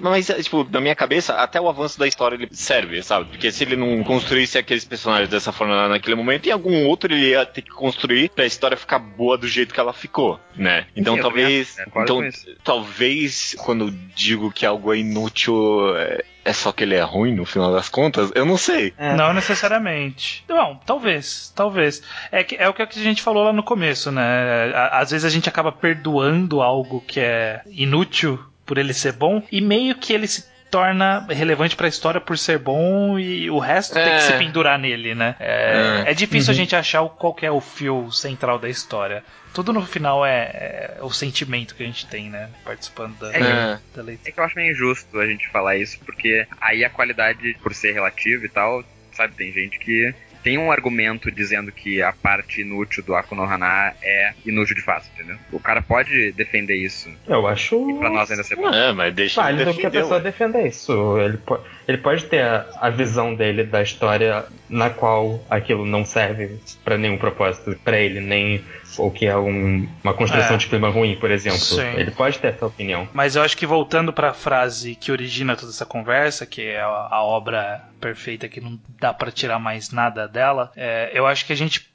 Mas, 0.02 0.28
tipo, 0.43 0.67
na 0.71 0.80
minha 0.80 0.95
cabeça, 0.95 1.34
até 1.36 1.60
o 1.60 1.67
avanço 1.67 1.98
da 1.98 2.08
história 2.08 2.36
ele 2.36 2.48
serve, 2.52 3.02
sabe? 3.02 3.26
Porque 3.30 3.52
se 3.52 3.63
ele 3.63 3.76
não 3.76 4.04
construísse 4.04 4.58
aqueles 4.75 4.85
personagens 4.85 5.29
dessa 5.29 5.51
forma 5.51 5.88
naquele 5.88 6.15
momento, 6.15 6.47
em 6.47 6.51
algum 6.51 6.85
outro 6.85 7.13
ele 7.13 7.29
ia 7.29 7.45
ter 7.45 7.61
que 7.61 7.71
construir 7.71 8.29
pra 8.29 8.45
história 8.45 8.77
ficar 8.77 8.99
boa 8.99 9.38
do 9.38 9.47
jeito 9.47 9.73
que 9.73 9.79
ela 9.79 9.93
ficou, 9.93 10.39
né? 10.55 10.85
Então 10.95 11.15
Sim, 11.15 11.21
talvez. 11.21 11.75
concordo 11.85 12.25
Então, 12.25 12.53
talvez 12.63 13.55
quando 13.57 13.91
digo 14.15 14.51
que 14.51 14.65
algo 14.65 14.93
é 14.93 14.97
inútil. 14.97 15.95
É... 15.97 16.23
é 16.43 16.53
só 16.53 16.71
que 16.71 16.83
ele 16.83 16.95
é 16.95 17.01
ruim 17.01 17.33
no 17.33 17.45
final 17.45 17.71
das 17.71 17.89
contas? 17.89 18.31
Eu 18.35 18.45
não 18.45 18.57
sei. 18.57 18.93
É. 18.97 19.15
Não 19.15 19.33
necessariamente. 19.33 20.43
Bom, 20.47 20.79
talvez, 20.85 21.51
talvez. 21.55 22.01
É, 22.31 22.43
que, 22.43 22.55
é 22.55 22.67
o 22.67 22.73
que 22.73 22.81
a 22.81 22.88
gente 22.91 23.21
falou 23.21 23.43
lá 23.43 23.53
no 23.53 23.63
começo, 23.63 24.11
né? 24.11 24.71
À- 24.73 24.99
Às 24.99 25.11
vezes 25.11 25.25
a 25.25 25.29
gente 25.29 25.49
acaba 25.49 25.71
perdoando 25.71 26.61
algo 26.61 27.01
que 27.01 27.19
é 27.19 27.61
inútil 27.67 28.39
por 28.65 28.77
ele 28.77 28.93
ser 28.93 29.13
bom 29.13 29.43
e 29.51 29.61
meio 29.61 29.95
que 29.95 30.11
ele 30.11 30.27
se 30.27 30.55
torna 30.75 31.25
relevante 31.29 31.73
pra 31.75 31.88
história 31.88 32.19
por 32.19 32.38
ser 32.38 32.59
bom 32.59 33.17
e 33.17 33.49
o 33.49 33.59
resto 33.59 33.93
tem 33.93 34.03
É. 34.03 34.15
que 34.17 34.23
se 34.23 34.33
pendurar 34.33 34.77
nele, 34.77 35.15
né? 35.15 35.33
É, 35.39 36.03
É. 36.07 36.11
é 36.11 36.13
difícil 36.13 36.51
Uhum. 36.51 36.59
a 36.59 36.61
gente 36.61 36.75
achar 36.75 37.01
o- 37.01 37.09
qual 37.09 37.33
que 37.33 37.45
é 37.45 37.51
o 37.51 37.61
fio 37.61 38.11
central 38.11 38.59
da 38.59 38.67
história. 38.67 39.23
Tudo 39.53 39.71
no 39.71 39.85
final 39.85 40.25
é, 40.25 40.95
é 40.97 40.97
o 41.01 41.09
sentimento 41.11 41.75
que 41.75 41.83
a 41.83 41.85
gente 41.85 42.05
tem, 42.07 42.29
né? 42.29 42.49
Participando 42.65 43.17
da, 43.17 43.33
É. 43.33 43.79
da 43.95 44.03
leitura. 44.03 44.29
É 44.29 44.31
que 44.33 44.38
eu 44.39 44.43
acho 44.43 44.55
meio 44.57 44.71
injusto 44.73 45.17
a 45.17 45.25
gente 45.25 45.47
falar 45.49 45.77
isso, 45.77 45.97
porque 46.05 46.45
aí 46.59 46.83
a 46.83 46.89
qualidade, 46.89 47.55
por 47.63 47.73
ser 47.73 47.93
relativa 47.93 48.45
e 48.45 48.49
tal, 48.49 48.83
sabe, 49.13 49.33
tem 49.35 49.53
gente 49.53 49.79
que 49.79 50.13
tem 50.45 50.60
um 50.60 50.71
argumento 50.71 51.31
dizendo 51.31 51.71
que 51.71 52.03
a 52.03 52.13
parte 52.13 52.62
inútil 52.62 53.01
do 53.03 53.15
Akunohana 53.15 53.93
é 54.03 54.34
inútil 54.45 54.75
de 54.75 54.84
fato, 54.84 55.08
entendeu? 55.15 55.38
O 55.51 55.60
cara 55.60 55.81
pode 55.81 56.31
defender 56.34 56.75
isso, 56.75 57.10
Eu 57.27 57.47
acho. 57.47 57.89
e 57.89 57.97
pra 57.97 58.12
nós 58.12 58.29
ainda 58.29 58.43
ser 58.43 58.55
bom. 58.55 58.71
É, 58.71 58.93
mas 58.93 59.12
deixa 59.15 59.41
ele 59.49 59.63
válido 59.63 59.63
que 59.73 59.86
a 59.88 59.89
defender, 59.89 60.01
pessoa 60.03 60.17
ué. 60.19 60.23
defenda 60.23 60.62
isso. 60.62 61.17
Ele, 61.17 61.38
po- 61.38 61.60
ele 61.88 61.98
pode 62.00 62.26
ter 62.26 62.41
a, 62.43 62.65
a 62.82 62.89
visão 62.89 63.34
dele 63.36 63.63
da 63.63 63.82
história 63.82 64.45
na 64.69 64.89
qual 64.89 65.43
aquilo 65.50 65.86
não 65.86 66.04
serve 66.06 66.60
pra 66.84 66.98
nenhum 66.98 67.17
propósito 67.17 67.78
pra 67.84 67.98
ele, 68.00 68.19
nem 68.19 68.63
ou 68.98 69.12
que 69.12 69.26
é 69.26 69.38
um- 69.38 69.88
uma 70.04 70.13
construção 70.13 70.56
É. 70.56 70.58
de 70.58 70.67
clima 70.67 70.89
ruim, 70.89 71.15
por 71.17 71.30
exemplo. 71.30 71.60
Sim. 71.60 71.82
Ele 71.98 72.12
pode 72.12 72.39
ter 72.39 72.48
essa 72.54 72.65
opinião. 72.65 73.08
Mas 73.13 73.36
eu 73.36 73.41
acho 73.43 73.58
que 73.58 73.65
voltando 73.65 74.13
pra 74.13 74.34
frase 74.34 74.95
que 74.95 75.12
origina 75.12 75.56
toda 75.56 75.71
essa 75.71 75.86
conversa, 75.86 76.45
que 76.45 76.62
é 76.62 76.80
a, 76.82 77.08
a 77.12 77.24
obra 77.24 77.82
perfeita 78.00 78.48
que 78.48 78.62
não 78.62 78.80
dá 79.00 79.13
pra 79.13 79.32
tirar 79.32 79.60
mais 79.60 79.91
nada 79.91 80.28
dela, 80.28 80.71
é, 80.76 81.12
eu 81.13 81.26
acho 81.28 81.45
que 81.45 81.54
a 81.54 81.58
gente 81.58 81.93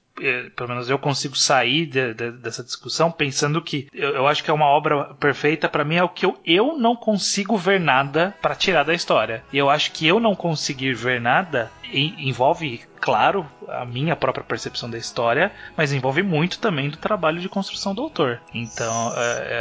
pelo 0.57 0.69
menos 0.69 0.91
eu 0.91 0.99
consigo 0.99 1.37
sair 1.37 1.87
de- 1.87 2.15
de- 2.15 2.33
dessa 2.33 2.63
discussão 2.63 3.11
pensando 3.11 3.63
que 3.63 3.89
eu, 3.93 4.11
eu 4.11 4.27
acho 4.27 4.45
que 4.45 4.51
é 4.51 4.55
uma 4.55 4.67
obra 4.67 5.15
perfeita 5.15 5.69
pra 5.69 5.85
mim 5.85 5.97
é 5.97 6.03
o 6.05 6.09
que 6.09 6.27
eu, 6.27 6.39
eu 6.45 6.77
não 6.77 6.95
consigo 6.95 7.57
ver 7.57 7.81
nada 7.81 8.35
pra 8.43 8.55
tirar 8.55 8.83
da 8.85 8.95
história. 8.95 9.43
E 9.53 9.59
eu 9.59 9.71
acho 9.71 9.93
que 9.93 10.07
eu 10.07 10.21
não 10.21 10.35
conseguir 10.35 10.95
ver 10.95 11.21
nada 11.21 11.71
en- 11.93 12.15
envolve, 12.29 12.81
claro, 13.01 13.47
a 13.69 13.85
minha 13.85 14.15
própria 14.17 14.45
percepção 14.45 14.91
da 14.91 14.99
história, 14.99 15.51
mas 15.77 15.93
envolve 15.93 16.23
muito 16.23 16.59
também 16.59 16.91
do 16.91 16.97
trabalho 16.97 17.41
de 17.41 17.49
construção 17.49 17.95
do 17.95 18.03
autor. 18.03 18.41
Então, 18.55 19.13
é, 19.17 19.21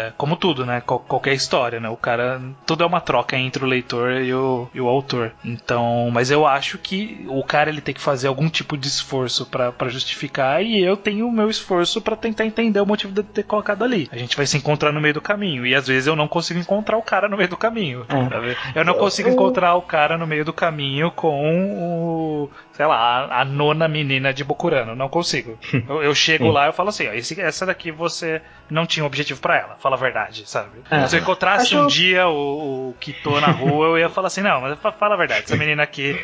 é, 0.10 0.14
como 0.18 0.36
tudo, 0.36 0.66
né? 0.66 0.82
Qual- 0.82 1.00
qualquer 1.00 1.34
história, 1.34 1.80
né? 1.80 1.90
O 1.90 1.98
cara. 1.98 2.42
Tudo 2.66 2.84
é 2.84 2.88
uma 2.88 3.02
troca 3.02 3.38
entre 3.38 3.64
o 3.64 3.68
leitor 3.68 4.12
e 4.22 4.34
o, 4.34 4.68
e 4.74 4.82
o 4.82 4.88
autor. 4.88 5.32
Então, 5.44 6.10
mas 6.12 6.30
eu 6.32 6.46
acho 6.46 6.78
que 6.78 7.26
o 7.30 7.44
cara 7.44 7.70
ele 7.70 7.82
tem 7.82 7.94
que 7.94 8.02
fazer 8.02 8.28
algum 8.28 8.50
tipo 8.50 8.78
de 8.78 8.88
esforço 8.88 9.46
pra 9.46 9.72
pra 9.72 9.88
justificar 9.90 10.62
e 10.64 10.82
eu 10.84 10.98
tenho 10.98 11.28
o 11.28 11.32
meu 11.32 11.50
esforço 11.50 12.02
pra 12.02 12.16
tentar 12.16 12.46
entender 12.46 12.80
o 12.82 12.86
motivo 12.86 13.14
de 13.14 13.24
ter 13.24 13.44
colocado 13.44 13.84
ali. 13.84 14.10
A 14.12 14.18
gente 14.18 14.36
vai 14.36 14.46
se 14.46 14.58
encontrar 14.58 14.92
no 14.92 15.00
meio 15.00 15.14
do 15.14 15.22
caminho 15.22 15.66
e 15.66 15.74
às 15.76 15.88
vezes 15.88 16.08
eu 16.08 16.16
não 16.16 16.28
consigo 16.28 16.60
encontrar 16.60 16.98
o 16.98 17.02
cara 17.02 17.30
no 17.30 17.38
meio 17.38 17.50
do 17.50 17.58
caminho. 17.58 18.06
É. 18.10 18.80
Eu 18.80 18.84
não 18.86 18.94
consigo 18.96 19.30
encontrar 19.30 19.76
o 19.76 19.82
cara 19.82 20.18
no 20.18 20.28
meio 20.28 20.44
do 20.44 20.52
caminho 20.54 21.12
com 21.12 21.74
o, 21.76 22.50
sei 22.74 22.86
lá, 22.86 23.29
a, 23.30 23.46
nona 23.46 23.88
menina 23.88 24.34
de 24.34 24.44
Bokurano. 24.44 24.96
Não 24.96 25.08
consigo. 25.10 25.58
Eu, 25.88 26.04
eu 26.04 26.16
chego 26.16 26.46
Sim. 26.46 26.52
lá 26.52 26.66
e 26.66 26.70
eu 26.70 26.74
falo 26.74 26.90
assim, 26.90 27.08
ó, 27.08 27.14
esse- 27.14 27.40
essa 27.40 27.66
daqui 27.66 27.92
você 27.92 28.42
não 28.70 28.86
tinha 28.86 29.04
um 29.04 29.08
objetivo 29.08 29.40
pra 29.40 29.58
ela. 29.58 29.76
Fala 29.80 29.96
a 29.96 30.00
verdade, 30.00 30.44
sabe? 30.50 30.70
É. 30.92 31.08
Se 31.08 31.16
eu 31.16 31.22
encontrasse 31.22 31.66
Acho- 31.76 31.80
um 31.84 31.88
dia 31.88 32.28
o, 32.28 32.90
o 32.90 32.96
Kito 33.00 33.40
na 33.40 33.48
rua, 33.48 33.88
eu 33.88 33.98
ia 34.00 34.10
falar 34.10 34.28
assim, 34.28 34.42
não, 34.42 34.62
mas 34.62 34.78
fa- 34.80 34.92
fala 34.92 35.16
a 35.16 35.18
verdade, 35.18 35.44
essa 35.46 35.56
menina 35.56 35.82
aqui, 35.84 36.20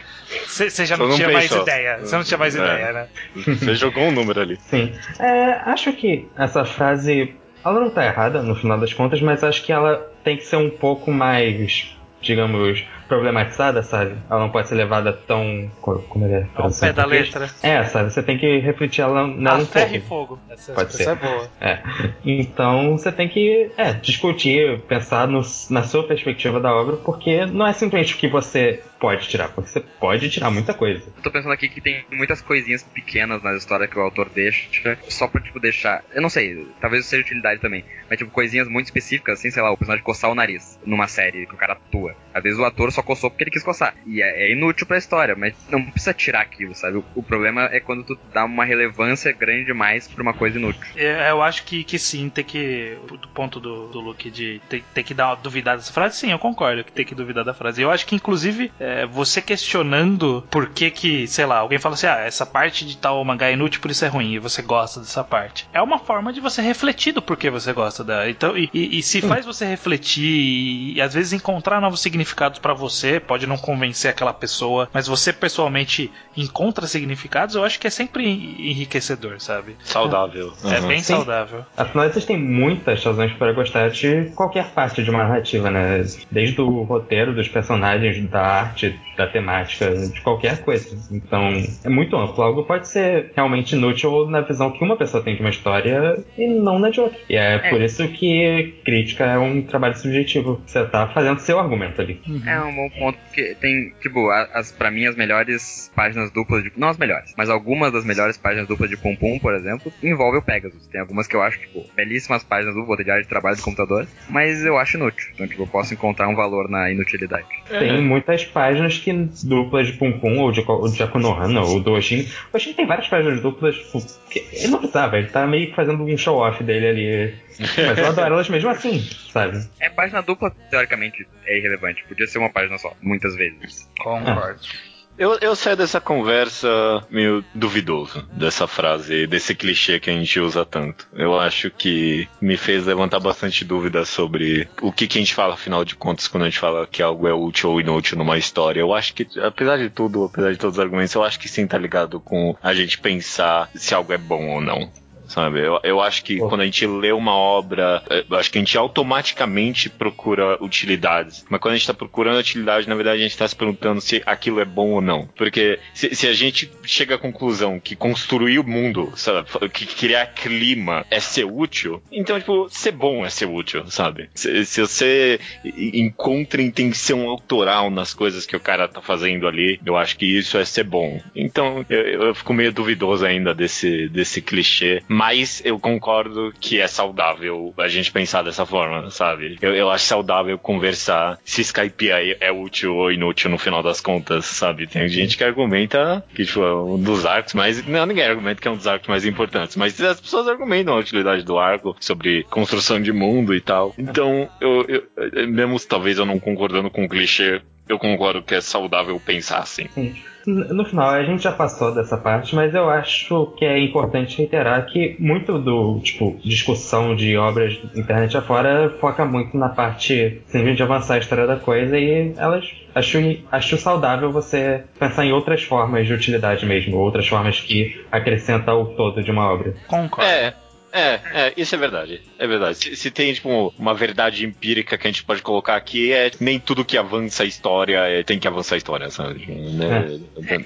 você 0.47 0.85
já 0.85 0.97
não, 0.97 1.07
não 1.07 1.15
tinha 1.15 1.29
mais 1.29 1.47
pensou. 1.47 1.61
ideia. 1.63 1.99
Você 1.99 2.15
não 2.15 2.23
tinha 2.23 2.37
mais 2.37 2.55
É. 2.55 2.59
ideia, 2.59 2.93
né? 2.93 3.07
Você 3.55 3.75
jogou 3.75 4.03
um 4.03 4.11
número 4.11 4.41
ali. 4.41 4.57
Sim. 4.57 4.93
É, 5.19 5.51
acho 5.69 5.91
que 5.93 6.27
essa 6.37 6.65
frase. 6.65 7.35
Ela 7.63 7.79
não 7.79 7.89
tá 7.89 8.05
errada 8.05 8.43
no 8.43 8.53
final 8.55 8.77
das 8.79 8.93
contas, 8.93 9.19
mas 9.21 9.43
acho 9.43 9.63
que 9.63 9.71
ela 9.71 9.95
tem 10.23 10.37
que 10.37 10.43
ser 10.45 10.55
um 10.57 10.69
pouco 10.69 11.11
mais, 11.11 11.95
digamos, 12.21 12.83
problematizada, 13.07 13.83
sabe? 13.83 14.15
Ela 14.29 14.39
não 14.39 14.49
pode 14.49 14.67
ser 14.67 14.75
levada 14.75 15.13
tão. 15.13 15.71
co- 15.81 15.99
Como 16.09 16.25
é? 16.25 16.47
Ao 16.55 16.71
pé 16.71 16.91
da 16.93 17.05
letra. 17.05 17.49
É, 17.63 17.83
sabe? 17.83 18.11
Você 18.11 18.21
tem 18.23 18.37
que 18.37 18.59
refletir 18.59 19.01
ela 19.01 19.27
nela 19.27 19.57
Ah, 19.59 19.61
um 19.61 19.65
ferro 19.65 19.95
e 19.95 20.01
fogo. 20.01 20.39
Essa, 20.49 20.73
Pode 20.73 20.89
essa 20.89 20.97
ser. 20.97 21.09
é 21.09 21.15
boa. 21.15 21.49
É. 21.61 21.79
Então 22.25 22.97
você 22.97 23.11
tem 23.11 23.27
que 23.29 23.71
é, 23.77 23.93
discutir, 23.93 24.79
pensar 24.81 25.27
no- 25.27 25.41
na 25.69 25.83
sua 25.83 26.07
perspectiva 26.07 26.59
da 26.59 26.73
obra, 26.73 26.97
porque 26.97 27.45
não 27.45 27.65
é 27.67 27.73
simplesmente 27.73 28.15
o 28.15 28.17
que 28.17 28.27
você 28.27 28.81
pode 28.99 29.27
tirar, 29.27 29.49
porque 29.49 29.69
você 29.69 29.81
pode 29.99 30.29
tirar 30.29 30.49
muita 30.49 30.73
coisa. 30.73 31.03
Eu 31.17 31.21
tô 31.23 31.29
pensando 31.31 31.51
aqui 31.51 31.69
que 31.69 31.81
tem 31.81 32.03
muitas 32.11 32.41
coisinhas 32.41 32.81
pequenas 32.83 33.43
na 33.43 33.53
história 33.55 33.87
que 33.87 33.97
o 33.97 34.01
autor 34.01 34.29
deixa, 34.33 34.97
só 35.09 35.27
pra, 35.27 35.41
tipo, 35.41 35.59
deixar. 35.59 36.03
Eu 36.13 36.21
não 36.21 36.29
sei, 36.29 36.67
talvez 36.81 37.05
seja 37.05 37.21
utilidade 37.21 37.61
também. 37.61 37.83
Mas, 38.09 38.17
tipo, 38.17 38.31
coisinhas 38.31 38.67
muito 38.67 38.85
específicas, 38.85 39.39
assim, 39.39 39.51
sei 39.51 39.61
lá, 39.61 39.71
o 39.71 39.77
personagem 39.77 40.03
coçar 40.03 40.31
o 40.31 40.35
nariz 40.35 40.79
numa 40.85 41.07
série 41.07 41.45
que 41.45 41.53
o 41.53 41.57
cara 41.57 41.73
atua. 41.73 42.15
Às 42.35 42.43
vezes 42.43 42.59
o 42.59 42.65
ator 42.65 42.91
só 42.91 43.01
coçou 43.01 43.29
porque 43.29 43.45
ele 43.45 43.51
quis 43.51 43.63
coçar. 43.63 43.95
E 44.05 44.21
é, 44.21 44.47
é 44.49 44.51
inútil 44.51 44.85
pra 44.85 44.97
história, 44.97 45.35
mas 45.37 45.55
não 45.69 45.83
precisa 45.85 46.13
tirar 46.13 46.41
aquilo, 46.41 46.75
sabe? 46.75 46.97
O, 46.97 47.05
o 47.15 47.23
problema 47.23 47.69
é 47.71 47.79
quando 47.79 48.03
tu 48.03 48.17
dá 48.33 48.43
uma 48.43 48.65
relevância 48.65 49.31
grande 49.31 49.65
demais 49.65 50.07
pra 50.07 50.21
uma 50.21 50.33
coisa 50.33 50.57
inútil. 50.59 50.81
É, 50.97 51.31
Eu 51.31 51.41
acho 51.41 51.63
que, 51.63 51.83
que 51.83 51.97
sim, 51.97 52.29
tem 52.29 52.43
que. 52.43 52.97
Do 53.21 53.27
ponto 53.29 53.59
do, 53.59 53.87
do 53.87 53.99
Luke 54.01 54.29
de 54.29 54.61
ter, 54.69 54.83
ter 54.93 55.03
que 55.03 55.13
dar 55.13 55.27
uma 55.29 55.35
duvidada 55.37 55.77
dessa 55.77 55.93
frase, 55.93 56.17
sim, 56.17 56.31
eu 56.31 56.37
concordo 56.39 56.83
que 56.83 56.91
tem 56.91 57.05
que 57.05 57.15
duvidar 57.15 57.45
da 57.45 57.53
frase. 57.53 57.81
Eu 57.81 57.89
acho 57.89 58.05
que, 58.05 58.15
inclusive, 58.15 58.69
é, 58.79 59.05
você 59.05 59.41
questionando 59.41 60.45
por 60.51 60.69
que 60.69 60.91
que, 60.91 61.27
sei 61.27 61.45
lá, 61.45 61.59
alguém 61.59 61.79
fala 61.79 61.95
assim, 61.95 62.07
ah, 62.07 62.19
essa 62.19 62.45
parte 62.45 62.85
de 62.85 62.97
tal 62.97 63.23
mangá 63.23 63.47
é 63.49 63.53
inútil, 63.53 63.79
por 63.81 63.91
isso 63.91 64.03
é 64.03 64.07
ruim, 64.07 64.33
e 64.33 64.39
você 64.39 64.61
gosta 64.61 64.99
dessa 64.99 65.23
parte. 65.23 65.67
É 65.73 65.81
uma 65.81 65.99
forma 65.99 66.33
de 66.33 66.41
você 66.41 66.61
refletir 66.61 67.13
do 67.13 67.21
porquê 67.21 67.49
você 67.49 67.71
gosta 67.73 68.03
dela. 68.03 68.29
Então, 68.29 68.57
e, 68.57 68.69
e- 68.73 68.99
e 68.99 69.03
se 69.03 69.21
faz 69.21 69.45
você 69.45 69.65
refletir 69.65 70.23
e, 70.25 70.93
e 70.95 71.01
às 71.01 71.13
vezes 71.13 71.33
encontrar 71.33 71.79
novos 71.79 72.01
significados 72.01 72.24
pra 72.61 72.73
você, 72.73 73.19
pode 73.19 73.47
não 73.47 73.57
convencer 73.57 74.09
aquela 74.11 74.33
pessoa, 74.33 74.89
mas 74.93 75.07
você 75.07 75.31
pessoalmente 75.33 76.11
encontra 76.35 76.87
significados, 76.87 77.55
eu 77.55 77.63
acho 77.63 77.79
que 77.79 77.87
é 77.87 77.89
sempre 77.89 78.25
enriquecedor, 78.59 79.39
sabe? 79.39 79.75
Saudável. 79.83 80.53
É 80.63 80.79
Uhum. 80.79 80.87
bem 80.87 80.99
Sim. 80.99 81.15
saudável. 81.15 81.65
Afinal, 81.77 82.05
existem 82.05 82.37
muitas 82.37 83.03
razões 83.03 83.31
para 83.33 83.51
gostar 83.53 83.89
de 83.89 84.31
qualquer 84.35 84.71
parte 84.71 85.03
de 85.03 85.09
uma 85.09 85.19
narrativa, 85.23 85.69
né? 85.71 86.03
Desde 86.31 86.59
o 86.61 86.83
roteiro, 86.83 87.33
dos 87.33 87.47
personagens, 87.47 88.27
da 88.29 88.41
arte, 88.41 88.99
da 89.17 89.27
temática, 89.27 89.91
de 89.95 90.21
qualquer 90.21 90.59
coisa. 90.61 90.97
Então, 91.11 91.63
é 91.83 91.89
muito 91.89 92.15
amplo. 92.15 92.43
Algo 92.43 92.63
pode 92.63 92.87
ser 92.87 93.31
realmente 93.35 93.75
inútil 93.75 94.27
na 94.29 94.41
visão 94.41 94.71
que 94.71 94.83
uma 94.83 94.95
pessoa 94.97 95.23
tem 95.23 95.35
de 95.35 95.41
uma 95.41 95.49
história 95.49 96.23
e 96.37 96.47
não 96.47 96.79
na 96.79 96.89
de 96.89 96.99
outra. 96.99 97.17
E 97.29 97.35
é, 97.35 97.57
por 97.69 97.81
isso 97.81 98.07
que 98.09 98.75
crítica 98.83 99.25
é 99.25 99.37
um 99.37 99.61
trabalho 99.61 99.95
subjetivo. 99.97 100.61
Você 100.65 100.83
tá 100.85 101.07
fazendo 101.07 101.39
seu 101.39 101.59
argumento 101.59 102.01
ali. 102.01 102.14
É 102.45 102.59
um 102.61 102.75
bom 102.75 102.89
ponto, 102.89 103.17
porque 103.25 103.55
tem, 103.59 103.93
tipo, 104.01 104.29
as, 104.29 104.71
pra 104.71 104.91
mim, 104.91 105.05
as 105.05 105.15
melhores 105.15 105.91
páginas 105.95 106.31
duplas 106.31 106.63
de. 106.63 106.71
Não 106.75 106.89
as 106.89 106.97
melhores, 106.97 107.33
mas 107.37 107.49
algumas 107.49 107.91
das 107.91 108.05
melhores 108.05 108.37
páginas 108.37 108.67
duplas 108.67 108.89
de 108.89 108.97
Pum 108.97 109.15
Pum, 109.15 109.39
por 109.39 109.53
exemplo, 109.53 109.91
envolvem 110.03 110.39
o 110.39 110.43
Pegasus. 110.43 110.87
Tem 110.87 111.01
algumas 111.01 111.27
que 111.27 111.35
eu 111.35 111.41
acho, 111.41 111.59
tipo, 111.59 111.85
belíssimas 111.95 112.43
páginas 112.43 112.75
duplas, 112.75 113.03
diário 113.03 113.23
de 113.23 113.29
trabalho 113.29 113.55
de 113.55 113.61
computador, 113.61 114.07
mas 114.29 114.65
eu 114.65 114.77
acho 114.77 114.97
inútil. 114.97 115.29
Então, 115.33 115.47
tipo, 115.47 115.63
eu 115.63 115.67
posso 115.67 115.93
encontrar 115.93 116.27
um 116.27 116.35
valor 116.35 116.69
na 116.69 116.91
inutilidade. 116.91 117.47
Tem 117.69 118.01
muitas 118.01 118.45
páginas 118.45 118.97
que 118.97 119.13
duplas 119.43 119.87
de 119.87 119.93
Pum 119.93 120.19
Pum, 120.19 120.39
ou 120.39 120.51
de, 120.51 120.63
ou 120.67 120.91
de 120.91 121.01
Akunohana, 121.03 121.61
ou 121.61 121.79
do 121.79 121.91
Oshin. 121.91 122.27
O 122.51 122.57
Oshin 122.57 122.73
tem 122.73 122.85
várias 122.85 123.07
páginas 123.07 123.41
duplas 123.41 123.75
tipo, 123.75 124.01
que 124.29 124.45
ele 124.51 124.67
não 124.67 124.79
precisava, 124.79 125.17
ele 125.17 125.27
tá 125.27 125.45
meio 125.45 125.67
que 125.67 125.75
fazendo 125.75 126.03
um 126.03 126.17
show-off 126.17 126.63
dele 126.63 126.87
ali. 126.87 127.35
Mas 127.59 127.97
eu 127.97 128.07
adoro 128.07 128.33
elas 128.33 128.49
mesmo 128.49 128.69
assim, 128.69 128.99
sabe? 129.31 129.65
É, 129.79 129.89
página 129.89 130.21
dupla, 130.21 130.51
teoricamente, 130.69 131.25
é 131.45 131.57
irrelevante. 131.57 132.04
Podia 132.07 132.27
ser 132.27 132.39
uma 132.39 132.51
página 132.51 132.77
só, 132.77 132.93
muitas 133.01 133.35
vezes. 133.35 133.89
Concordo. 133.99 134.61
Eu, 135.17 135.37
eu 135.39 135.55
saio 135.55 135.77
dessa 135.77 136.01
conversa 136.01 136.67
meio 137.09 137.43
duvidoso 137.53 138.27
dessa 138.33 138.67
frase, 138.67 139.25
desse 139.25 139.55
clichê 139.55 139.97
que 139.97 140.09
a 140.09 140.13
gente 140.13 140.39
usa 140.41 140.65
tanto. 140.65 141.07
Eu 141.13 141.39
acho 141.39 141.71
que 141.71 142.27
me 142.41 142.57
fez 142.57 142.85
levantar 142.85 143.21
bastante 143.21 143.63
dúvidas 143.63 144.09
sobre 144.09 144.67
o 144.81 144.91
que, 144.91 145.07
que 145.07 145.17
a 145.17 145.21
gente 145.21 145.33
fala, 145.33 145.53
afinal 145.53 145.85
de 145.85 145.95
contas, 145.95 146.27
quando 146.27 146.43
a 146.43 146.49
gente 146.49 146.59
fala 146.59 146.85
que 146.85 147.01
algo 147.01 147.27
é 147.27 147.33
útil 147.33 147.71
ou 147.71 147.79
inútil 147.79 148.17
numa 148.17 148.37
história. 148.37 148.81
Eu 148.81 148.93
acho 148.93 149.13
que, 149.13 149.25
apesar 149.39 149.77
de 149.77 149.89
tudo, 149.89 150.25
apesar 150.25 150.51
de 150.51 150.57
todos 150.57 150.75
os 150.77 150.83
argumentos, 150.83 151.15
eu 151.15 151.23
acho 151.23 151.39
que 151.39 151.47
sim 151.47 151.65
tá 151.65 151.77
ligado 151.77 152.19
com 152.19 152.55
a 152.61 152.73
gente 152.73 152.97
pensar 152.97 153.69
se 153.73 153.95
algo 153.95 154.11
é 154.11 154.17
bom 154.17 154.49
ou 154.49 154.61
não. 154.61 154.91
Sabe? 155.27 155.59
Eu, 155.59 155.79
eu 155.83 156.01
acho 156.01 156.23
que 156.23 156.37
quando 156.37 156.61
a 156.61 156.65
gente 156.65 156.85
lê 156.85 157.11
uma 157.11 157.35
obra, 157.35 158.03
eu 158.29 158.37
acho 158.37 158.51
que 158.51 158.57
a 158.57 158.61
gente 158.61 158.77
automaticamente 158.77 159.89
procura 159.89 160.61
utilidades. 160.63 161.45
Mas 161.49 161.59
quando 161.59 161.73
a 161.73 161.77
gente 161.77 161.87
tá 161.87 161.93
procurando 161.93 162.39
utilidade, 162.39 162.87
na 162.87 162.95
verdade 162.95 163.19
a 163.19 163.23
gente 163.23 163.37
tá 163.37 163.47
se 163.47 163.55
perguntando 163.55 164.01
se 164.01 164.21
aquilo 164.25 164.59
é 164.59 164.65
bom 164.65 164.91
ou 164.91 165.01
não. 165.01 165.27
Porque 165.35 165.79
se, 165.93 166.15
se 166.15 166.27
a 166.27 166.33
gente 166.33 166.71
chega 166.83 167.15
à 167.15 167.17
conclusão 167.17 167.79
que 167.79 167.95
construir 167.95 168.59
o 168.59 168.63
mundo, 168.63 169.11
sabe? 169.15 169.47
Que 169.69 169.85
criar 169.85 170.27
clima 170.27 171.05
é 171.09 171.19
ser 171.19 171.45
útil, 171.45 172.01
então, 172.11 172.39
tipo, 172.39 172.67
ser 172.69 172.91
bom 172.91 173.25
é 173.25 173.29
ser 173.29 173.45
útil, 173.45 173.85
sabe? 173.87 174.29
Se, 174.33 174.65
se 174.65 174.81
você 174.81 175.39
encontra 175.75 176.61
intenção 176.61 177.27
autoral 177.27 177.89
nas 177.89 178.13
coisas 178.13 178.45
que 178.45 178.55
o 178.55 178.59
cara 178.59 178.87
tá 178.87 179.01
fazendo 179.01 179.47
ali, 179.47 179.79
eu 179.85 179.95
acho 179.97 180.17
que 180.17 180.25
isso 180.25 180.57
é 180.57 180.65
ser 180.65 180.83
bom. 180.83 181.21
Então, 181.35 181.85
eu, 181.89 182.27
eu 182.27 182.35
fico 182.35 182.53
meio 182.53 182.71
duvidoso 182.71 183.25
ainda 183.25 183.53
desse, 183.53 184.07
desse 184.09 184.41
clichê, 184.41 185.03
mas 185.15 185.61
eu 185.63 185.79
concordo 185.79 186.53
que 186.59 186.79
é 186.81 186.87
saudável 186.87 187.73
a 187.77 187.87
gente 187.87 188.11
pensar 188.11 188.41
dessa 188.43 188.65
forma, 188.65 189.09
sabe? 189.09 189.57
Eu, 189.61 189.73
eu 189.73 189.89
acho 189.89 190.05
saudável 190.05 190.57
conversar 190.57 191.39
se 191.45 191.61
Skype 191.61 192.11
é, 192.11 192.37
é 192.41 192.51
útil 192.51 192.95
ou 192.95 193.11
inútil 193.11 193.49
no 193.49 193.57
final 193.57 193.81
das 193.81 194.01
contas, 194.01 194.45
sabe? 194.45 194.87
Tem 194.87 195.07
gente 195.07 195.37
que 195.37 195.43
argumenta 195.43 196.23
que, 196.35 196.45
tipo, 196.45 196.61
é 196.61 196.75
um 196.75 197.01
dos 197.01 197.25
arcos 197.25 197.53
mais. 197.53 197.85
Não, 197.87 198.05
ninguém 198.05 198.25
argumenta 198.25 198.61
que 198.61 198.67
é 198.67 198.71
um 198.71 198.75
dos 198.77 198.87
arcos 198.87 199.07
mais 199.07 199.25
importantes, 199.25 199.75
mas 199.77 199.99
as 200.01 200.19
pessoas 200.19 200.47
argumentam 200.47 200.93
a 200.93 200.99
utilidade 200.99 201.43
do 201.43 201.57
arco 201.57 201.95
sobre 201.99 202.43
construção 202.43 203.01
de 203.01 203.11
mundo 203.13 203.55
e 203.55 203.61
tal. 203.61 203.93
Então, 203.97 204.49
eu, 204.59 204.85
eu- 204.87 205.47
mesmo 205.47 205.79
talvez 205.79 206.17
eu 206.17 206.25
não 206.25 206.39
concordando 206.39 206.89
com 206.89 207.05
o 207.05 207.09
clichê, 207.09 207.61
eu 207.87 207.97
concordo 207.97 208.41
que 208.41 208.55
é 208.55 208.61
saudável 208.61 209.19
pensar 209.19 209.59
assim. 209.59 209.87
Sim. 209.93 210.15
No 210.45 210.85
final, 210.85 211.09
a 211.09 211.23
gente 211.23 211.43
já 211.43 211.51
passou 211.51 211.93
dessa 211.93 212.17
parte, 212.17 212.55
mas 212.55 212.73
eu 212.73 212.89
acho 212.89 213.53
que 213.57 213.65
é 213.65 213.79
importante 213.79 214.37
reiterar 214.37 214.85
que 214.85 215.15
muito 215.19 215.57
do, 215.57 215.99
tipo, 215.99 216.37
discussão 216.43 217.15
de 217.15 217.37
obras 217.37 217.73
internet 217.95 218.37
afora 218.37 218.89
foca 218.99 219.25
muito 219.25 219.57
na 219.57 219.69
parte 219.69 220.41
simplesmente 220.45 220.77
de 220.77 220.83
avançar 220.83 221.15
a 221.15 221.19
história 221.19 221.47
da 221.47 221.55
coisa 221.55 221.97
e 221.97 222.33
elas 222.37 222.65
acho, 222.93 223.17
acho 223.51 223.77
saudável 223.77 224.31
você 224.31 224.83
pensar 224.99 225.25
em 225.25 225.33
outras 225.33 225.63
formas 225.63 226.07
de 226.07 226.13
utilidade 226.13 226.65
mesmo, 226.65 226.97
outras 226.97 227.27
formas 227.27 227.59
que 227.59 228.05
acrescentam 228.11 228.81
o 228.81 228.85
todo 228.85 229.23
de 229.23 229.31
uma 229.31 229.51
obra. 229.51 229.75
Concordo. 229.87 230.29
É. 230.29 230.64
É, 230.95 231.19
é, 231.33 231.53
isso 231.57 231.75
é 231.75 231.77
verdade. 231.77 232.21
É 232.39 232.47
verdade. 232.47 232.77
Se, 232.77 232.95
se 232.95 233.11
tem, 233.11 233.33
tipo, 233.33 233.73
uma 233.77 233.93
verdade 233.93 234.45
empírica 234.45 234.97
que 234.97 235.07
a 235.07 235.11
gente 235.11 235.23
pode 235.23 235.41
colocar 235.41 235.75
aqui, 235.75 236.11
é 236.13 236.31
nem 236.39 236.59
tudo 236.59 236.85
que 236.85 236.97
avança 236.97 237.43
a 237.43 237.45
história 237.45 237.97
é, 237.99 238.23
tem 238.23 238.39
que 238.39 238.47
avançar 238.47 238.75
a 238.75 238.77
história, 238.77 239.09
sabe? 239.09 239.45
Né? 239.45 240.19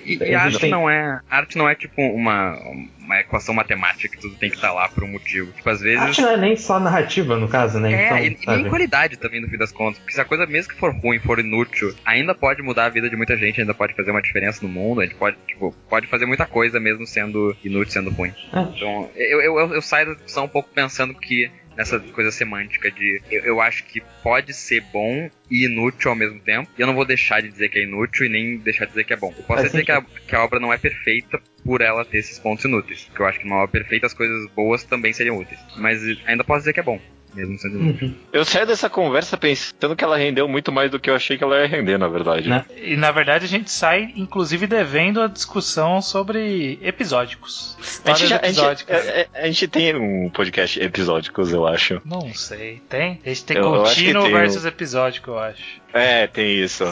E, 0.06 0.12
e 0.12 0.14
Existem- 0.14 0.36
arte 0.36 0.68
não 0.68 0.90
é. 0.90 1.20
Arte 1.30 1.58
não 1.58 1.68
é 1.68 1.76
tipo 1.76 2.02
uma, 2.02 2.56
uma 3.00 3.20
equação 3.22 3.56
matemática 3.56 4.08
que 4.08 4.22
tudo 4.22 4.36
tem 4.36 4.50
que 4.52 4.56
estar 4.58 4.72
lá 4.72 4.88
por 4.88 5.04
um 5.04 5.08
motivo. 5.08 5.52
Tipo, 5.52 5.70
às 5.70 5.82
vezes. 5.82 6.00
Acho 6.00 6.16
que 6.18 6.22
não 6.22 6.32
é 6.32 6.38
nem 6.38 6.56
só 6.56 6.80
narrativa, 6.80 7.36
no 7.36 7.48
caso, 7.48 7.80
né? 7.80 7.92
É, 7.92 8.26
então, 8.28 8.54
e, 8.54 8.58
e 8.60 8.62
nem 8.62 8.70
qualidade 8.70 9.18
também, 9.18 9.42
no 9.42 9.48
fim 9.48 9.58
das 9.58 9.72
contas. 9.72 9.98
Porque 10.00 10.14
se 10.14 10.22
a 10.22 10.26
coisa, 10.26 10.46
mesmo 10.46 10.72
que 10.72 10.80
for 10.80 10.94
ruim, 10.94 11.18
for 11.20 11.40
inútil, 11.40 11.96
ainda 12.06 12.36
pode 12.36 12.62
mudar 12.62 12.86
a 12.86 12.90
vida 12.90 13.10
de 13.10 13.16
muita 13.16 13.36
gente, 13.36 13.60
ainda 13.60 13.74
pode 13.74 13.96
fazer 13.96 14.12
uma 14.12 14.22
diferença 14.22 14.60
no 14.62 14.70
mundo, 14.72 15.02
a 15.02 15.06
gente 15.06 15.16
pode, 15.16 15.38
tipo, 15.48 15.76
pode 15.90 16.06
fazer 16.06 16.28
muita 16.28 16.46
coisa 16.46 16.80
mesmo 16.80 17.08
sendo 17.08 17.56
inútil, 17.64 17.94
sendo 17.94 18.12
ruim. 18.12 18.32
É. 18.54 18.60
Então, 18.60 19.10
eu, 19.16 19.42
eu, 19.42 19.60
eu, 19.60 19.74
eu 19.74 19.82
saio 19.82 20.16
discussão 20.20 20.46
um 20.46 20.50
pouco 20.50 20.70
pensando 20.74 21.14
que 21.14 21.52
nessa 21.76 22.00
coisa 22.00 22.30
semântica 22.32 22.92
de 22.92 23.22
eu, 23.32 23.44
eu 23.44 23.62
acho 23.62 23.86
que 23.86 24.02
pode 24.22 24.54
ser 24.54 24.82
bom 24.92 25.30
e 25.50 25.66
inútil 25.66 26.12
ao 26.12 26.16
mesmo 26.16 26.40
tempo. 26.40 26.70
E 26.78 26.82
eu 26.82 26.88
não 26.88 26.94
vou 26.94 27.06
deixar 27.06 27.42
de 27.42 27.50
dizer 27.50 27.70
que 27.70 27.80
é 27.80 27.84
inútil 27.84 28.26
e 28.26 28.30
nem 28.30 28.58
deixar 28.58 28.86
de 28.86 28.92
dizer 28.92 29.06
que 29.06 29.14
é 29.14 29.16
bom. 29.16 29.30
Eu 29.30 29.44
posso 29.44 29.62
Faz 29.62 29.72
dizer 29.72 29.86
que 29.86 29.92
a, 29.92 30.02
que 30.02 30.36
a 30.36 30.44
obra 30.44 30.60
não 30.60 30.74
é 30.74 30.78
perfeita 30.78 31.42
por 31.64 31.82
ela 31.82 32.04
ter 32.04 32.18
esses 32.18 32.38
pontos 32.38 32.66
inúteis. 32.66 33.06
Porque 33.06 33.22
eu 33.22 33.26
acho 33.26 33.40
que 33.40 33.46
numa 33.46 33.64
obra 33.64 33.72
perfeita 33.72 34.08
as 34.08 34.14
coisas 34.14 34.50
boas 34.52 34.84
também 34.84 35.14
seriam 35.14 35.38
úteis. 35.38 35.60
Mas 35.78 36.02
ainda 36.26 36.44
posso 36.44 36.60
dizer 36.60 36.74
que 36.74 36.82
é 36.82 36.84
bom. 36.84 37.00
Uhum. 37.36 38.14
Eu 38.34 38.44
saio 38.44 38.66
dessa 38.66 38.90
conversa 38.90 39.38
pensando 39.38 39.96
que 39.96 40.04
ela 40.04 40.18
rendeu 40.18 40.48
muito 40.48 40.72
mais 40.72 40.90
do 40.92 41.00
que 41.00 41.10
eu 41.10 41.16
achei 41.16 41.38
que 41.38 41.44
ela 41.44 41.60
ia 41.62 41.68
render, 41.68 41.98
na 41.98 42.08
verdade. 42.08 42.50
Né? 42.50 42.66
E 42.76 42.96
na 42.96 43.12
verdade 43.12 43.46
a 43.46 43.48
gente 43.48 43.72
sai, 43.72 44.12
inclusive, 44.16 44.66
devendo 44.68 45.22
a 45.22 45.28
discussão 45.28 46.02
sobre 46.02 46.80
episódicos. 46.82 47.78
A 48.06 48.14
gente, 48.14 48.28
já- 48.28 48.36
a, 48.38 48.48
gente, 48.48 48.58
episódicas. 48.58 49.08
é- 49.08 49.28
é- 49.34 49.42
a 49.44 49.46
gente 49.48 49.68
tem 49.68 49.96
um 49.96 50.30
podcast 50.30 50.80
episódicos, 50.82 51.52
eu 51.54 51.66
acho. 51.68 52.02
Não 52.06 52.34
sei, 52.34 52.82
tem? 52.90 53.20
A 53.26 53.30
gente 53.30 53.46
tem 53.46 53.58
Eu- 53.58 53.64
eu 53.76 53.84
contínuo 53.84 54.24
tem 54.24 54.34
versus 54.34 54.66
um- 54.66 54.68
episódico, 54.68 55.32
eu 55.32 55.40
acho. 55.40 55.80
É, 55.94 56.28
tem 56.28 56.64
isso. 56.64 56.84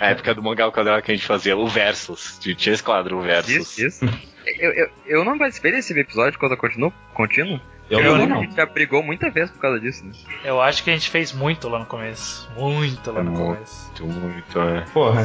A 0.00 0.10
época 0.10 0.34
do 0.34 0.42
mangá 0.42 0.64
ao 0.64 0.72
quadrado 0.72 1.02
que 1.02 1.12
a 1.12 1.14
gente 1.14 1.26
fazia 1.26 1.56
o 1.56 1.66
Versus. 1.68 2.38
Tinha 2.40 2.72
esse 2.74 2.82
quadro, 2.82 3.18
o 3.18 3.22
Versus. 3.22 3.78
Isso, 3.78 3.86
isso. 3.86 4.18
Eu, 4.58 4.72
eu, 4.72 4.88
eu 5.06 5.24
não 5.24 5.38
participei 5.38 5.70
desse 5.70 5.96
episódio 5.98 6.38
quando 6.38 6.52
eu 6.52 6.58
continuo 6.58 6.92
contínuo. 7.14 7.60
Eu 7.92 8.00
Eu 8.00 8.12
lembro 8.16 8.26
que 8.28 8.32
a 8.32 8.46
gente 8.46 8.56
já 8.56 8.66
brigou 8.66 9.02
muita 9.02 9.30
vez 9.30 9.50
por 9.50 9.58
causa 9.60 9.78
disso, 9.80 10.04
né? 10.04 10.12
Eu 10.44 10.60
acho 10.60 10.82
que 10.82 10.90
a 10.90 10.94
gente 10.94 11.10
fez 11.10 11.32
muito 11.32 11.68
lá 11.68 11.78
no 11.78 11.86
começo. 11.86 12.50
Muito 12.56 13.12
lá 13.12 13.22
no 13.22 13.30
Muito. 13.32 13.44
começo. 13.54 13.92
Muito, 14.00 14.18
muito, 14.20 14.60
é. 14.60 14.80
Porra. 14.92 15.24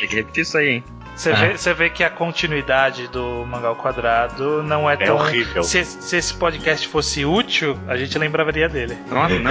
Tem 0.00 0.08
que 0.08 0.16
repetir 0.16 0.42
isso 0.42 0.58
aí, 0.58 0.68
hein? 0.68 0.84
Você, 1.14 1.30
Ah. 1.30 1.34
vê, 1.36 1.56
você 1.58 1.74
vê 1.74 1.90
que 1.90 2.02
a 2.02 2.08
continuidade 2.10 3.06
do 3.08 3.44
Mangá 3.46 3.68
ao 3.68 3.76
Quadrado 3.76 4.62
não 4.62 4.88
é 4.90 4.94
É 4.94 4.96
tão. 4.96 5.16
horrível. 5.16 5.62
Se, 5.62 5.84
se 5.84 6.16
esse 6.16 6.34
podcast 6.34 6.88
fosse 6.88 7.24
útil, 7.24 7.78
a 7.86 7.96
gente 7.96 8.18
lembraria 8.18 8.68
dele. 8.68 8.96
Nossa, 9.10 9.38
não. 9.38 9.50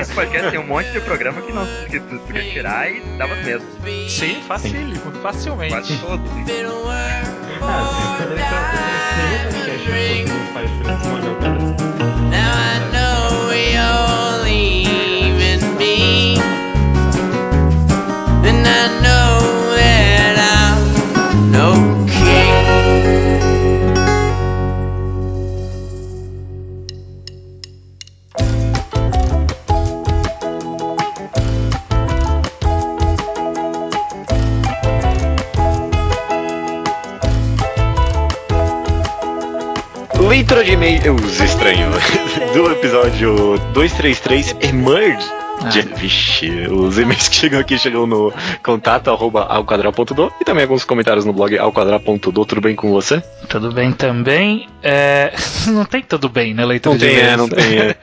Esse 0.00 0.14
podcast 0.14 0.50
tem 0.50 0.60
um 0.60 0.66
monte 0.66 0.92
de 0.92 1.00
programa 1.00 1.40
que 1.40 1.52
não 1.52 1.66
que 1.90 1.98
tu 1.98 2.18
podia 2.20 2.44
tirar 2.52 2.92
e 2.92 3.00
dava 3.16 3.34
mesmo. 3.36 3.66
Sim, 4.08 4.40
facílimo, 4.46 5.10
facilmente. 5.22 5.72
Quase 5.72 5.98
todos. 5.98 6.30
Ah, 7.60 8.18
nenhum 9.90 11.67
de 40.68 40.74
e-mails 40.74 41.40
estranho 41.40 41.88
do 42.52 42.70
episódio 42.70 43.56
233 43.72 44.56
Emerge. 44.60 45.37
Ah. 45.60 45.68
De, 45.68 45.82
vixe, 45.82 46.48
os 46.68 46.98
e-mails 46.98 47.28
que 47.28 47.34
chegam 47.36 47.58
aqui 47.60 47.78
chegam 47.78 48.06
no 48.06 48.32
contato 48.62 49.10
arroba 49.10 49.42
alquadra.do 49.44 50.32
e 50.40 50.44
também 50.44 50.62
alguns 50.62 50.84
comentários 50.84 51.24
no 51.24 51.32
blog 51.32 51.56
alquadra.do. 51.58 52.20
Tudo 52.44 52.60
bem 52.60 52.76
com 52.76 52.90
você? 52.92 53.20
Tudo 53.48 53.72
bem 53.72 53.92
também. 53.92 54.68
É, 54.82 55.32
Não 55.68 55.84
tem 55.84 56.02
tudo 56.02 56.28
bem, 56.28 56.54
né, 56.54 56.64
leitura 56.64 56.94
Não 56.94 57.00
tem, 57.00 57.16
é, 57.16 57.36
não 57.36 57.48
tem. 57.48 57.78
É. 57.78 57.96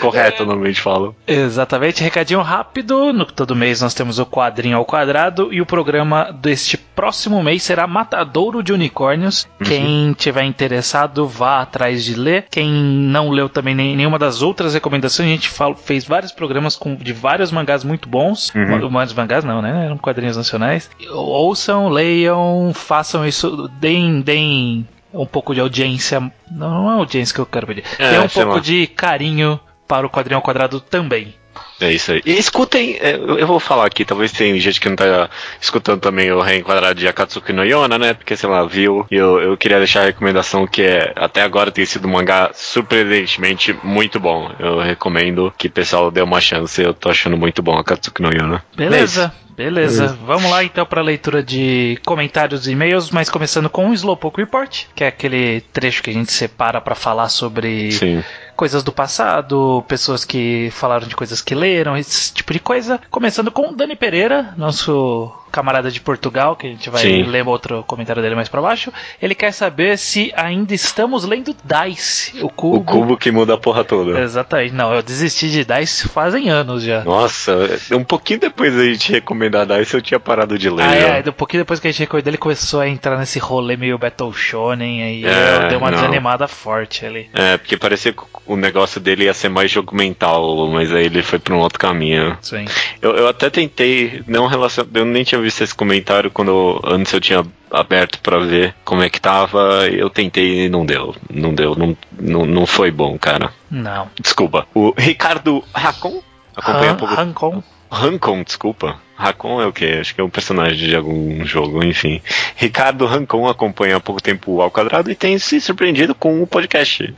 Correto, 0.00 0.44
normalmente 0.44 0.80
falo. 0.80 1.14
Exatamente, 1.26 2.02
recadinho 2.02 2.40
rápido. 2.42 3.12
No 3.12 3.24
todo 3.24 3.54
mês 3.54 3.80
nós 3.80 3.94
temos 3.94 4.18
o 4.18 4.26
quadrinho 4.26 4.76
ao 4.76 4.84
quadrado 4.84 5.52
e 5.52 5.60
o 5.60 5.66
programa 5.66 6.32
deste 6.32 6.76
próximo 6.76 7.42
mês 7.42 7.62
será 7.62 7.86
Matadouro 7.86 8.62
de 8.62 8.72
Unicórnios. 8.72 9.46
Quem 9.64 10.12
tiver 10.14 10.44
interessado, 10.44 11.26
vá 11.26 11.60
atrás 11.62 12.04
de 12.04 12.14
ler. 12.14 12.46
Quem 12.50 12.68
não 12.70 13.30
leu 13.30 13.48
também 13.48 13.74
nem- 13.74 13.96
nenhuma 13.96 14.18
das 14.18 14.42
outras 14.42 14.74
recomendações, 14.74 15.28
a 15.28 15.32
gente 15.32 15.48
fala- 15.48 15.74
fez 15.76 16.04
vários 16.04 16.32
programas 16.32 16.63
com, 16.76 16.94
de 16.94 17.12
vários 17.12 17.52
mangás 17.52 17.84
muito 17.84 18.08
bons. 18.08 18.52
Uhum. 18.54 18.90
Mas 18.90 19.12
mangás 19.12 19.44
não, 19.44 19.60
né? 19.60 19.86
Eram 19.86 19.98
quadrinhos 19.98 20.36
nacionais. 20.36 20.90
Ouçam, 21.10 21.88
leiam, 21.88 22.72
façam 22.74 23.26
isso, 23.26 23.68
deem, 23.78 24.20
deem 24.20 24.86
um 25.12 25.26
pouco 25.26 25.54
de 25.54 25.60
audiência. 25.60 26.20
Não, 26.50 26.84
não 26.84 26.90
é 26.90 26.94
audiência 26.94 27.34
que 27.34 27.40
eu 27.40 27.46
quero 27.46 27.66
pedir. 27.66 27.84
É, 27.98 28.12
Dê 28.12 28.18
um 28.18 28.28
pouco 28.28 28.54
lá. 28.54 28.60
de 28.60 28.86
carinho 28.86 29.60
para 29.86 30.06
o 30.06 30.10
quadrinho 30.10 30.36
ao 30.36 30.42
quadrado 30.42 30.80
também. 30.80 31.34
É 31.80 31.92
isso 31.92 32.12
aí. 32.12 32.22
E 32.24 32.38
escutem, 32.38 32.96
é, 33.00 33.16
eu 33.16 33.46
vou 33.46 33.58
falar 33.58 33.86
aqui, 33.86 34.04
talvez 34.04 34.32
tenha 34.32 34.58
gente 34.58 34.80
que 34.80 34.88
não 34.88 34.96
tá 34.96 35.28
escutando 35.60 36.00
também 36.00 36.30
o 36.30 36.40
Reenquadrado 36.40 36.98
de 36.98 37.08
Akatsuki 37.08 37.52
no 37.52 37.64
Yona, 37.64 37.98
né? 37.98 38.14
Porque, 38.14 38.36
sei 38.36 38.48
lá, 38.48 38.64
viu. 38.64 39.06
E 39.10 39.16
eu, 39.16 39.40
eu 39.40 39.56
queria 39.56 39.78
deixar 39.78 40.02
a 40.02 40.06
recomendação 40.06 40.66
que 40.66 40.82
é, 40.82 41.12
até 41.16 41.42
agora 41.42 41.70
tem 41.70 41.84
sido 41.84 42.06
um 42.06 42.12
mangá 42.12 42.50
surpreendentemente 42.54 43.76
muito 43.82 44.20
bom. 44.20 44.50
Eu 44.58 44.80
recomendo 44.80 45.52
que 45.58 45.68
o 45.68 45.72
pessoal 45.72 46.10
dê 46.10 46.22
uma 46.22 46.40
chance, 46.40 46.80
eu 46.80 46.94
tô 46.94 47.10
achando 47.10 47.36
muito 47.36 47.62
bom 47.62 47.76
Akatsuki 47.76 48.22
no 48.22 48.30
Yona. 48.30 48.64
Beleza. 48.76 49.32
Beleza, 49.56 50.18
vamos 50.26 50.50
lá 50.50 50.64
então 50.64 50.84
para 50.84 51.00
a 51.00 51.04
leitura 51.04 51.40
de 51.40 51.96
comentários 52.04 52.66
e 52.66 52.72
e-mails, 52.72 53.12
mas 53.12 53.30
começando 53.30 53.70
com 53.70 53.88
o 53.88 53.94
Slowpoke 53.94 54.40
Report, 54.40 54.86
que 54.96 55.04
é 55.04 55.06
aquele 55.06 55.60
trecho 55.72 56.02
que 56.02 56.10
a 56.10 56.12
gente 56.12 56.32
separa 56.32 56.80
para 56.80 56.96
falar 56.96 57.28
sobre 57.28 57.92
Sim. 57.92 58.24
Coisas 58.56 58.82
do 58.82 58.92
passado, 58.92 59.84
pessoas 59.88 60.24
que 60.24 60.70
falaram 60.72 61.06
de 61.06 61.16
coisas 61.16 61.40
que 61.40 61.54
leram, 61.54 61.96
esse 61.96 62.32
tipo 62.32 62.52
de 62.52 62.60
coisa. 62.60 63.00
Começando 63.10 63.50
com 63.50 63.72
Dani 63.72 63.96
Pereira, 63.96 64.54
nosso 64.56 65.32
camarada 65.54 65.88
de 65.88 66.00
Portugal, 66.00 66.56
que 66.56 66.66
a 66.66 66.70
gente 66.70 66.90
vai 66.90 67.00
Sim. 67.00 67.22
ler 67.22 67.46
outro 67.46 67.84
comentário 67.84 68.20
dele 68.20 68.34
mais 68.34 68.48
pra 68.48 68.60
baixo. 68.60 68.92
Ele 69.22 69.36
quer 69.36 69.52
saber 69.52 69.96
se 69.96 70.32
ainda 70.36 70.74
estamos 70.74 71.24
lendo 71.24 71.54
Dice, 71.64 72.42
o 72.42 72.48
cubo. 72.48 72.76
O 72.78 72.84
cubo 72.84 73.16
que 73.16 73.30
muda 73.30 73.54
a 73.54 73.56
porra 73.56 73.84
toda. 73.84 74.18
Exatamente. 74.20 74.74
Não, 74.74 74.92
eu 74.92 75.00
desisti 75.02 75.48
de 75.48 75.64
Dice 75.64 76.08
fazem 76.08 76.50
anos 76.50 76.82
já. 76.82 77.04
Nossa, 77.04 77.52
um 77.92 78.02
pouquinho 78.02 78.40
depois 78.40 78.74
da 78.74 78.82
gente 78.84 79.12
recomendar 79.12 79.64
Dice, 79.64 79.94
eu 79.94 80.02
tinha 80.02 80.18
parado 80.18 80.58
de 80.58 80.68
ler. 80.68 80.82
Ah, 80.82 80.98
já. 81.00 81.06
é, 81.18 81.24
um 81.28 81.32
pouquinho 81.32 81.62
depois 81.62 81.78
que 81.78 81.86
a 81.86 81.90
gente 81.92 82.00
recordou, 82.00 82.28
ele 82.30 82.36
começou 82.38 82.80
a 82.80 82.88
entrar 82.88 83.16
nesse 83.16 83.38
rolê 83.38 83.76
meio 83.76 83.96
Battle 83.96 84.32
Shonen, 84.32 85.02
aí 85.04 85.24
É, 85.24 85.56
eu 85.64 85.68
dei 85.68 85.78
uma 85.78 85.90
não. 85.92 85.98
desanimada 85.98 86.48
forte 86.48 87.06
ali. 87.06 87.30
É, 87.32 87.56
porque 87.58 87.76
parecia 87.76 88.12
que 88.12 88.22
o 88.46 88.56
negócio 88.56 89.00
dele 89.00 89.24
ia 89.24 89.34
ser 89.34 89.48
mais 89.48 89.70
jogo 89.70 89.94
mental, 89.94 90.66
mas 90.68 90.92
aí 90.92 91.04
ele 91.06 91.22
foi 91.22 91.38
pra 91.38 91.54
um 91.54 91.58
outro 91.58 91.78
caminho. 91.78 92.36
Sim. 92.42 92.64
Eu, 93.00 93.14
eu 93.16 93.28
até 93.28 93.48
tentei, 93.50 94.22
não 94.26 94.46
relacion... 94.46 94.84
eu 94.94 95.04
nem 95.04 95.22
tinha 95.24 95.40
visto 95.44 95.62
esse 95.62 95.74
comentário 95.74 96.30
quando 96.30 96.80
antes 96.84 97.12
eu 97.12 97.20
tinha 97.20 97.46
aberto 97.70 98.18
pra 98.20 98.38
ver 98.38 98.74
como 98.84 99.02
é 99.02 99.10
que 99.10 99.20
tava, 99.20 99.86
eu 99.88 100.10
tentei 100.10 100.64
e 100.64 100.68
não 100.68 100.84
deu. 100.84 101.14
Não 101.30 101.54
deu, 101.54 101.76
não, 101.76 101.96
não, 102.18 102.46
não 102.46 102.66
foi 102.66 102.90
bom, 102.90 103.18
cara. 103.18 103.52
Não. 103.70 104.08
Desculpa. 104.20 104.66
O 104.74 104.94
Ricardo 104.96 105.62
Racon 105.74 106.22
acompanha 106.56 106.90
Han, 106.90 106.94
um 106.94 106.96
pouco. 106.96 107.64
Hancon. 107.90 108.42
Desculpa. 108.42 108.96
Racon 109.16 109.60
é 109.62 109.66
o 109.66 109.72
que? 109.72 109.84
Acho 109.86 110.14
que 110.14 110.20
é 110.20 110.24
um 110.24 110.30
personagem 110.30 110.88
de 110.88 110.96
algum 110.96 111.44
jogo, 111.44 111.84
enfim. 111.84 112.20
Ricardo 112.56 113.06
Rancon 113.06 113.46
acompanha 113.48 113.96
há 113.96 114.00
pouco 114.00 114.20
tempo 114.22 114.52
o 114.52 114.60
Ao 114.62 114.70
Quadrado 114.70 115.10
e 115.10 115.14
tem 115.14 115.38
se 115.38 115.60
surpreendido 115.60 116.14
com 116.14 116.42
o 116.42 116.46
podcast. 116.46 117.14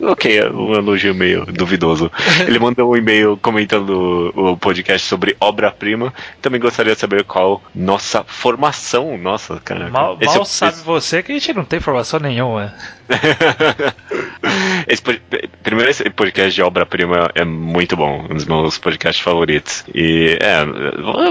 Ok, 0.00 0.38
é 0.38 0.48
um 0.50 0.72
elogio 0.74 1.14
meio 1.14 1.44
duvidoso. 1.46 2.10
Ele 2.46 2.58
mandou 2.58 2.92
um 2.92 2.96
e-mail 2.96 3.36
comentando 3.36 4.32
o 4.34 4.56
podcast 4.56 5.06
sobre 5.06 5.36
obra-prima. 5.40 6.12
Também 6.40 6.60
gostaria 6.60 6.94
de 6.94 7.00
saber 7.00 7.24
qual 7.24 7.62
nossa 7.74 8.24
formação. 8.24 9.18
Nossa, 9.18 9.60
cara. 9.64 9.88
Mal, 9.90 10.16
esse- 10.20 10.34
mal 10.34 10.42
esse- 10.42 10.52
sabe 10.52 10.76
você 10.82 11.22
que 11.22 11.32
a 11.32 11.34
gente 11.34 11.52
não 11.52 11.64
tem 11.64 11.78
informação 11.78 12.18
nenhuma. 12.20 12.72
esse 14.88 15.02
primeiro, 15.62 15.90
esse 15.90 16.08
podcast 16.10 16.54
de 16.54 16.62
obra-prima 16.62 17.30
é 17.34 17.44
muito 17.44 17.96
bom, 17.96 18.24
um 18.30 18.34
dos 18.34 18.44
meus 18.44 18.78
podcasts 18.78 19.22
favoritos. 19.22 19.84
E 19.94 20.36
é, 20.40 20.64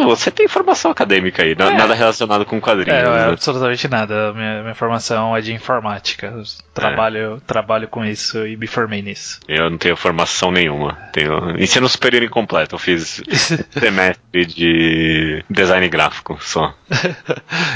você 0.05 0.31
tem 0.31 0.47
formação 0.47 0.91
acadêmica 0.91 1.43
aí, 1.43 1.55
na- 1.55 1.71
É. 1.71 1.77
nada 1.77 1.93
relacionado 1.93 2.45
com 2.45 2.59
quadrinhos. 2.61 2.99
É, 2.99 3.03
né? 3.03 3.25
absolutamente 3.31 3.87
nada. 3.87 4.33
Minha, 4.33 4.61
minha 4.61 4.75
formação 4.75 5.35
é 5.35 5.41
de 5.41 5.53
informática. 5.53 6.27
Eu 6.27 6.43
Trabalho, 6.73 7.41
trabalho 7.47 7.87
com 7.87 8.03
isso 8.03 8.45
e 8.45 8.57
me 8.57 8.67
formei 8.67 9.01
nisso. 9.01 9.39
Eu 9.47 9.69
não 9.69 9.77
tenho 9.77 9.95
formação 9.95 10.51
nenhuma. 10.51 10.97
Tenho 11.13 11.57
ensino 11.57 11.87
superior 11.87 12.21
incompleto. 12.23 12.75
Eu 12.75 12.79
fiz 12.79 13.21
semestre 13.71 14.45
de 14.45 15.41
design 15.49 15.87
gráfico 15.87 16.37
só. 16.41 16.73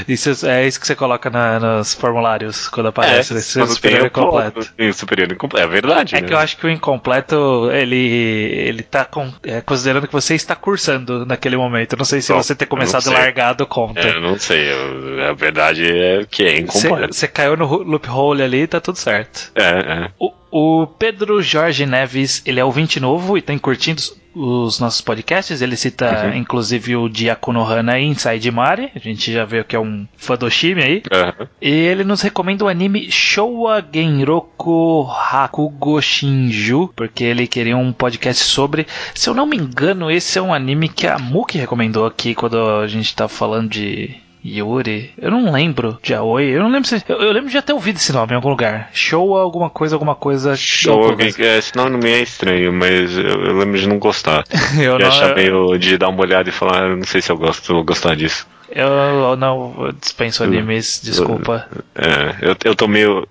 isso 0.06 0.46
é 0.46 0.66
isso 0.66 0.78
que 0.80 0.86
você 0.86 0.94
coloca 0.94 1.30
na- 1.30 1.58
nos 1.58 1.94
formulários 1.94 2.68
quando 2.68 2.88
aparece 2.88 3.34
esse 3.34 3.58
É, 3.58 3.62
quando 3.62 3.74
superior 3.74 3.98
tem, 3.98 4.04
eu 4.04 4.06
incompleto. 4.08 4.52
coloco, 4.52 4.72
tem 4.76 4.88
o 4.88 4.94
superior 4.94 5.32
incompleto. 5.32 5.66
É 5.66 5.68
verdade. 5.70 6.16
É 6.16 6.20
né? 6.20 6.26
que 6.28 6.34
eu 6.34 6.38
acho 6.38 6.56
que 6.56 6.66
o 6.66 6.70
incompleto, 6.70 7.70
ele, 7.72 7.96
ele 7.96 8.82
tá 8.82 9.04
com- 9.04 9.32
é, 9.42 9.60
considerando 9.60 10.06
que 10.06 10.12
você 10.12 10.34
está 10.34 10.54
cursando 10.54 11.24
naquele 11.24 11.56
momento. 11.56 11.79
Não 11.96 12.04
sei 12.04 12.20
se 12.20 12.32
Bom, 12.32 12.42
você 12.42 12.54
ter 12.54 12.66
começado 12.66 13.10
largado 13.10 13.66
conta. 13.66 14.00
É, 14.00 14.10
eu 14.16 14.20
não 14.20 14.38
sei. 14.38 14.72
eu- 14.72 15.24
a 15.28 15.32
verdade 15.32 15.84
é 15.86 16.24
que 16.30 16.44
é 16.44 16.58
incompleto. 16.58 17.14
você 17.14 17.28
caiu 17.28 17.56
no 17.56 17.66
loophole 17.82 18.42
ali, 18.42 18.66
tá 18.66 18.80
tudo 18.80 18.96
certo. 18.96 19.50
É, 19.54 19.62
é. 19.62 20.10
O, 20.18 20.32
o 20.50 20.86
Pedro 20.86 21.42
Jorge 21.42 21.86
Neves, 21.86 22.42
ele 22.46 22.58
é 22.60 22.64
ouvinte 22.64 22.98
novo 23.00 23.36
e 23.38 23.42
tem 23.42 23.58
curtindo 23.58 24.00
os- 24.34 24.70
os 24.70 24.78
nossos 24.80 25.00
podcasts. 25.00 25.60
Ele 25.62 25.76
cita, 25.76 26.26
Uhum. 26.28 26.34
inclusive, 26.36 26.96
o 26.96 27.08
Diakono 27.08 27.62
Hana 27.62 27.98
e 27.98 28.04
Inside 28.04 28.50
Mari. 28.50 28.90
A 28.94 28.98
gente 28.98 29.32
já 29.32 29.44
viu 29.44 29.64
que 29.64 29.74
é 29.74 29.80
um 29.80 30.06
fã 30.16 30.36
do 30.36 30.46
aí. 30.84 31.02
Aham. 31.12 31.48
E 31.60 31.68
ele 31.70 32.04
nos 32.04 32.22
recomenda 32.22 32.64
o 32.64 32.68
anime 32.68 33.10
Showa 33.10 33.84
Genroku 33.92 35.08
Hakugo 35.10 36.00
Shinju, 36.00 36.88
porque 36.94 37.24
ele 37.24 37.46
queria 37.46 37.76
um 37.76 37.92
podcast 37.92 38.44
sobre. 38.44 38.86
Se 39.14 39.28
eu 39.28 39.34
não 39.34 39.46
me 39.46 39.56
engano, 39.56 40.10
esse 40.10 40.38
é 40.38 40.42
um 40.42 40.54
anime 40.54 40.88
que 40.88 41.06
a 41.06 41.18
Muki 41.18 41.58
recomendou 41.58 42.06
aqui 42.06 42.34
quando 42.34 42.56
a 42.58 42.86
gente 42.86 43.14
tava 43.14 43.28
falando 43.28 43.68
de. 43.70 44.14
Yuri, 44.44 45.10
eu 45.20 45.30
não 45.30 45.52
lembro 45.52 45.98
de 46.02 46.14
Aoi, 46.14 46.44
eu 46.44 46.62
não 46.62 46.70
lembro 46.70 46.88
se. 46.88 47.02
Eu, 47.08 47.16
eu 47.20 47.32
lembro 47.32 47.48
de 47.48 47.54
já 47.54 47.60
ter 47.62 47.72
ouvido 47.72 47.96
esse 47.96 48.12
nome 48.12 48.32
em 48.32 48.36
algum 48.36 48.48
lugar. 48.48 48.88
Showa, 48.92 49.42
alguma 49.42 49.68
coisa, 49.68 49.94
alguma 49.94 50.14
coisa. 50.14 50.56
Show 50.56 51.14
coisa. 51.14 51.36
que. 51.36 51.42
Esse 51.42 51.76
nome 51.76 51.90
não 51.90 51.98
me 51.98 52.10
é 52.10 52.22
estranho, 52.22 52.72
mas 52.72 53.16
eu, 53.16 53.24
eu 53.24 53.58
lembro 53.58 53.78
de 53.78 53.86
não 53.88 53.98
gostar. 53.98 54.44
Eu 54.80 54.96
de 54.96 55.02
não, 55.04 55.08
achar 55.10 55.34
meio. 55.34 55.76
de 55.78 55.98
dar 55.98 56.08
uma 56.08 56.20
olhada 56.22 56.48
e 56.48 56.52
falar, 56.52 56.84
"Ah, 56.84 56.96
não 56.96 57.04
sei 57.04 57.20
se 57.20 57.30
eu 57.30 57.36
gosto, 57.36 57.72
vou 57.74 57.84
gostar 57.84 58.14
disso. 58.16 58.46
eu, 58.70 58.86
eu 58.86 59.36
não 59.36 59.74
eu 59.86 59.92
dispenso 59.92 60.42
animes, 60.44 61.00
desculpa. 61.02 61.68
É, 61.94 62.48
eu, 62.50 62.56
eu 62.64 62.74
tô 62.74 62.86
meio. 62.88 63.26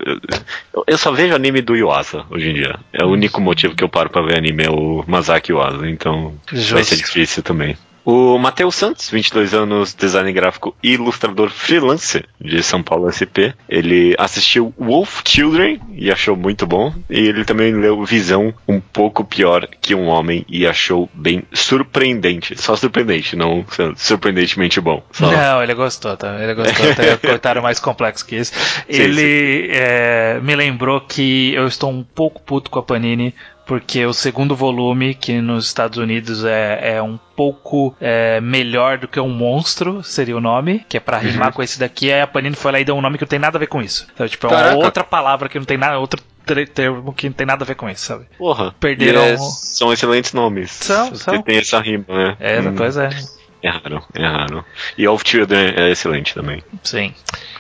Eu, 0.74 0.84
eu 0.86 0.98
só 0.98 1.12
vejo 1.12 1.34
anime 1.34 1.62
do 1.62 1.76
Yuasa 1.76 2.24
hoje 2.30 2.50
em 2.50 2.54
dia. 2.54 2.76
É 2.94 3.04
o 3.04 3.10
único 3.10 3.40
motivo 3.42 3.76
que 3.76 3.84
eu 3.84 3.90
paro 3.90 4.10
pra 4.10 4.22
ver 4.22 4.38
anime 4.38 4.66
é 4.66 4.70
o 4.70 5.04
Masaki 5.08 5.52
Yuasa, 5.54 5.90
então 5.90 6.34
vai 6.52 6.84
ser 6.84 6.96
Justo. 6.96 6.98
difícil 6.98 7.42
também. 7.42 7.76
O 8.12 8.40
Matheus 8.40 8.74
Santos, 8.74 9.08
22 9.12 9.54
anos, 9.54 9.94
design 9.94 10.32
gráfico 10.34 10.76
e 10.82 10.94
ilustrador 10.94 11.52
freelancer 11.52 12.26
de 12.42 12.64
São 12.64 12.82
Paulo 12.82 13.08
SP. 13.14 13.54
Ele 13.70 14.16
assistiu 14.18 14.74
Wolf 14.80 15.22
Children 15.24 15.80
e 15.94 16.12
achou 16.12 16.36
muito 16.36 16.66
bom. 16.66 16.92
E 17.08 17.20
ele 17.20 17.46
também 17.46 17.72
leu 17.72 18.04
Visão, 18.04 18.52
um 18.68 18.80
pouco 18.80 19.24
pior 19.24 19.68
que 19.80 19.94
um 19.94 20.08
homem, 20.08 20.44
e 20.50 20.66
achou 20.66 21.08
bem 21.14 21.44
surpreendente. 21.54 22.60
Só 22.60 22.76
surpreendente, 22.76 23.36
não 23.36 23.64
surpreendentemente 23.96 24.82
bom. 24.82 25.04
Só- 25.12 25.32
Não, 25.32 25.62
ele 25.62 25.76
gostou, 25.76 26.18
tá? 26.18 26.36
Ele 26.44 26.56
gostou. 26.56 26.96
Tem 26.96 27.14
um 27.14 27.18
comentário 27.18 27.62
mais 27.62 27.80
complexo 27.80 28.26
que 28.26 28.38
isso. 28.38 28.54
Ele 28.88 29.70
é, 29.72 30.40
me 30.42 30.56
lembrou 30.56 31.00
que 31.02 31.54
eu 31.54 31.68
estou 31.68 31.92
um 31.92 32.04
pouco 32.04 32.42
puto 32.42 32.72
com 32.72 32.80
a 32.80 32.84
Panini. 32.84 33.36
Porque 33.70 34.04
o 34.04 34.14
segundo 34.14 34.56
volume, 34.56 35.14
que 35.14 35.40
nos 35.40 35.68
Estados 35.68 36.00
Unidos 36.00 36.44
é, 36.44 36.96
é 36.96 37.02
um 37.04 37.20
pouco 37.36 37.96
é, 38.02 38.42
melhor 38.42 38.98
do 38.98 39.08
que 39.08 39.20
um 39.20 39.30
monstro, 39.30 40.04
seria 40.04 40.36
o 40.36 40.42
nome, 40.42 40.84
que 40.90 40.98
é 40.98 41.00
pra 41.00 41.20
rimar 41.20 41.54
com 41.54 41.62
esse 41.62 41.80
daqui, 41.80 42.12
aí 42.12 42.20
a 42.20 42.26
Panini 42.26 42.56
foi 42.56 42.72
lá 42.72 42.80
e 42.80 42.84
deu 42.84 42.96
um 42.96 43.02
nome 43.02 43.20
que 43.20 43.24
não 43.24 43.30
tem 43.30 43.38
nada 43.38 43.58
a 43.58 43.60
ver 43.60 43.68
com 43.68 43.80
isso. 43.80 44.08
Então, 44.12 44.28
tipo, 44.28 44.48
é 44.48 44.50
uma 44.50 44.58
Caraca. 44.58 44.78
outra 44.78 45.04
palavra 45.04 45.48
que 45.48 45.60
não 45.60 45.66
tem 45.68 45.78
nada, 45.78 46.00
outro 46.00 46.20
termo 46.74 47.14
que 47.14 47.28
não 47.30 47.34
tem 47.34 47.46
nada 47.46 47.64
a 47.64 47.68
ver 47.68 47.76
com 47.76 47.88
isso, 47.88 48.06
sabe? 48.08 48.26
Porra. 48.40 48.74
Perderam- 48.80 49.22
é- 49.22 49.38
são 49.38 49.94
excelentes 49.94 50.34
nomes. 50.34 50.72
São, 50.72 51.14
são. 51.14 51.40
tem 51.44 51.58
essa 51.60 51.80
rima, 51.80 52.06
né? 52.10 52.38
É, 52.40 52.60
Hum, 52.60 52.74
pois 52.76 52.98
é. 52.98 53.10
É 53.62 53.70
raro, 53.70 54.04
é 54.14 54.26
raro. 54.26 54.66
E 54.98 55.06
Wolf 55.08 55.24
Children 55.26 55.74
é 55.76 55.92
excelente 55.92 56.34
também. 56.34 56.64
Sim. 56.84 57.14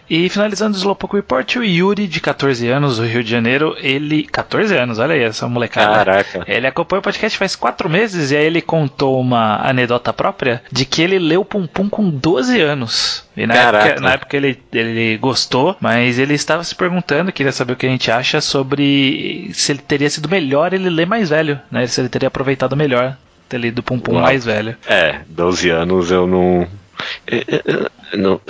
E 0.09 0.27
finalizando 0.27 0.75
o 0.75 0.79
Slowpoke 0.79 1.17
Report, 1.17 1.57
o 1.57 1.63
Yuri, 1.63 2.07
de 2.07 2.19
14 2.19 2.67
anos, 2.67 2.97
do 2.97 3.05
Rio 3.05 3.23
de 3.23 3.29
Janeiro, 3.29 3.75
ele. 3.77 4.23
14 4.23 4.75
anos, 4.75 4.97
olha 4.97 5.13
aí 5.13 5.21
essa 5.21 5.47
molecada. 5.47 5.93
Caraca. 5.93 6.43
Ele 6.47 6.65
acompanha 6.65 6.99
o 6.99 7.03
podcast 7.03 7.37
faz 7.37 7.55
4 7.55 7.87
meses 7.89 8.31
e 8.31 8.37
aí 8.37 8.45
ele 8.45 8.61
contou 8.61 9.19
uma 9.19 9.57
anedota 9.57 10.11
própria 10.11 10.63
de 10.71 10.85
que 10.85 11.01
ele 11.01 11.19
leu 11.19 11.45
Pum 11.45 11.67
Pum 11.67 11.87
com 11.87 12.09
12 12.09 12.59
anos. 12.59 13.23
E 13.37 13.45
na 13.45 13.53
Caraca. 13.53 13.87
época, 13.87 14.01
na 14.01 14.13
época 14.13 14.37
ele, 14.37 14.59
ele 14.73 15.17
gostou, 15.17 15.77
mas 15.79 16.17
ele 16.17 16.33
estava 16.33 16.63
se 16.63 16.73
perguntando, 16.73 17.31
queria 17.31 17.51
saber 17.51 17.73
o 17.73 17.75
que 17.75 17.85
a 17.85 17.89
gente 17.89 18.09
acha 18.09 18.41
sobre 18.41 19.51
se 19.53 19.71
ele 19.71 19.79
teria 19.79 20.09
sido 20.09 20.27
melhor 20.27 20.73
ele 20.73 20.89
ler 20.89 21.05
mais 21.05 21.29
velho, 21.29 21.59
né? 21.69 21.85
Se 21.85 22.01
ele 22.01 22.09
teria 22.09 22.27
aproveitado 22.27 22.75
melhor 22.75 23.15
ter 23.49 23.57
lido 23.57 23.83
Pum 23.83 23.99
Pum 23.99 24.13
Uau. 24.13 24.21
mais 24.21 24.45
velho. 24.45 24.77
É, 24.87 25.19
12 25.27 25.69
anos 25.69 26.11
eu 26.11 26.27
não. 26.27 26.67
Não- 28.13 28.41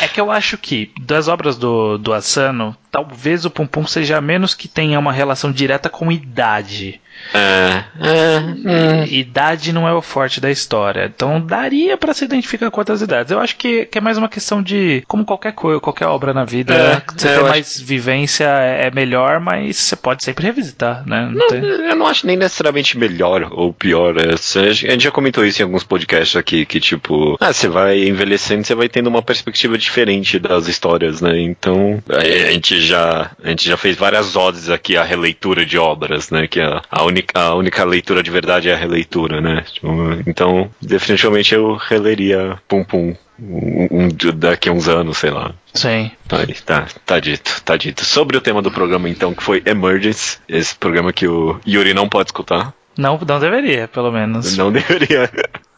É 0.00 0.08
que 0.08 0.20
eu 0.20 0.30
acho 0.30 0.56
que 0.58 0.90
das 1.00 1.28
obras 1.28 1.56
do, 1.56 1.98
do 1.98 2.12
Asano, 2.12 2.76
talvez 2.90 3.44
o 3.44 3.50
Pum 3.50 3.66
Pum 3.66 3.86
seja 3.86 4.16
a 4.18 4.20
menos 4.20 4.54
que 4.54 4.68
tenha 4.68 4.98
uma 4.98 5.12
relação 5.12 5.50
direta 5.52 5.88
com 5.88 6.10
idade. 6.10 7.00
É, 7.34 7.84
é, 8.00 9.06
Idade 9.08 9.72
não 9.72 9.86
é 9.86 9.92
o 9.92 10.02
forte 10.02 10.40
da 10.40 10.50
história. 10.50 11.10
Então 11.14 11.40
daria 11.40 11.96
pra 11.96 12.14
se 12.14 12.24
identificar 12.24 12.70
com 12.70 12.80
outras 12.80 13.02
idades. 13.02 13.30
Eu 13.30 13.38
acho 13.38 13.54
que, 13.56 13.84
que 13.86 13.98
é 13.98 14.00
mais 14.00 14.16
uma 14.18 14.28
questão 14.28 14.62
de. 14.62 15.04
Como 15.06 15.24
qualquer 15.24 15.52
coisa, 15.52 15.78
qualquer 15.80 16.06
obra 16.06 16.32
na 16.34 16.44
vida, 16.44 16.74
É, 16.74 17.02
você 17.16 17.28
é, 17.28 17.34
ter 17.36 17.42
mais 17.44 17.78
vivência 17.80 18.44
é 18.46 18.90
melhor, 18.90 19.40
mas 19.40 19.76
você 19.76 19.94
pode 19.94 20.24
sempre 20.24 20.46
revisitar, 20.46 21.06
né? 21.06 21.30
Não 21.32 21.46
tem- 21.48 21.62
Eu 21.62 21.94
não 21.96 22.06
acho 22.06 22.26
nem 22.26 22.36
necessariamente 22.36 22.98
melhor 22.98 23.48
ou 23.52 23.72
pior. 23.72 24.16
é, 24.18 24.32
A 24.32 24.72
gente 24.72 25.04
já 25.04 25.10
comentou 25.10 25.44
isso 25.44 25.60
em 25.60 25.64
alguns 25.64 25.84
podcasts 25.84 26.34
aqui, 26.34 26.64
que 26.66 26.80
tipo, 26.80 27.36
ah, 27.40 27.52
você 27.52 27.68
vai 27.68 28.11
envelhecendo, 28.12 28.64
você 28.66 28.74
vai 28.74 28.88
tendo 28.88 29.08
uma 29.08 29.22
perspectiva 29.22 29.76
diferente 29.76 30.38
das 30.38 30.68
histórias, 30.68 31.20
né? 31.20 31.40
Então, 31.40 32.02
a 32.08 32.50
gente 32.52 32.80
já, 32.80 33.30
a 33.42 33.48
gente 33.48 33.68
já 33.68 33.76
fez 33.76 33.96
várias 33.96 34.36
odes 34.36 34.68
aqui 34.70 34.96
a 34.96 35.02
releitura 35.02 35.64
de 35.66 35.78
obras, 35.78 36.30
né? 36.30 36.46
Que 36.46 36.60
a, 36.60 36.82
a, 36.90 37.02
única, 37.04 37.38
a 37.40 37.54
única 37.54 37.84
leitura 37.84 38.22
de 38.22 38.30
verdade 38.30 38.68
é 38.68 38.74
a 38.74 38.76
releitura, 38.76 39.40
né? 39.40 39.64
Tipo, 39.72 39.88
então, 40.26 40.70
definitivamente 40.80 41.54
eu 41.54 41.74
releria 41.76 42.58
Pum 42.68 42.84
Pum 42.84 43.14
um, 43.40 43.88
um- 43.90 44.08
daqui 44.36 44.68
a 44.68 44.72
uns 44.72 44.88
anos, 44.88 45.18
sei 45.18 45.30
lá. 45.30 45.52
Sim. 45.74 46.10
Tá, 46.28 46.38
tá, 46.64 46.86
tá 47.04 47.18
dito, 47.18 47.60
tá 47.64 47.76
dito. 47.76 48.04
Sobre 48.04 48.36
o 48.36 48.40
tema 48.40 48.62
do 48.62 48.70
programa, 48.70 49.08
então, 49.08 49.34
que 49.34 49.42
foi 49.42 49.62
Emergence, 49.66 50.38
esse 50.48 50.74
programa 50.76 51.12
que 51.12 51.26
o 51.26 51.58
Yuri 51.66 51.92
não 51.94 52.08
pode 52.08 52.28
escutar. 52.28 52.72
Não, 52.96 53.18
não 53.26 53.40
deveria, 53.40 53.88
pelo 53.88 54.12
menos. 54.12 54.56
Não 54.56 54.70
deveria. 54.70 55.28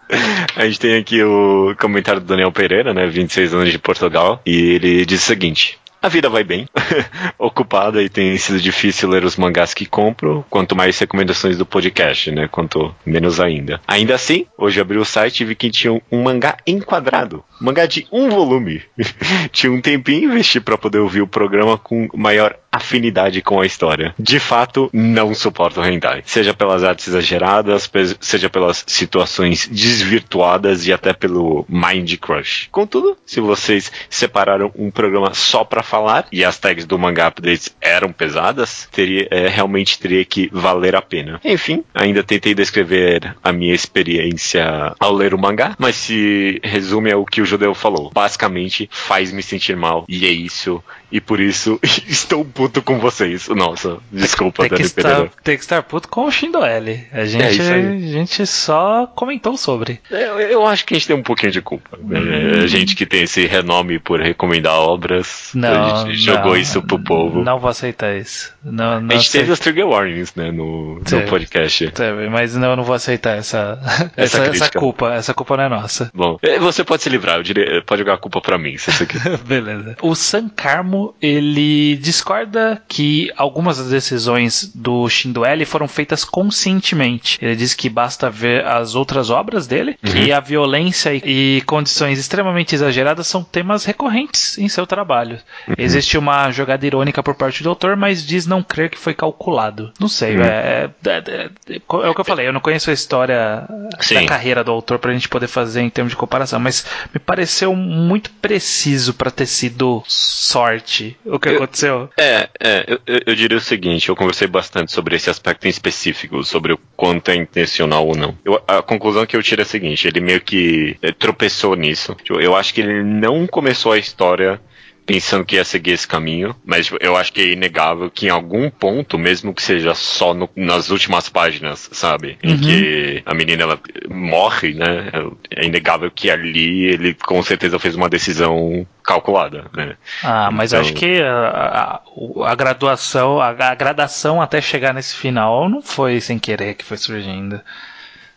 A 0.56 0.66
gente 0.66 0.80
tem 0.80 0.96
aqui 0.96 1.22
o 1.22 1.74
comentário 1.78 2.20
do 2.20 2.26
Daniel 2.26 2.52
Pereira, 2.52 2.92
né? 2.94 3.06
26 3.06 3.54
anos 3.54 3.70
de 3.70 3.78
Portugal. 3.78 4.40
E 4.44 4.74
ele 4.74 5.04
diz 5.04 5.22
o 5.22 5.26
seguinte. 5.26 5.78
A 6.04 6.08
vida 6.08 6.28
vai 6.28 6.44
bem, 6.44 6.68
ocupada 7.38 8.02
e 8.02 8.10
tem 8.10 8.36
sido 8.36 8.60
difícil 8.60 9.08
ler 9.08 9.24
os 9.24 9.38
mangás 9.38 9.72
que 9.72 9.86
compro, 9.86 10.44
quanto 10.50 10.76
mais 10.76 10.98
recomendações 10.98 11.56
do 11.56 11.64
podcast, 11.64 12.30
né? 12.30 12.46
Quanto 12.46 12.94
menos 13.06 13.40
ainda. 13.40 13.80
Ainda 13.88 14.14
assim, 14.14 14.44
hoje 14.58 14.78
abri 14.82 14.98
o 14.98 15.04
site 15.06 15.40
e 15.40 15.44
vi 15.46 15.54
que 15.54 15.70
tinha 15.70 15.98
um 16.12 16.22
mangá 16.22 16.58
enquadrado. 16.66 17.42
Mangá 17.64 17.86
de 17.86 18.06
um 18.12 18.28
volume. 18.28 18.82
tinha 19.50 19.72
um 19.72 19.80
tempinho 19.80 20.22
e 20.22 20.24
investi 20.26 20.60
pra 20.60 20.76
poder 20.76 20.98
ouvir 20.98 21.22
o 21.22 21.26
programa 21.26 21.78
com 21.78 22.08
maior 22.14 22.56
afinidade 22.74 23.40
com 23.40 23.60
a 23.60 23.66
história. 23.66 24.14
De 24.18 24.40
fato, 24.40 24.90
não 24.92 25.32
suporto 25.32 25.80
o 25.80 25.86
hentai. 25.86 26.22
Seja 26.26 26.52
pelas 26.52 26.82
artes 26.82 27.08
exageradas, 27.08 27.90
seja 28.20 28.50
pelas 28.50 28.84
situações 28.86 29.68
desvirtuadas 29.68 30.86
e 30.86 30.92
até 30.92 31.12
pelo 31.12 31.64
mind 31.68 32.16
crush. 32.16 32.68
Contudo, 32.72 33.16
se 33.24 33.40
vocês 33.40 33.92
separaram 34.10 34.72
um 34.76 34.90
programa 34.90 35.32
só 35.34 35.64
pra 35.64 35.82
falar 35.82 36.26
e 36.32 36.44
as 36.44 36.58
tags 36.58 36.84
do 36.84 36.98
mangá 36.98 37.28
updates 37.28 37.74
eram 37.80 38.12
pesadas, 38.12 38.88
teria, 38.90 39.28
é, 39.30 39.46
realmente 39.48 39.98
teria 39.98 40.24
que 40.24 40.50
valer 40.52 40.96
a 40.96 41.02
pena. 41.02 41.40
Enfim, 41.44 41.84
ainda 41.94 42.24
tentei 42.24 42.54
descrever 42.54 43.36
a 43.42 43.52
minha 43.52 43.74
experiência 43.74 44.94
ao 44.98 45.14
ler 45.14 45.32
o 45.32 45.38
mangá, 45.38 45.76
mas 45.78 45.94
se 45.94 46.60
resume 46.62 47.12
ao 47.12 47.24
que 47.24 47.40
o 47.40 47.46
judeu 47.54 47.74
falou. 47.74 48.10
Basicamente, 48.12 48.88
faz 48.92 49.32
me 49.32 49.42
sentir 49.42 49.76
mal. 49.76 50.04
E 50.08 50.26
é 50.26 50.30
isso. 50.30 50.82
E 51.14 51.20
por 51.20 51.38
isso 51.38 51.78
estou 52.08 52.44
puto 52.44 52.82
com 52.82 52.98
vocês. 52.98 53.46
Nossa, 53.48 53.98
desculpa, 54.10 54.62
Tem 54.64 54.70
que, 54.70 54.74
Dani 54.76 54.86
estar, 54.86 55.02
Pereira. 55.02 55.30
tem 55.44 55.56
que 55.56 55.62
estar 55.62 55.82
puto 55.84 56.08
com 56.08 56.24
o 56.26 56.30
Shindo 56.32 56.64
L. 56.64 57.04
A 57.12 57.24
gente, 57.24 57.44
É 57.44 57.52
isso 57.52 57.62
aí. 57.72 57.86
a 57.86 58.08
gente 58.08 58.46
só 58.46 59.06
comentou 59.14 59.56
sobre. 59.56 60.00
Eu, 60.10 60.40
eu 60.40 60.66
acho 60.66 60.84
que 60.84 60.94
a 60.94 60.98
gente 60.98 61.06
tem 61.06 61.14
um 61.16 61.22
pouquinho 61.22 61.52
de 61.52 61.60
culpa. 61.60 61.96
É, 62.10 62.64
A 62.64 62.66
gente 62.66 62.96
que 62.96 63.06
tem 63.06 63.22
esse 63.22 63.46
renome 63.46 64.00
por 64.00 64.20
recomendar 64.20 64.74
obras, 64.74 65.50
Não, 65.54 66.02
a 66.02 66.06
gente 66.06 66.16
jogou 66.18 66.52
não, 66.52 66.56
isso 66.56 66.82
pro 66.82 66.98
povo. 66.98 67.44
Não 67.44 67.60
vou 67.60 67.70
aceitar 67.70 68.16
isso. 68.16 68.52
Não, 68.64 69.00
não 69.00 69.14
a 69.14 69.18
gente 69.18 69.30
teve 69.30 69.52
os 69.52 69.60
trigger 69.60 69.86
warnings, 69.86 70.34
né, 70.34 70.50
no, 70.50 70.96
no 70.96 71.04
Teve. 71.04 71.28
podcast. 71.28 71.90
Teve, 71.92 72.28
Mas 72.28 72.56
não, 72.56 72.70
eu 72.70 72.76
não 72.76 72.82
vou 72.84 72.94
aceitar 72.96 73.36
essa, 73.38 73.78
essa, 74.16 74.38
essa 74.38 74.48
crítica. 74.48 74.78
culpa. 74.80 75.12
Essa 75.14 75.32
culpa 75.34 75.56
não 75.56 75.64
é 75.64 75.68
nossa. 75.68 76.10
Bom, 76.12 76.38
eh, 76.42 76.58
você 76.58 76.82
pode 76.82 77.02
se 77.02 77.08
livrar, 77.08 77.36
eu 77.36 77.42
diria, 77.42 77.82
pode 77.86 78.00
jogar 78.00 78.14
a 78.14 78.18
culpa 78.18 78.40
pra 78.40 78.58
mim, 78.58 78.76
se 78.78 78.90
você 78.90 79.04
quiser. 79.06 79.36
Beleza. 79.38 79.96
O 80.02 80.14
San 80.14 80.48
Carmo, 80.48 81.03
ele 81.20 81.96
discorda 81.96 82.80
que 82.88 83.30
algumas 83.36 83.78
das 83.78 83.88
decisões 83.90 84.70
do 84.74 85.08
Shindo 85.08 85.44
L 85.44 85.64
foram 85.64 85.88
feitas 85.88 86.24
conscientemente. 86.24 87.38
Ele 87.42 87.56
diz 87.56 87.74
que 87.74 87.88
basta 87.88 88.30
ver 88.30 88.64
as 88.66 88.94
outras 88.94 89.30
obras 89.30 89.66
dele, 89.66 89.98
que 90.02 90.32
a 90.32 90.40
violência 90.40 91.12
e, 91.14 91.22
e 91.58 91.62
condições 91.62 92.18
extremamente 92.18 92.74
exageradas 92.74 93.26
são 93.26 93.42
temas 93.42 93.84
recorrentes 93.84 94.58
em 94.58 94.68
seu 94.68 94.86
trabalho. 94.86 95.38
Existe 95.76 96.16
uma 96.16 96.50
jogada 96.50 96.86
irônica 96.86 97.22
por 97.22 97.34
parte 97.34 97.62
do 97.62 97.68
autor, 97.68 97.96
mas 97.96 98.24
diz 98.26 98.46
não 98.46 98.62
crer 98.62 98.90
que 98.90 98.98
foi 98.98 99.14
calculado. 99.14 99.92
Não 100.00 100.08
sei, 100.08 100.36
é, 100.40 100.90
é, 101.04 101.10
é- 101.10 101.50
é 101.68 102.08
o 102.08 102.14
que 102.14 102.20
eu 102.20 102.24
falei, 102.24 102.46
eu 102.48 102.52
não 102.52 102.60
conheço 102.60 102.90
a 102.90 102.94
história 102.94 103.66
Sim. 104.00 104.14
da 104.14 104.26
carreira 104.26 104.62
do 104.64 104.70
autor 104.72 104.98
pra 104.98 105.12
gente 105.12 105.28
poder 105.28 105.46
fazer 105.48 105.80
em 105.82 105.90
termos 105.90 106.12
de 106.12 106.16
comparação, 106.16 106.58
mas 106.60 106.84
me 107.12 107.18
pareceu 107.20 107.74
muito 107.74 108.30
preciso 108.30 109.14
pra 109.14 109.30
ter 109.30 109.46
sido 109.46 110.02
sorte 110.06 110.83
o 111.24 111.38
que 111.38 111.48
Eu- 111.48 111.56
aconteceu. 111.56 112.10
É, 112.18 112.48
é, 112.60 112.84
eu, 112.86 113.00
eu- 113.26 113.34
diria 113.34 113.56
o 113.56 113.60
seguinte, 113.60 114.08
eu 114.08 114.16
conversei 114.16 114.46
bastante 114.46 114.92
sobre 114.92 115.16
esse 115.16 115.30
aspecto 115.30 115.66
em 115.66 115.70
específico, 115.70 116.42
sobre 116.44 116.72
o 116.72 116.78
quanto 116.96 117.30
é 117.30 117.34
intencional 117.34 118.06
ou 118.06 118.16
não. 118.16 118.36
Eu- 118.44 118.62
a 118.66 118.82
conclusão 118.82 119.26
que 119.26 119.36
eu 119.36 119.42
tiro 119.42 119.62
é 119.62 119.64
a 119.64 119.66
seguinte, 119.66 120.06
ele 120.06 120.20
meio 120.20 120.40
que 120.40 120.96
eh, 121.02 121.12
tropeçou 121.12 121.74
nisso. 121.74 122.14
Tipo, 122.22 122.40
Eu 122.40 122.54
acho 122.56 122.74
que 122.74 122.80
ele 122.80 123.02
não 123.02 123.46
começou 123.46 123.92
a 123.92 123.98
história 123.98 124.60
pensando 125.06 125.44
que 125.44 125.56
ia 125.56 125.64
seguir 125.64 125.92
esse 125.92 126.08
caminho, 126.08 126.56
mas 126.64 126.86
tipo, 126.86 126.98
eu 127.00 127.16
acho 127.16 127.32
que 127.32 127.40
é 127.40 127.52
inegável 127.52 128.10
que 128.10 128.26
em 128.26 128.30
algum 128.30 128.70
ponto, 128.70 129.18
mesmo 129.18 129.52
que 129.54 129.62
seja 129.62 129.94
só 129.94 130.32
no- 130.32 130.48
nas 130.56 130.90
últimas 130.90 131.28
páginas, 131.28 131.88
sabe, 131.92 132.38
em 132.42 132.56
que 132.58 133.22
a 133.26 133.34
menina 133.34 133.64
ela 133.64 133.80
morre, 134.08 134.72
né, 134.74 135.10
é 135.50 135.66
inegável 135.66 136.10
que 136.10 136.30
ali 136.30 136.84
ele 136.86 137.14
com 137.14 137.42
certeza 137.42 137.78
fez 137.78 137.94
uma 137.94 138.08
decisão 138.08 138.86
calculada, 139.02 139.66
né. 139.76 139.96
Ah, 140.22 140.50
mas 140.50 140.72
Então- 140.72 140.80
acho 140.80 140.94
que 140.94 141.20
a, 141.20 142.00
a- 142.46 142.50
a 142.50 142.54
graduação, 142.54 143.40
a, 143.40 143.48
a 143.48 143.74
gradação 143.74 144.40
até 144.40 144.60
chegar 144.60 144.94
nesse 144.94 145.14
final 145.16 145.68
não 145.68 145.82
foi 145.82 146.20
sem 146.20 146.38
querer 146.38 146.74
que 146.74 146.84
foi 146.84 146.96
surgindo. 146.96 147.60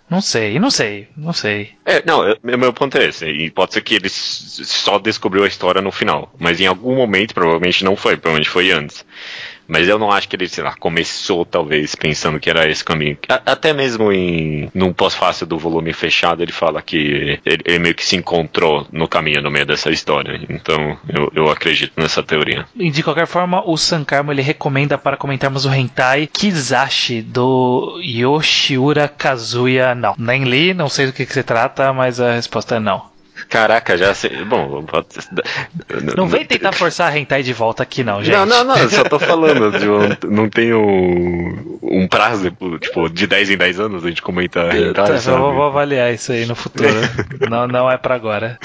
Não 0.10 0.22
sei, 0.22 0.58
não 0.58 0.72
sei, 0.72 1.10
não 1.18 1.34
sei. 1.34 1.74
É, 1.86 2.02
não, 2.06 2.26
eu- 2.26 2.38
meu 2.42 2.72
ponto 2.72 2.98
é 2.98 3.06
esse. 3.10 3.26
E 3.26 3.52
pode 3.52 3.74
ser 3.74 3.82
que 3.82 3.96
ele 3.96 4.08
só 4.10 4.98
descobriu 5.00 5.44
a 5.44 5.48
história 5.48 5.82
no 5.82 5.92
final. 5.92 6.34
Mas 6.40 6.62
em 6.62 6.66
algum 6.66 6.96
momento, 6.96 7.34
provavelmente 7.34 7.84
não 7.84 7.96
foi, 7.96 8.16
provavelmente 8.16 8.50
foi 8.50 8.72
antes. 8.72 9.06
Mas 9.68 9.88
eu 9.88 10.00
não 10.00 10.12
acho 10.12 10.28
que 10.30 10.36
ele, 10.36 10.48
sei 10.48 10.64
lá, 10.64 10.76
começou 10.80 11.46
talvez 11.46 11.96
pensando 11.96 12.40
que 12.40 12.50
era 12.50 12.70
esse 12.70 12.84
caminho. 12.84 13.18
A- 13.28 13.42
até 13.46 13.74
mesmo 13.74 14.12
em 14.12 14.70
num 14.74 14.94
pós-fácil 14.94 15.46
do 15.46 15.58
volume 15.58 15.92
fechado, 15.94 16.42
ele 16.42 16.52
fala 16.52 16.82
que 16.82 16.96
ele, 16.98 17.40
ele 17.66 17.80
meio 17.80 17.96
que 17.96 18.06
se 18.06 18.16
encontrou 18.16 18.88
no 18.92 19.08
caminho 19.08 19.42
no 19.42 19.52
meio 19.52 19.66
dessa 19.66 19.90
história. 19.90 20.40
Então 20.50 20.98
eu, 21.10 21.32
eu 21.36 21.50
acredito 21.52 21.94
nessa 21.98 22.24
teoria. 22.24 22.66
E 22.76 22.90
de 22.90 23.04
qualquer 23.04 23.28
forma, 23.28 23.62
o 23.66 23.78
Sankarmo 23.78 24.32
ele 24.32 24.42
recomenda 24.42 24.98
para 24.98 25.18
comentarmos 25.18 25.66
o 25.66 25.74
hentai 25.74 26.28
Kizashi 26.28 27.22
do 27.22 28.00
Yoshiura 28.04 29.08
Kazuya. 29.08 29.94
Não, 29.96 30.16
nem 30.18 30.44
li, 30.44 30.74
não 30.74 30.90
sei 30.90 31.08
do 31.08 31.14
que, 31.14 31.26
que 31.26 31.34
se 31.34 31.44
trata, 31.44 31.92
mas 31.94 32.20
a 32.20 32.34
resposta 32.34 32.76
é 32.76 32.80
não. 32.80 33.06
Caraca, 33.50 33.98
já 33.98 34.14
sei. 34.14 34.44
Bom, 34.44 34.84
pode- 34.84 35.08
Não 36.16 36.28
vem 36.28 36.46
tentar 36.46 36.72
forçar 36.72 37.12
a 37.12 37.18
hentai 37.18 37.44
de 37.44 37.54
volta 37.54 37.84
aqui, 37.84 38.04
não, 38.04 38.24
gente. 38.24 38.36
Não, 38.36 38.46
não, 38.46 38.64
não, 38.64 38.78
eu 38.78 38.90
só 38.90 39.04
tô 39.04 39.18
falando, 39.20 39.72
tipo, 39.72 40.28
não 40.30 40.50
tem 40.50 40.74
um, 40.74 41.80
um 41.82 42.08
prazo, 42.08 42.52
tipo, 42.80 43.10
de 43.10 43.26
10 43.28 43.52
em 43.52 43.58
10 43.58 43.80
anos 43.80 44.06
a 44.06 44.10
gente 44.10 44.22
comenta 44.22 44.68
Tá, 44.70 44.78
hentai, 44.78 45.12
eu 45.12 45.18
sabe? 45.20 45.38
vou, 45.40 45.54
vou 45.54 45.64
avaliar 45.66 46.14
isso 46.14 46.32
aí 46.32 46.46
no 46.46 46.56
futuro. 46.56 46.90
não, 47.50 47.68
não 47.68 47.90
é 47.90 47.98
pra 47.98 48.16
agora. 48.16 48.58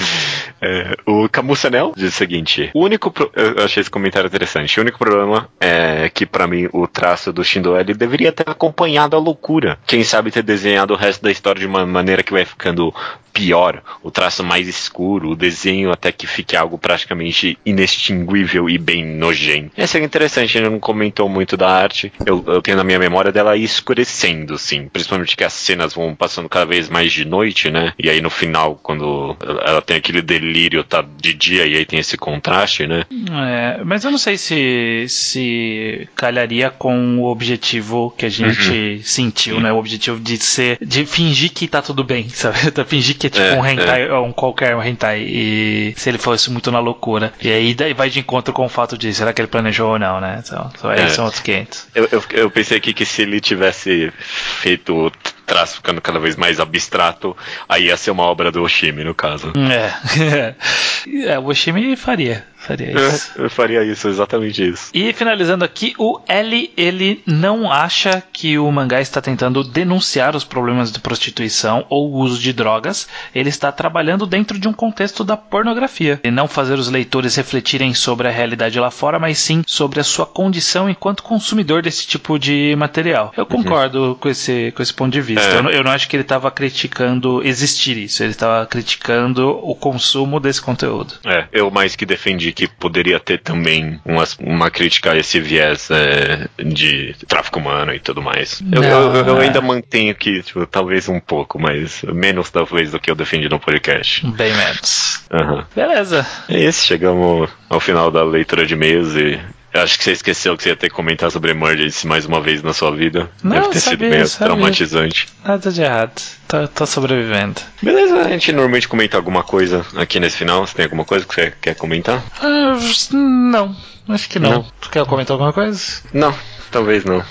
É, 0.64 0.94
o 1.06 1.28
Camusanel 1.28 1.92
diz 1.96 2.14
o 2.14 2.16
seguinte: 2.16 2.70
o 2.72 2.84
único. 2.84 3.10
Pro... 3.10 3.30
Eu 3.34 3.64
achei 3.64 3.80
esse 3.80 3.90
comentário 3.90 4.28
interessante. 4.28 4.78
O 4.78 4.82
único 4.82 4.96
problema 4.98 5.48
é 5.60 6.08
que, 6.08 6.24
pra 6.24 6.46
mim, 6.46 6.68
o 6.72 6.86
traço 6.86 7.32
do 7.32 7.42
Shindo 7.42 7.76
ele 7.76 7.94
deveria 7.94 8.30
ter 8.30 8.48
acompanhado 8.48 9.16
a 9.16 9.18
loucura. 9.18 9.76
Quem 9.86 10.04
sabe 10.04 10.30
ter 10.30 10.42
desenhado 10.44 10.94
o 10.94 10.96
resto 10.96 11.20
da 11.22 11.32
história 11.32 11.58
de 11.60 11.66
uma 11.66 11.84
maneira 11.84 12.22
que 12.22 12.32
vai 12.32 12.44
ficando 12.44 12.94
pior, 13.32 13.82
o 14.02 14.10
traço 14.10 14.44
mais 14.44 14.68
escuro, 14.68 15.30
o 15.30 15.36
desenho 15.36 15.90
até 15.90 16.12
que 16.12 16.26
fique 16.26 16.56
algo 16.56 16.78
praticamente 16.78 17.58
inextinguível 17.64 18.68
e 18.68 18.78
bem 18.78 19.04
nojento. 19.04 19.72
Essa 19.76 19.98
é 19.98 20.04
interessante, 20.04 20.58
ele 20.58 20.68
não 20.68 20.78
comentou 20.78 21.28
muito 21.28 21.56
da 21.56 21.68
arte. 21.68 22.12
Eu, 22.24 22.44
eu 22.46 22.62
tenho 22.62 22.76
na 22.76 22.84
minha 22.84 22.98
memória 22.98 23.32
dela 23.32 23.56
escurecendo, 23.56 24.58
sim. 24.58 24.88
Principalmente 24.92 25.36
que 25.36 25.44
as 25.44 25.52
cenas 25.52 25.94
vão 25.94 26.14
passando 26.14 26.48
cada 26.48 26.66
vez 26.66 26.88
mais 26.88 27.12
de 27.12 27.24
noite, 27.24 27.70
né? 27.70 27.92
E 27.98 28.10
aí 28.10 28.20
no 28.20 28.30
final, 28.30 28.78
quando 28.82 29.36
ela 29.64 29.80
tem 29.80 29.96
aquele 29.96 30.20
delírio, 30.20 30.84
tá 30.84 31.02
de 31.02 31.32
dia, 31.34 31.66
e 31.66 31.76
aí 31.76 31.84
tem 31.84 31.98
esse 31.98 32.16
contraste, 32.16 32.86
né? 32.86 33.04
É, 33.30 33.82
mas 33.84 34.04
eu 34.04 34.10
não 34.10 34.18
sei 34.18 34.36
se, 34.36 35.06
se 35.08 36.08
calharia 36.14 36.70
com 36.70 37.18
o 37.18 37.24
objetivo 37.24 38.12
que 38.16 38.26
a 38.26 38.28
gente 38.28 39.00
sentiu, 39.02 39.60
né? 39.60 39.72
O 39.72 39.76
objetivo 39.76 40.20
de 40.20 40.36
ser. 40.38 40.78
de 40.80 41.06
fingir 41.06 41.52
que 41.52 41.66
tá 41.66 41.80
tudo 41.80 42.04
bem, 42.04 42.28
sabe? 42.28 42.70
De 42.70 42.84
fingir 42.84 43.16
que 43.16 43.21
é 43.26 43.30
tipo 43.30 43.44
É, 43.44 43.54
um 43.54 43.66
hentai, 43.66 44.10
ou 44.10 44.26
um 44.26 44.32
qualquer 44.32 44.76
hentai. 44.86 45.20
E 45.22 45.94
se 45.96 46.08
ele 46.08 46.18
fosse 46.18 46.50
muito 46.50 46.70
na 46.70 46.78
loucura. 46.78 47.32
E 47.40 47.50
aí 47.50 47.74
daí 47.74 47.94
vai 47.94 48.10
de 48.10 48.20
encontro 48.20 48.52
com 48.52 48.64
o 48.64 48.68
fato 48.68 48.96
de 48.96 49.12
será 49.12 49.32
que 49.32 49.40
ele 49.40 49.48
planejou 49.48 49.92
ou 49.92 49.98
não, 49.98 50.20
né? 50.20 50.42
Então, 50.44 50.70
então 50.74 50.90
É. 50.90 51.08
são 51.08 51.24
outros 51.24 51.42
500. 51.42 51.88
Eu, 51.94 52.08
eu, 52.10 52.22
eu 52.32 52.50
pensei 52.50 52.76
aqui 52.76 52.92
que 52.92 53.04
se 53.04 53.22
ele 53.22 53.40
tivesse 53.40 54.12
feito 54.18 54.94
o 55.06 55.12
traço 55.46 55.76
ficando 55.76 56.00
cada 56.00 56.18
vez 56.18 56.36
mais 56.36 56.60
abstrato, 56.60 57.36
aí 57.68 57.86
ia 57.86 57.96
ser 57.96 58.10
uma 58.10 58.24
obra 58.24 58.50
do 58.50 58.62
Oshimi, 58.62 59.04
no 59.04 59.14
caso. 59.14 59.52
É. 59.56 60.54
é 61.26 61.38
o 61.38 61.46
Oshimi 61.46 61.96
faria. 61.96 62.44
Faria 62.62 62.92
isso. 62.92 63.32
É, 63.36 63.42
eu 63.44 63.50
faria 63.50 63.84
isso, 63.84 64.08
exatamente 64.08 64.66
isso. 64.66 64.90
E 64.94 65.12
finalizando 65.12 65.64
aqui, 65.64 65.94
o 65.98 66.20
L, 66.28 66.72
ele 66.76 67.22
não 67.26 67.70
acha 67.70 68.22
que 68.32 68.56
o 68.56 68.70
mangá 68.70 69.00
está 69.00 69.20
tentando 69.20 69.64
denunciar 69.64 70.36
os 70.36 70.44
problemas 70.44 70.92
de 70.92 71.00
prostituição 71.00 71.84
ou 71.88 72.12
uso 72.12 72.40
de 72.40 72.52
drogas. 72.52 73.08
Ele 73.34 73.48
está 73.48 73.72
trabalhando 73.72 74.26
dentro 74.26 74.58
de 74.58 74.68
um 74.68 74.72
contexto 74.72 75.24
da 75.24 75.36
pornografia. 75.36 76.20
E 76.22 76.30
não 76.30 76.46
fazer 76.46 76.74
os 76.74 76.88
leitores 76.88 77.34
refletirem 77.34 77.94
sobre 77.94 78.28
a 78.28 78.30
realidade 78.30 78.78
lá 78.78 78.90
fora, 78.90 79.18
mas 79.18 79.38
sim 79.38 79.64
sobre 79.66 79.98
a 79.98 80.04
sua 80.04 80.24
condição 80.24 80.88
enquanto 80.88 81.22
consumidor 81.22 81.82
desse 81.82 82.06
tipo 82.06 82.38
de 82.38 82.76
material. 82.76 83.32
Eu 83.36 83.44
concordo 83.44 84.16
com, 84.20 84.28
esse, 84.28 84.72
com 84.72 84.82
esse 84.82 84.94
ponto 84.94 85.12
de 85.12 85.20
vista. 85.20 85.46
É. 85.46 85.56
Eu, 85.56 85.62
não, 85.62 85.70
eu 85.70 85.82
não 85.82 85.90
acho 85.90 86.08
que 86.08 86.14
ele 86.14 86.22
estava 86.22 86.50
criticando 86.50 87.42
existir 87.44 87.96
isso. 87.96 88.22
Ele 88.22 88.30
estava 88.30 88.64
criticando 88.66 89.48
o 89.48 89.74
consumo 89.74 90.38
desse 90.38 90.62
conteúdo. 90.62 91.14
É, 91.24 91.46
eu 91.52 91.70
mais 91.70 91.96
que 91.96 92.06
defendi 92.06 92.51
que 92.52 92.66
poderia 92.68 93.18
ter 93.18 93.38
também 93.40 94.00
uma, 94.04 94.24
uma 94.40 94.70
crítica 94.70 95.12
a 95.12 95.16
esse 95.16 95.40
viés 95.40 95.88
é, 95.90 96.48
de 96.62 97.14
tráfico 97.26 97.58
humano 97.58 97.94
e 97.94 97.98
tudo 98.00 98.22
mais. 98.22 98.62
Eu, 98.72 98.80
Não, 98.82 99.14
eu- 99.16 99.26
eu 99.26 99.40
é. 99.40 99.44
ainda 99.46 99.60
mantenho 99.60 100.14
que, 100.14 100.42
tipo, 100.42 100.66
talvez 100.66 101.08
um 101.08 101.18
pouco, 101.20 101.58
mas 101.58 102.02
menos 102.02 102.50
talvez 102.50 102.90
do 102.92 103.00
que 103.00 103.10
eu 103.10 103.14
defendi 103.14 103.48
no 103.48 103.58
podcast. 103.58 104.26
Bem 104.26 104.54
menos. 104.54 105.22
Aham. 105.32 105.66
Beleza. 105.74 106.26
É 106.48 106.58
isso, 106.58 106.84
chegamos 106.86 107.50
ao 107.68 107.80
final 107.80 108.10
da 108.10 108.22
leitura 108.22 108.66
de 108.66 108.74
e-mails 108.74 109.14
e 109.16 109.40
eu 109.74 109.80
acho 109.82 109.96
que 109.98 110.04
você 110.04 110.12
esqueceu 110.12 110.56
que 110.56 110.62
você 110.62 110.70
ia 110.70 110.76
ter 110.76 110.88
que 110.88 110.94
comentar 110.94 111.30
sobre 111.30 111.50
Emergency 111.52 112.06
mais 112.06 112.26
uma 112.26 112.40
vez 112.40 112.62
na 112.62 112.72
sua 112.72 112.94
vida. 112.94 113.30
Não, 113.42 113.52
Deve 113.56 113.68
ter 113.70 113.80
sido 113.80 113.90
sabia, 113.92 114.10
meio 114.10 114.26
sabia. 114.28 114.46
traumatizante. 114.46 115.28
Nada 115.44 115.70
de 115.72 115.82
errado. 115.82 116.22
Tô, 116.48 116.68
tô 116.68 116.86
sobrevivendo. 116.86 117.60
Beleza, 117.82 118.20
a 118.20 118.28
gente 118.28 118.52
normalmente 118.52 118.88
comenta 118.88 119.16
alguma 119.16 119.42
coisa 119.42 119.84
aqui 119.96 120.20
nesse 120.20 120.36
final. 120.36 120.66
Você 120.66 120.74
tem 120.74 120.84
alguma 120.84 121.04
coisa 121.04 121.24
que 121.24 121.34
você 121.34 121.52
quer 121.60 121.74
comentar? 121.74 122.22
Ah, 122.40 122.78
não. 123.12 123.74
Acho 124.08 124.28
que 124.28 124.38
não. 124.38 124.50
Não. 124.50 124.66
Tu 124.80 124.90
quer 124.90 125.04
comentar 125.06 125.34
alguma 125.34 125.52
coisa? 125.52 125.80
Não, 126.12 126.34
talvez 126.72 127.04
não. 127.04 127.22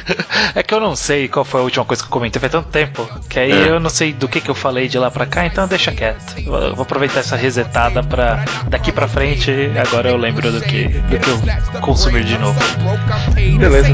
é 0.54 0.62
que 0.62 0.72
eu 0.72 0.80
não 0.80 0.96
sei 0.96 1.28
qual 1.28 1.44
foi 1.44 1.60
a 1.60 1.64
última 1.64 1.84
coisa 1.84 2.02
que 2.02 2.08
eu 2.08 2.12
comentei, 2.12 2.40
faz 2.40 2.50
tanto 2.50 2.68
tempo. 2.70 3.06
Que 3.28 3.40
aí 3.40 3.52
É. 3.52 3.68
eu 3.68 3.78
não 3.78 3.90
sei 3.90 4.12
do 4.12 4.26
que, 4.26 4.40
que 4.40 4.50
eu 4.50 4.54
falei 4.54 4.88
de 4.88 4.98
lá 4.98 5.10
pra 5.10 5.26
cá, 5.26 5.44
então 5.44 5.68
deixa 5.68 5.92
quieto. 5.92 6.34
Eu 6.38 6.74
vou 6.74 6.82
aproveitar 6.82 7.20
essa 7.20 7.36
resetada 7.36 8.02
pra 8.02 8.42
daqui 8.68 8.90
pra 8.90 9.06
frente, 9.06 9.52
agora 9.86 10.08
eu 10.10 10.16
lembro 10.16 10.50
do 10.50 10.60
que, 10.62 10.88
do 10.88 11.18
que 11.18 11.28
eu 11.28 11.80
consumir 11.82 12.24
de 12.24 12.38
novo. 12.38 12.58
Beleza. 13.58 13.88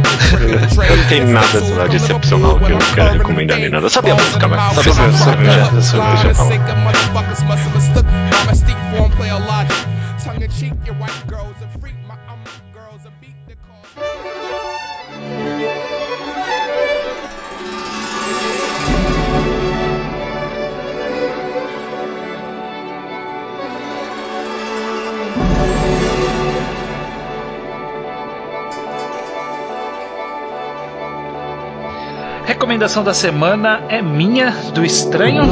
Eu 0.88 0.96
não 0.96 1.08
tenho 1.08 1.26
nada 1.28 1.60
lá 1.76 1.86
de 1.88 1.96
excepcional 1.96 2.58
que 2.58 2.64
eu 2.66 2.78
não 2.78 2.94
quero 2.94 3.12
recomendar 3.18 3.58
nem 3.58 3.70
nada. 3.70 3.88
Sabe 3.90 4.12
a 4.12 4.14
música, 4.14 4.46
vai? 4.46 4.74
Sabe 4.74 4.90
a 4.90 4.94
música? 5.08 5.30
deixa 6.12 6.28
eu 6.28 6.34
falar. 6.34 6.50
Tongue 10.22 10.42
in 10.42 10.50
cheek, 10.50 10.74
your 10.84 10.94
white 10.96 11.26
girls 11.28 11.56
a 11.62 11.78
freak, 11.78 11.94
my 12.06 12.14
um 12.28 12.44
girls 12.74 13.06
a 13.06 13.12
beat 13.22 13.34
the 13.48 13.56
call. 13.56 14.09
Recomendação 32.70 33.02
da 33.02 33.12
semana 33.12 33.82
é 33.88 34.00
minha, 34.00 34.52
do 34.72 34.84
estranho. 34.84 35.42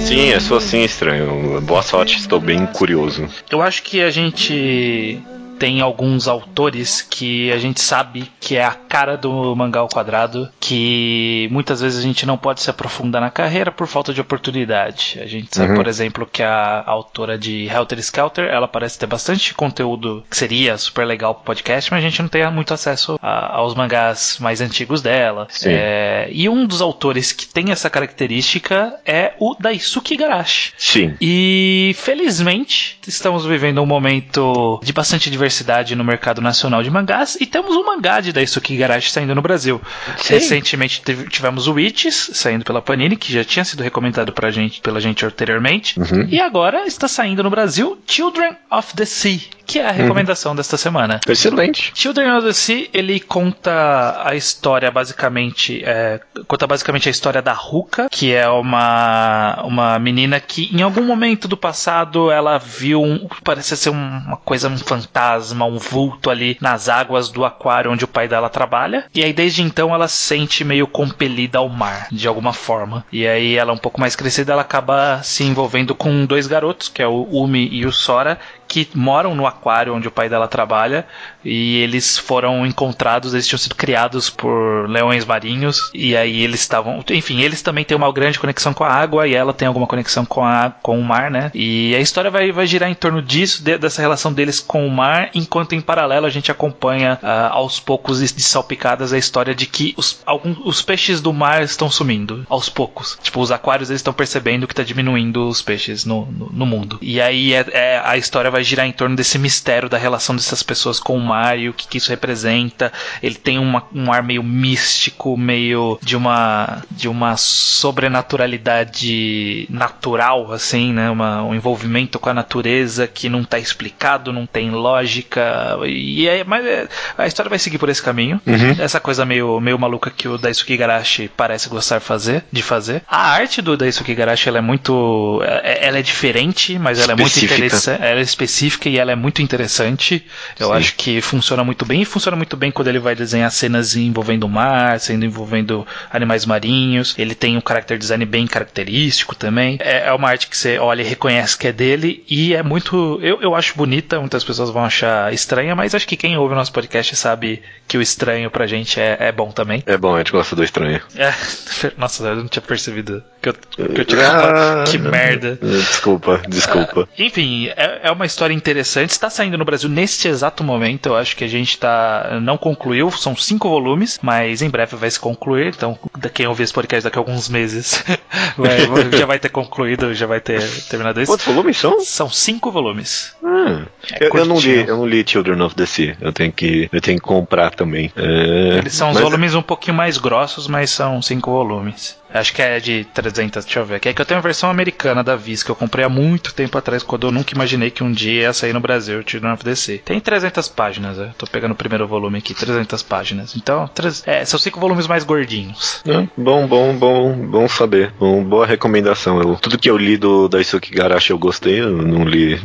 Sim, 0.00 0.32
é 0.32 0.38
só 0.38 0.58
assim 0.58 0.82
estranho. 0.82 1.62
Boa 1.62 1.80
sorte, 1.80 2.18
estou 2.18 2.38
bem 2.38 2.66
curioso. 2.66 3.26
Eu 3.50 3.62
acho 3.62 3.82
que 3.82 4.02
a 4.02 4.10
gente 4.10 5.18
tem 5.58 5.80
alguns 5.80 6.28
autores 6.28 7.02
que 7.02 7.50
a 7.52 7.58
gente 7.58 7.80
sabe 7.80 8.30
que 8.40 8.56
é 8.56 8.64
a 8.64 8.70
cara 8.72 9.16
do 9.16 9.54
mangá 9.56 9.80
ao 9.80 9.88
quadrado, 9.88 10.48
que 10.60 11.48
muitas 11.50 11.80
vezes 11.80 11.98
a 11.98 12.02
gente 12.02 12.24
não 12.26 12.36
pode 12.38 12.60
se 12.62 12.70
aprofundar 12.70 13.20
na 13.20 13.30
carreira 13.30 13.70
por 13.72 13.86
falta 13.86 14.12
de 14.14 14.20
oportunidade. 14.20 15.18
A 15.20 15.26
gente 15.26 15.48
sabe, 15.54 15.70
Uhum. 15.70 15.76
por 15.76 15.86
exemplo, 15.86 16.28
que 16.30 16.42
a 16.42 16.82
autora 16.86 17.36
de 17.38 17.66
Helter 17.66 17.98
Skelter, 17.98 18.44
ela 18.48 18.68
parece 18.68 18.98
ter 18.98 19.06
bastante 19.06 19.54
conteúdo 19.54 20.24
que 20.30 20.36
seria 20.36 20.76
super 20.78 21.04
legal 21.04 21.34
pro 21.34 21.44
podcast, 21.44 21.90
mas 21.90 22.04
a 22.04 22.08
gente 22.08 22.22
não 22.22 22.28
tem 22.28 22.48
muito 22.50 22.72
acesso 22.72 23.18
a- 23.20 23.56
aos 23.56 23.74
mangás 23.74 24.38
mais 24.40 24.60
antigos 24.60 25.02
dela. 25.02 25.48
É, 25.64 26.28
e 26.30 26.48
um 26.48 26.66
dos 26.66 26.80
autores 26.80 27.32
que 27.32 27.46
tem 27.46 27.70
essa 27.70 27.90
característica 27.90 28.94
é 29.04 29.32
o 29.38 29.54
Daisuke 29.58 30.14
Igarashi. 30.14 30.72
Sim. 30.78 31.14
E 31.20 31.94
felizmente 31.98 32.98
estamos 33.06 33.44
vivendo 33.44 33.80
um 33.82 33.86
momento 33.86 34.80
de 34.82 34.92
bastante 34.92 35.30
diversidade 35.30 35.47
no 35.96 36.04
mercado 36.04 36.40
nacional 36.40 36.82
de 36.82 36.90
mangás 36.90 37.36
e 37.40 37.46
temos 37.46 37.74
um 37.76 37.84
mangá 37.84 38.20
de 38.20 38.32
Daisuke 38.32 38.74
Igarashi 38.74 39.10
saindo 39.10 39.34
no 39.34 39.42
Brasil. 39.42 39.80
Sim. 40.16 40.34
Recentemente 40.34 41.02
tive- 41.02 41.28
tivemos 41.28 41.66
o 41.66 41.72
Witches 41.74 42.30
saindo 42.34 42.64
pela 42.64 42.80
Panini, 42.82 43.16
que 43.16 43.32
já 43.32 43.44
tinha 43.44 43.64
sido 43.64 43.82
recomendado 43.82 44.32
pra 44.32 44.50
gente, 44.50 44.80
pela 44.80 45.00
gente 45.00 45.24
anteriormente. 45.24 45.98
Uhum. 45.98 46.26
E 46.28 46.40
agora 46.40 46.86
está 46.86 47.06
saindo 47.08 47.42
no 47.42 47.50
Brasil 47.50 47.98
Children 48.06 48.56
of 48.70 48.94
the 48.94 49.04
Sea, 49.04 49.38
que 49.66 49.78
é 49.78 49.86
a 49.88 49.92
recomendação 49.92 50.54
desta 50.56 50.76
semana. 50.76 51.20
Excelente. 51.28 51.92
Children 51.94 52.32
of 52.36 52.46
the 52.46 52.52
Sea, 52.52 52.88
ele 52.92 53.20
conta 53.20 54.22
a 54.24 54.34
história 54.34 54.90
basicamente, 54.90 55.82
é, 55.84 56.20
conta 56.46 56.66
basicamente 56.66 57.08
a 57.08 57.10
história 57.10 57.42
da 57.42 57.52
Ruka, 57.52 58.08
que 58.10 58.32
é 58.32 58.48
uma, 58.48 59.62
uma 59.64 59.98
menina 59.98 60.40
que 60.40 60.70
em 60.74 60.82
algum 60.82 61.02
momento 61.04 61.46
do 61.48 61.56
passado 61.56 62.30
ela 62.30 62.58
viu 62.58 63.02
um, 63.02 63.28
parece 63.44 63.76
ser 63.76 63.90
um- 63.90 63.94
uma 64.26 64.36
coisa, 64.36 64.68
um 64.68 64.76
fantasma, 64.78 65.37
um 65.52 65.78
vulto 65.78 66.30
ali 66.30 66.56
nas 66.60 66.88
águas 66.88 67.28
do 67.28 67.44
aquário 67.44 67.90
onde 67.90 68.04
o 68.04 68.08
pai 68.08 68.28
dela 68.28 68.48
trabalha. 68.48 69.04
E 69.14 69.24
aí 69.24 69.32
desde 69.32 69.62
então 69.62 69.94
ela 69.94 70.08
se 70.08 70.28
sente 70.28 70.64
meio 70.64 70.86
compelida 70.86 71.58
ao 71.58 71.68
mar, 71.68 72.08
de 72.10 72.28
alguma 72.28 72.52
forma. 72.52 73.04
E 73.10 73.26
aí 73.26 73.56
ela 73.56 73.72
um 73.72 73.78
pouco 73.78 74.00
mais 74.00 74.14
crescida, 74.14 74.52
ela 74.52 74.62
acaba 74.62 75.22
se 75.22 75.44
envolvendo 75.44 75.94
com 75.94 76.26
dois 76.26 76.46
garotos, 76.46 76.88
que 76.88 77.02
é 77.02 77.06
o 77.06 77.26
Umi 77.30 77.68
e 77.70 77.86
o 77.86 77.92
Sora, 77.92 78.38
que 78.68 78.86
moram 78.94 79.34
no 79.34 79.46
aquário 79.46 79.94
onde 79.94 80.06
o 80.06 80.10
pai 80.10 80.28
dela 80.28 80.46
trabalha 80.46 81.06
e 81.44 81.78
eles 81.78 82.18
foram 82.18 82.66
encontrados, 82.66 83.32
eles 83.34 83.46
tinham 83.46 83.58
sido 83.58 83.74
criados 83.74 84.28
por 84.28 84.88
leões 84.88 85.24
marinhos 85.24 85.90
e 85.94 86.16
aí 86.16 86.42
eles 86.42 86.60
estavam, 86.60 87.02
enfim, 87.10 87.40
eles 87.40 87.62
também 87.62 87.84
têm 87.84 87.96
uma 87.96 88.12
grande 88.12 88.38
conexão 88.38 88.74
com 88.74 88.84
a 88.84 88.92
água 88.92 89.26
e 89.26 89.34
ela 89.34 89.52
tem 89.54 89.66
alguma 89.66 89.86
conexão 89.86 90.24
com 90.24 90.44
a 90.44 90.70
com 90.82 90.98
o 90.98 91.04
mar, 91.04 91.30
né? 91.30 91.50
E 91.54 91.94
a 91.96 92.00
história 92.00 92.30
vai, 92.30 92.52
vai 92.52 92.66
girar 92.66 92.90
em 92.90 92.94
torno 92.94 93.22
disso, 93.22 93.62
de- 93.64 93.78
dessa 93.78 94.02
relação 94.02 94.32
deles 94.32 94.60
com 94.60 94.86
o 94.86 94.90
mar, 94.90 95.30
enquanto 95.34 95.74
em 95.74 95.80
paralelo 95.80 96.26
a 96.26 96.30
gente 96.30 96.50
acompanha 96.50 97.18
ah, 97.22 97.48
aos 97.52 97.80
poucos 97.80 98.18
de 98.20 98.42
salpicadas 98.42 99.12
a 99.12 99.18
história 99.18 99.54
de 99.54 99.66
que 99.66 99.94
os, 99.96 100.20
alguns, 100.26 100.58
os 100.64 100.82
peixes 100.82 101.20
do 101.20 101.32
mar 101.32 101.62
estão 101.62 101.90
sumindo 101.90 102.44
aos 102.48 102.68
poucos. 102.68 103.18
Tipo, 103.22 103.40
os 103.40 103.50
aquários 103.50 103.88
eles 103.90 104.00
estão 104.00 104.12
percebendo 104.12 104.66
que 104.66 104.72
está 104.72 104.82
diminuindo 104.82 105.48
os 105.48 105.62
peixes 105.62 106.04
no, 106.04 106.26
no, 106.26 106.50
no 106.52 106.66
mundo. 106.66 106.98
E 107.00 107.20
aí 107.20 107.54
é, 107.54 107.64
é- 107.72 108.02
a 108.04 108.16
história 108.16 108.50
vai 108.50 108.57
girar 108.64 108.86
em 108.86 108.92
torno 108.92 109.16
desse 109.16 109.38
mistério 109.38 109.88
da 109.88 109.98
relação 109.98 110.34
dessas 110.36 110.62
pessoas 110.62 111.00
com 111.00 111.16
o 111.16 111.20
mar 111.20 111.58
e 111.58 111.68
o 111.68 111.72
que, 111.74 111.86
que 111.88 111.98
isso 111.98 112.10
representa. 112.10 112.92
Ele 113.22 113.34
tem 113.34 113.58
uma- 113.58 113.84
um 113.94 114.12
ar 114.12 114.22
meio 114.22 114.42
místico, 114.42 115.36
meio 115.36 115.98
de 116.02 116.16
uma 116.16 116.82
de 116.90 117.08
uma 117.08 117.36
sobrenaturalidade 117.36 119.66
natural, 119.70 120.52
assim, 120.52 120.92
né? 120.92 121.10
Uma- 121.10 121.42
um 121.42 121.54
envolvimento 121.54 122.18
com 122.18 122.28
a 122.28 122.34
natureza 122.34 123.06
que 123.06 123.28
não 123.28 123.42
está 123.42 123.58
explicado, 123.58 124.32
não 124.32 124.46
tem 124.46 124.70
lógica. 124.70 125.76
E 125.86 126.26
é, 126.28 126.44
mas 126.44 126.64
é- 126.66 126.88
a 127.16 127.26
história 127.26 127.48
vai 127.50 127.58
seguir 127.58 127.78
por 127.78 127.88
esse 127.88 128.02
caminho. 128.02 128.40
Essa 128.78 129.00
coisa 129.00 129.24
meio, 129.24 129.60
meio 129.60 129.78
maluca 129.78 130.10
que 130.10 130.28
o 130.28 130.38
Daisuke 130.38 130.72
Igarashi 130.72 131.30
parece 131.36 131.68
gostar 131.68 132.00
fazer, 132.00 132.44
de 132.50 132.62
fazer. 132.62 133.02
A 133.08 133.30
arte 133.30 133.60
do 133.62 133.76
Daisuke 133.76 134.12
Igarashi 134.12 134.48
ela 134.48 134.58
é 134.58 134.62
muito. 134.62 135.40
é- 135.44 135.88
Ela 135.88 135.98
é 135.98 136.02
diferente, 136.02 136.78
mas 136.78 136.98
ela 136.98 137.12
é 137.12 137.16
muito 137.16 137.28
Específica. 137.28 137.54
interessante. 137.66 138.02
Ela 138.02 138.20
é 138.20 138.22
específica 138.22 138.47
e 138.88 138.98
ela 138.98 139.12
é 139.12 139.14
muito 139.14 139.42
interessante. 139.42 140.24
Eu 140.58 140.68
Sim. 140.68 140.72
acho 140.74 140.94
que 140.96 141.20
funciona 141.20 141.62
muito 141.62 141.84
bem. 141.84 142.02
E 142.02 142.04
funciona 142.04 142.36
muito 142.36 142.56
bem 142.56 142.70
quando 142.70 142.88
ele 142.88 142.98
vai 142.98 143.14
desenhar 143.14 143.50
cenas 143.50 143.94
envolvendo 143.96 144.44
o 144.44 144.48
mar, 144.48 144.98
sendo 144.98 145.24
envolvendo 145.24 145.86
animais 146.10 146.46
marinhos. 146.46 147.14
Ele 147.18 147.34
tem 147.34 147.56
um 147.56 147.62
character 147.66 147.98
design 147.98 148.24
bem 148.24 148.46
característico 148.46 149.34
também. 149.34 149.78
É, 149.80 150.08
é 150.08 150.12
uma 150.12 150.28
arte 150.28 150.48
que 150.48 150.56
você 150.56 150.78
olha 150.78 151.02
e 151.02 151.04
reconhece 151.04 151.56
que 151.58 151.68
é 151.68 151.72
dele. 151.72 152.24
E 152.28 152.54
é 152.54 152.62
muito. 152.62 153.18
Eu, 153.22 153.40
eu 153.42 153.54
acho 153.54 153.76
bonita. 153.76 154.18
Muitas 154.18 154.44
pessoas 154.44 154.70
vão 154.70 154.84
achar 154.84 155.32
estranha, 155.32 155.74
mas 155.74 155.94
acho 155.94 156.06
que 156.06 156.16
quem 156.16 156.36
ouve 156.36 156.54
o 156.54 156.56
nosso 156.56 156.72
podcast 156.72 157.14
sabe 157.16 157.62
que 157.86 157.96
o 157.96 158.02
estranho 158.02 158.50
pra 158.50 158.66
gente 158.66 159.00
é, 159.00 159.16
é 159.20 159.32
bom 159.32 159.50
também. 159.50 159.82
É 159.86 159.96
bom, 159.96 160.14
a 160.14 160.18
gente 160.18 160.32
gosta 160.32 160.56
do 160.56 160.64
estranho. 160.64 161.00
É, 161.16 161.32
nossa, 161.96 162.26
eu 162.26 162.36
não 162.36 162.48
tinha 162.48 162.62
percebido 162.62 163.22
que 163.52 163.80
eu, 163.82 164.04
que 164.04 164.14
eu. 164.14 164.20
Ah, 164.20 164.84
Que 164.86 164.98
merda. 164.98 165.58
Desculpa, 165.60 166.40
desculpa. 166.48 167.08
Enfim, 167.18 167.68
é, 167.76 168.00
é 168.04 168.10
uma 168.10 168.26
história 168.26 168.54
interessante. 168.54 169.10
Está 169.10 169.30
saindo 169.30 169.56
no 169.58 169.64
Brasil 169.64 169.88
neste 169.88 170.28
exato 170.28 170.62
momento. 170.64 171.06
Eu 171.10 171.16
acho 171.16 171.36
que 171.36 171.44
a 171.44 171.48
gente 171.48 171.78
tá. 171.78 172.38
Não 172.42 172.56
concluiu, 172.58 173.10
são 173.10 173.36
cinco 173.36 173.68
volumes, 173.68 174.18
mas 174.22 174.62
em 174.62 174.68
breve 174.70 174.96
vai 174.96 175.10
se 175.10 175.18
concluir. 175.20 175.68
Então, 175.76 175.98
quem 176.34 176.46
ouvir 176.46 176.64
esse 176.64 176.72
podcast 176.72 177.04
daqui 177.04 177.18
a 177.18 177.20
alguns 177.20 177.48
meses 177.48 178.04
vai- 178.56 178.78
já 179.18 179.26
vai 179.26 179.38
ter 179.38 179.48
concluído, 179.48 180.14
já 180.14 180.26
vai 180.26 180.40
ter 180.40 180.60
terminado 180.88 181.20
isso. 181.20 181.30
Quantos 181.32 181.46
volumes 181.46 181.76
são? 181.76 182.00
São 182.00 182.28
cinco 182.30 182.70
volumes. 182.70 183.34
Ah, 183.44 183.82
É 184.12 184.24
eu, 184.26 184.30
eu 184.34 184.44
não 184.46 184.58
li, 184.58 184.86
eu 184.88 184.96
não 184.96 185.06
li 185.06 185.24
Children 185.26 185.60
of 185.62 185.74
the 185.74 185.86
Sea. 185.86 186.16
Eu 186.20 186.32
tenho 186.32 186.52
que, 186.52 186.88
eu 186.92 187.00
tenho 187.00 187.18
que 187.18 187.24
comprar 187.24 187.70
também. 187.74 188.12
É, 188.16 188.78
Eles 188.78 188.94
são 188.94 189.10
os 189.10 189.18
volumes 189.20 189.54
um 189.54 189.62
pouquinho 189.62 189.96
mais 189.96 190.18
grossos, 190.18 190.66
mas 190.66 190.90
são 190.90 191.20
cinco 191.22 191.50
volumes. 191.50 192.16
Acho 192.32 192.52
que 192.52 192.60
é 192.60 192.78
de 192.78 193.04
300, 193.14 193.37
deixa 193.46 193.78
eu 193.80 193.84
ver. 193.86 193.96
aqui. 193.96 194.08
É 194.08 194.12
que 194.12 194.20
eu 194.20 194.26
tenho 194.26 194.38
a 194.38 194.42
versão 194.42 194.68
americana 194.70 195.22
da 195.22 195.36
Viz, 195.36 195.62
que 195.62 195.70
eu 195.70 195.76
comprei 195.76 196.04
há 196.04 196.08
muito 196.08 196.52
tempo 196.54 196.76
atrás, 196.76 197.02
quando 197.02 197.26
eu 197.26 197.32
nunca 197.32 197.54
imaginei 197.54 197.90
que 197.90 198.02
um 198.02 198.10
dia 198.12 198.42
ia 198.42 198.52
sair 198.52 198.72
no 198.72 198.80
Brasil, 198.80 199.22
Children 199.26 199.52
of 199.52 199.76
Sea. 199.76 199.98
Tem 200.04 200.18
300 200.20 200.68
páginas, 200.68 201.16
né? 201.18 201.30
Tô 201.38 201.46
pegando 201.46 201.72
o 201.72 201.76
primeiro 201.76 202.06
volume 202.06 202.38
aqui, 202.38 202.54
300 202.54 203.02
páginas. 203.02 203.54
Então, 203.56 203.88
três- 203.94 204.22
é, 204.26 204.44
são 204.44 204.58
cinco 204.58 204.80
volumes 204.80 205.06
mais 205.06 205.24
gordinhos. 205.24 206.02
Ah, 206.08 206.26
bom, 206.36 206.66
bom, 206.66 206.94
bom, 206.96 207.34
bom 207.34 207.68
saber. 207.68 208.12
Bom, 208.18 208.42
boa 208.42 208.66
recomendação. 208.66 209.40
Eu- 209.40 209.56
tudo 209.56 209.78
que 209.78 209.90
eu 209.90 209.96
li 209.96 210.16
do 210.16 210.48
Daisuke 210.48 210.90
Garashi 210.92 211.30
eu 211.30 211.38
gostei. 211.38 211.80
Eu 211.80 211.90
não 212.02 212.24
li, 212.24 212.60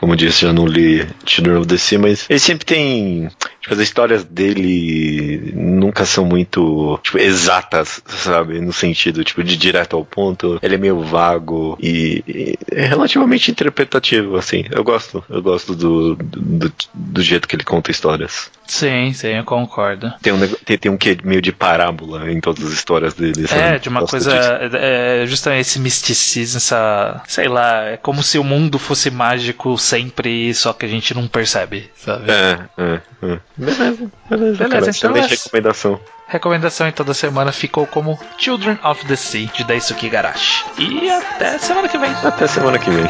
como 0.00 0.12
eu 0.12 0.16
disse, 0.16 0.42
já 0.42 0.52
não 0.52 0.66
li 0.66 1.06
Children 1.26 1.56
of 1.58 1.66
the 1.66 1.76
Sea, 1.76 1.98
mas 1.98 2.26
ele 2.28 2.38
sempre 2.38 2.64
tem. 2.64 3.28
As 3.70 3.78
histórias 3.78 4.24
dele 4.24 5.52
nunca 5.54 6.04
são 6.04 6.24
muito 6.24 6.98
tipo, 7.02 7.18
exatas, 7.18 8.02
sabe? 8.06 8.60
No 8.60 8.72
sentido, 8.72 9.24
tipo, 9.24 9.42
de 9.42 9.56
direto 9.56 9.96
ao 9.96 10.04
ponto. 10.04 10.58
Ele 10.62 10.74
é 10.74 10.78
meio 10.78 11.00
vago 11.00 11.76
e, 11.80 12.22
e 12.26 12.58
é 12.72 12.86
relativamente 12.86 13.50
interpretativo, 13.50 14.36
assim. 14.36 14.64
Eu 14.70 14.84
gosto, 14.84 15.24
eu 15.28 15.42
gosto 15.42 15.74
do, 15.74 16.16
do, 16.16 16.72
do 16.94 17.22
jeito 17.22 17.46
que 17.46 17.56
ele 17.56 17.64
conta 17.64 17.90
histórias. 17.90 18.50
Sim, 18.66 19.12
sim, 19.14 19.28
eu 19.28 19.44
concordo. 19.44 20.12
Tem 20.20 20.32
um, 20.32 20.46
tem, 20.46 20.76
tem 20.76 20.92
um 20.92 20.96
quê 20.96 21.16
meio 21.24 21.40
de 21.40 21.50
parábola 21.52 22.30
em 22.30 22.38
todas 22.38 22.66
as 22.66 22.72
histórias 22.72 23.14
dele. 23.14 23.46
sabe? 23.48 23.62
É, 23.62 23.78
de 23.78 23.88
uma 23.88 24.00
Gosto 24.00 24.10
coisa. 24.12 24.30
disso. 24.30 24.76
É, 24.76 25.24
justamente 25.26 25.60
esse 25.62 25.78
misticismo, 25.80 26.58
essa. 26.58 27.22
Sei 27.26 27.48
lá, 27.48 27.84
é 27.84 27.96
como 27.96 28.22
se 28.22 28.38
o 28.38 28.44
mundo 28.44 28.78
fosse 28.78 29.10
mágico 29.10 29.78
sempre, 29.78 30.52
só 30.52 30.74
que 30.74 30.84
a 30.84 30.88
gente 30.88 31.14
não 31.14 31.26
percebe, 31.26 31.90
sabe? 31.96 32.30
É, 32.30 32.58
é, 32.76 33.00
é. 33.22 33.40
Beleza, 33.58 33.82
beleza. 33.84 34.10
Beleza, 34.30 34.58
cara, 34.58 34.76
então 34.78 34.88
excelente 34.90 35.32
é- 35.32 35.36
recomendação. 35.36 36.00
Recomendação 36.28 36.86
em 36.88 36.92
toda 36.92 37.12
semana 37.14 37.50
ficou 37.52 37.86
como 37.86 38.18
Children 38.38 38.78
of 38.84 39.04
the 39.06 39.16
Sea, 39.16 39.46
de 39.46 39.64
Daisuke 39.64 40.08
Garashi. 40.08 40.64
E 40.78 41.10
até 41.10 41.58
semana 41.58 41.88
que 41.88 41.98
vem. 41.98 42.10
Até 42.22 42.46
semana 42.46 42.78
que 42.78 42.90
vem. 42.90 43.06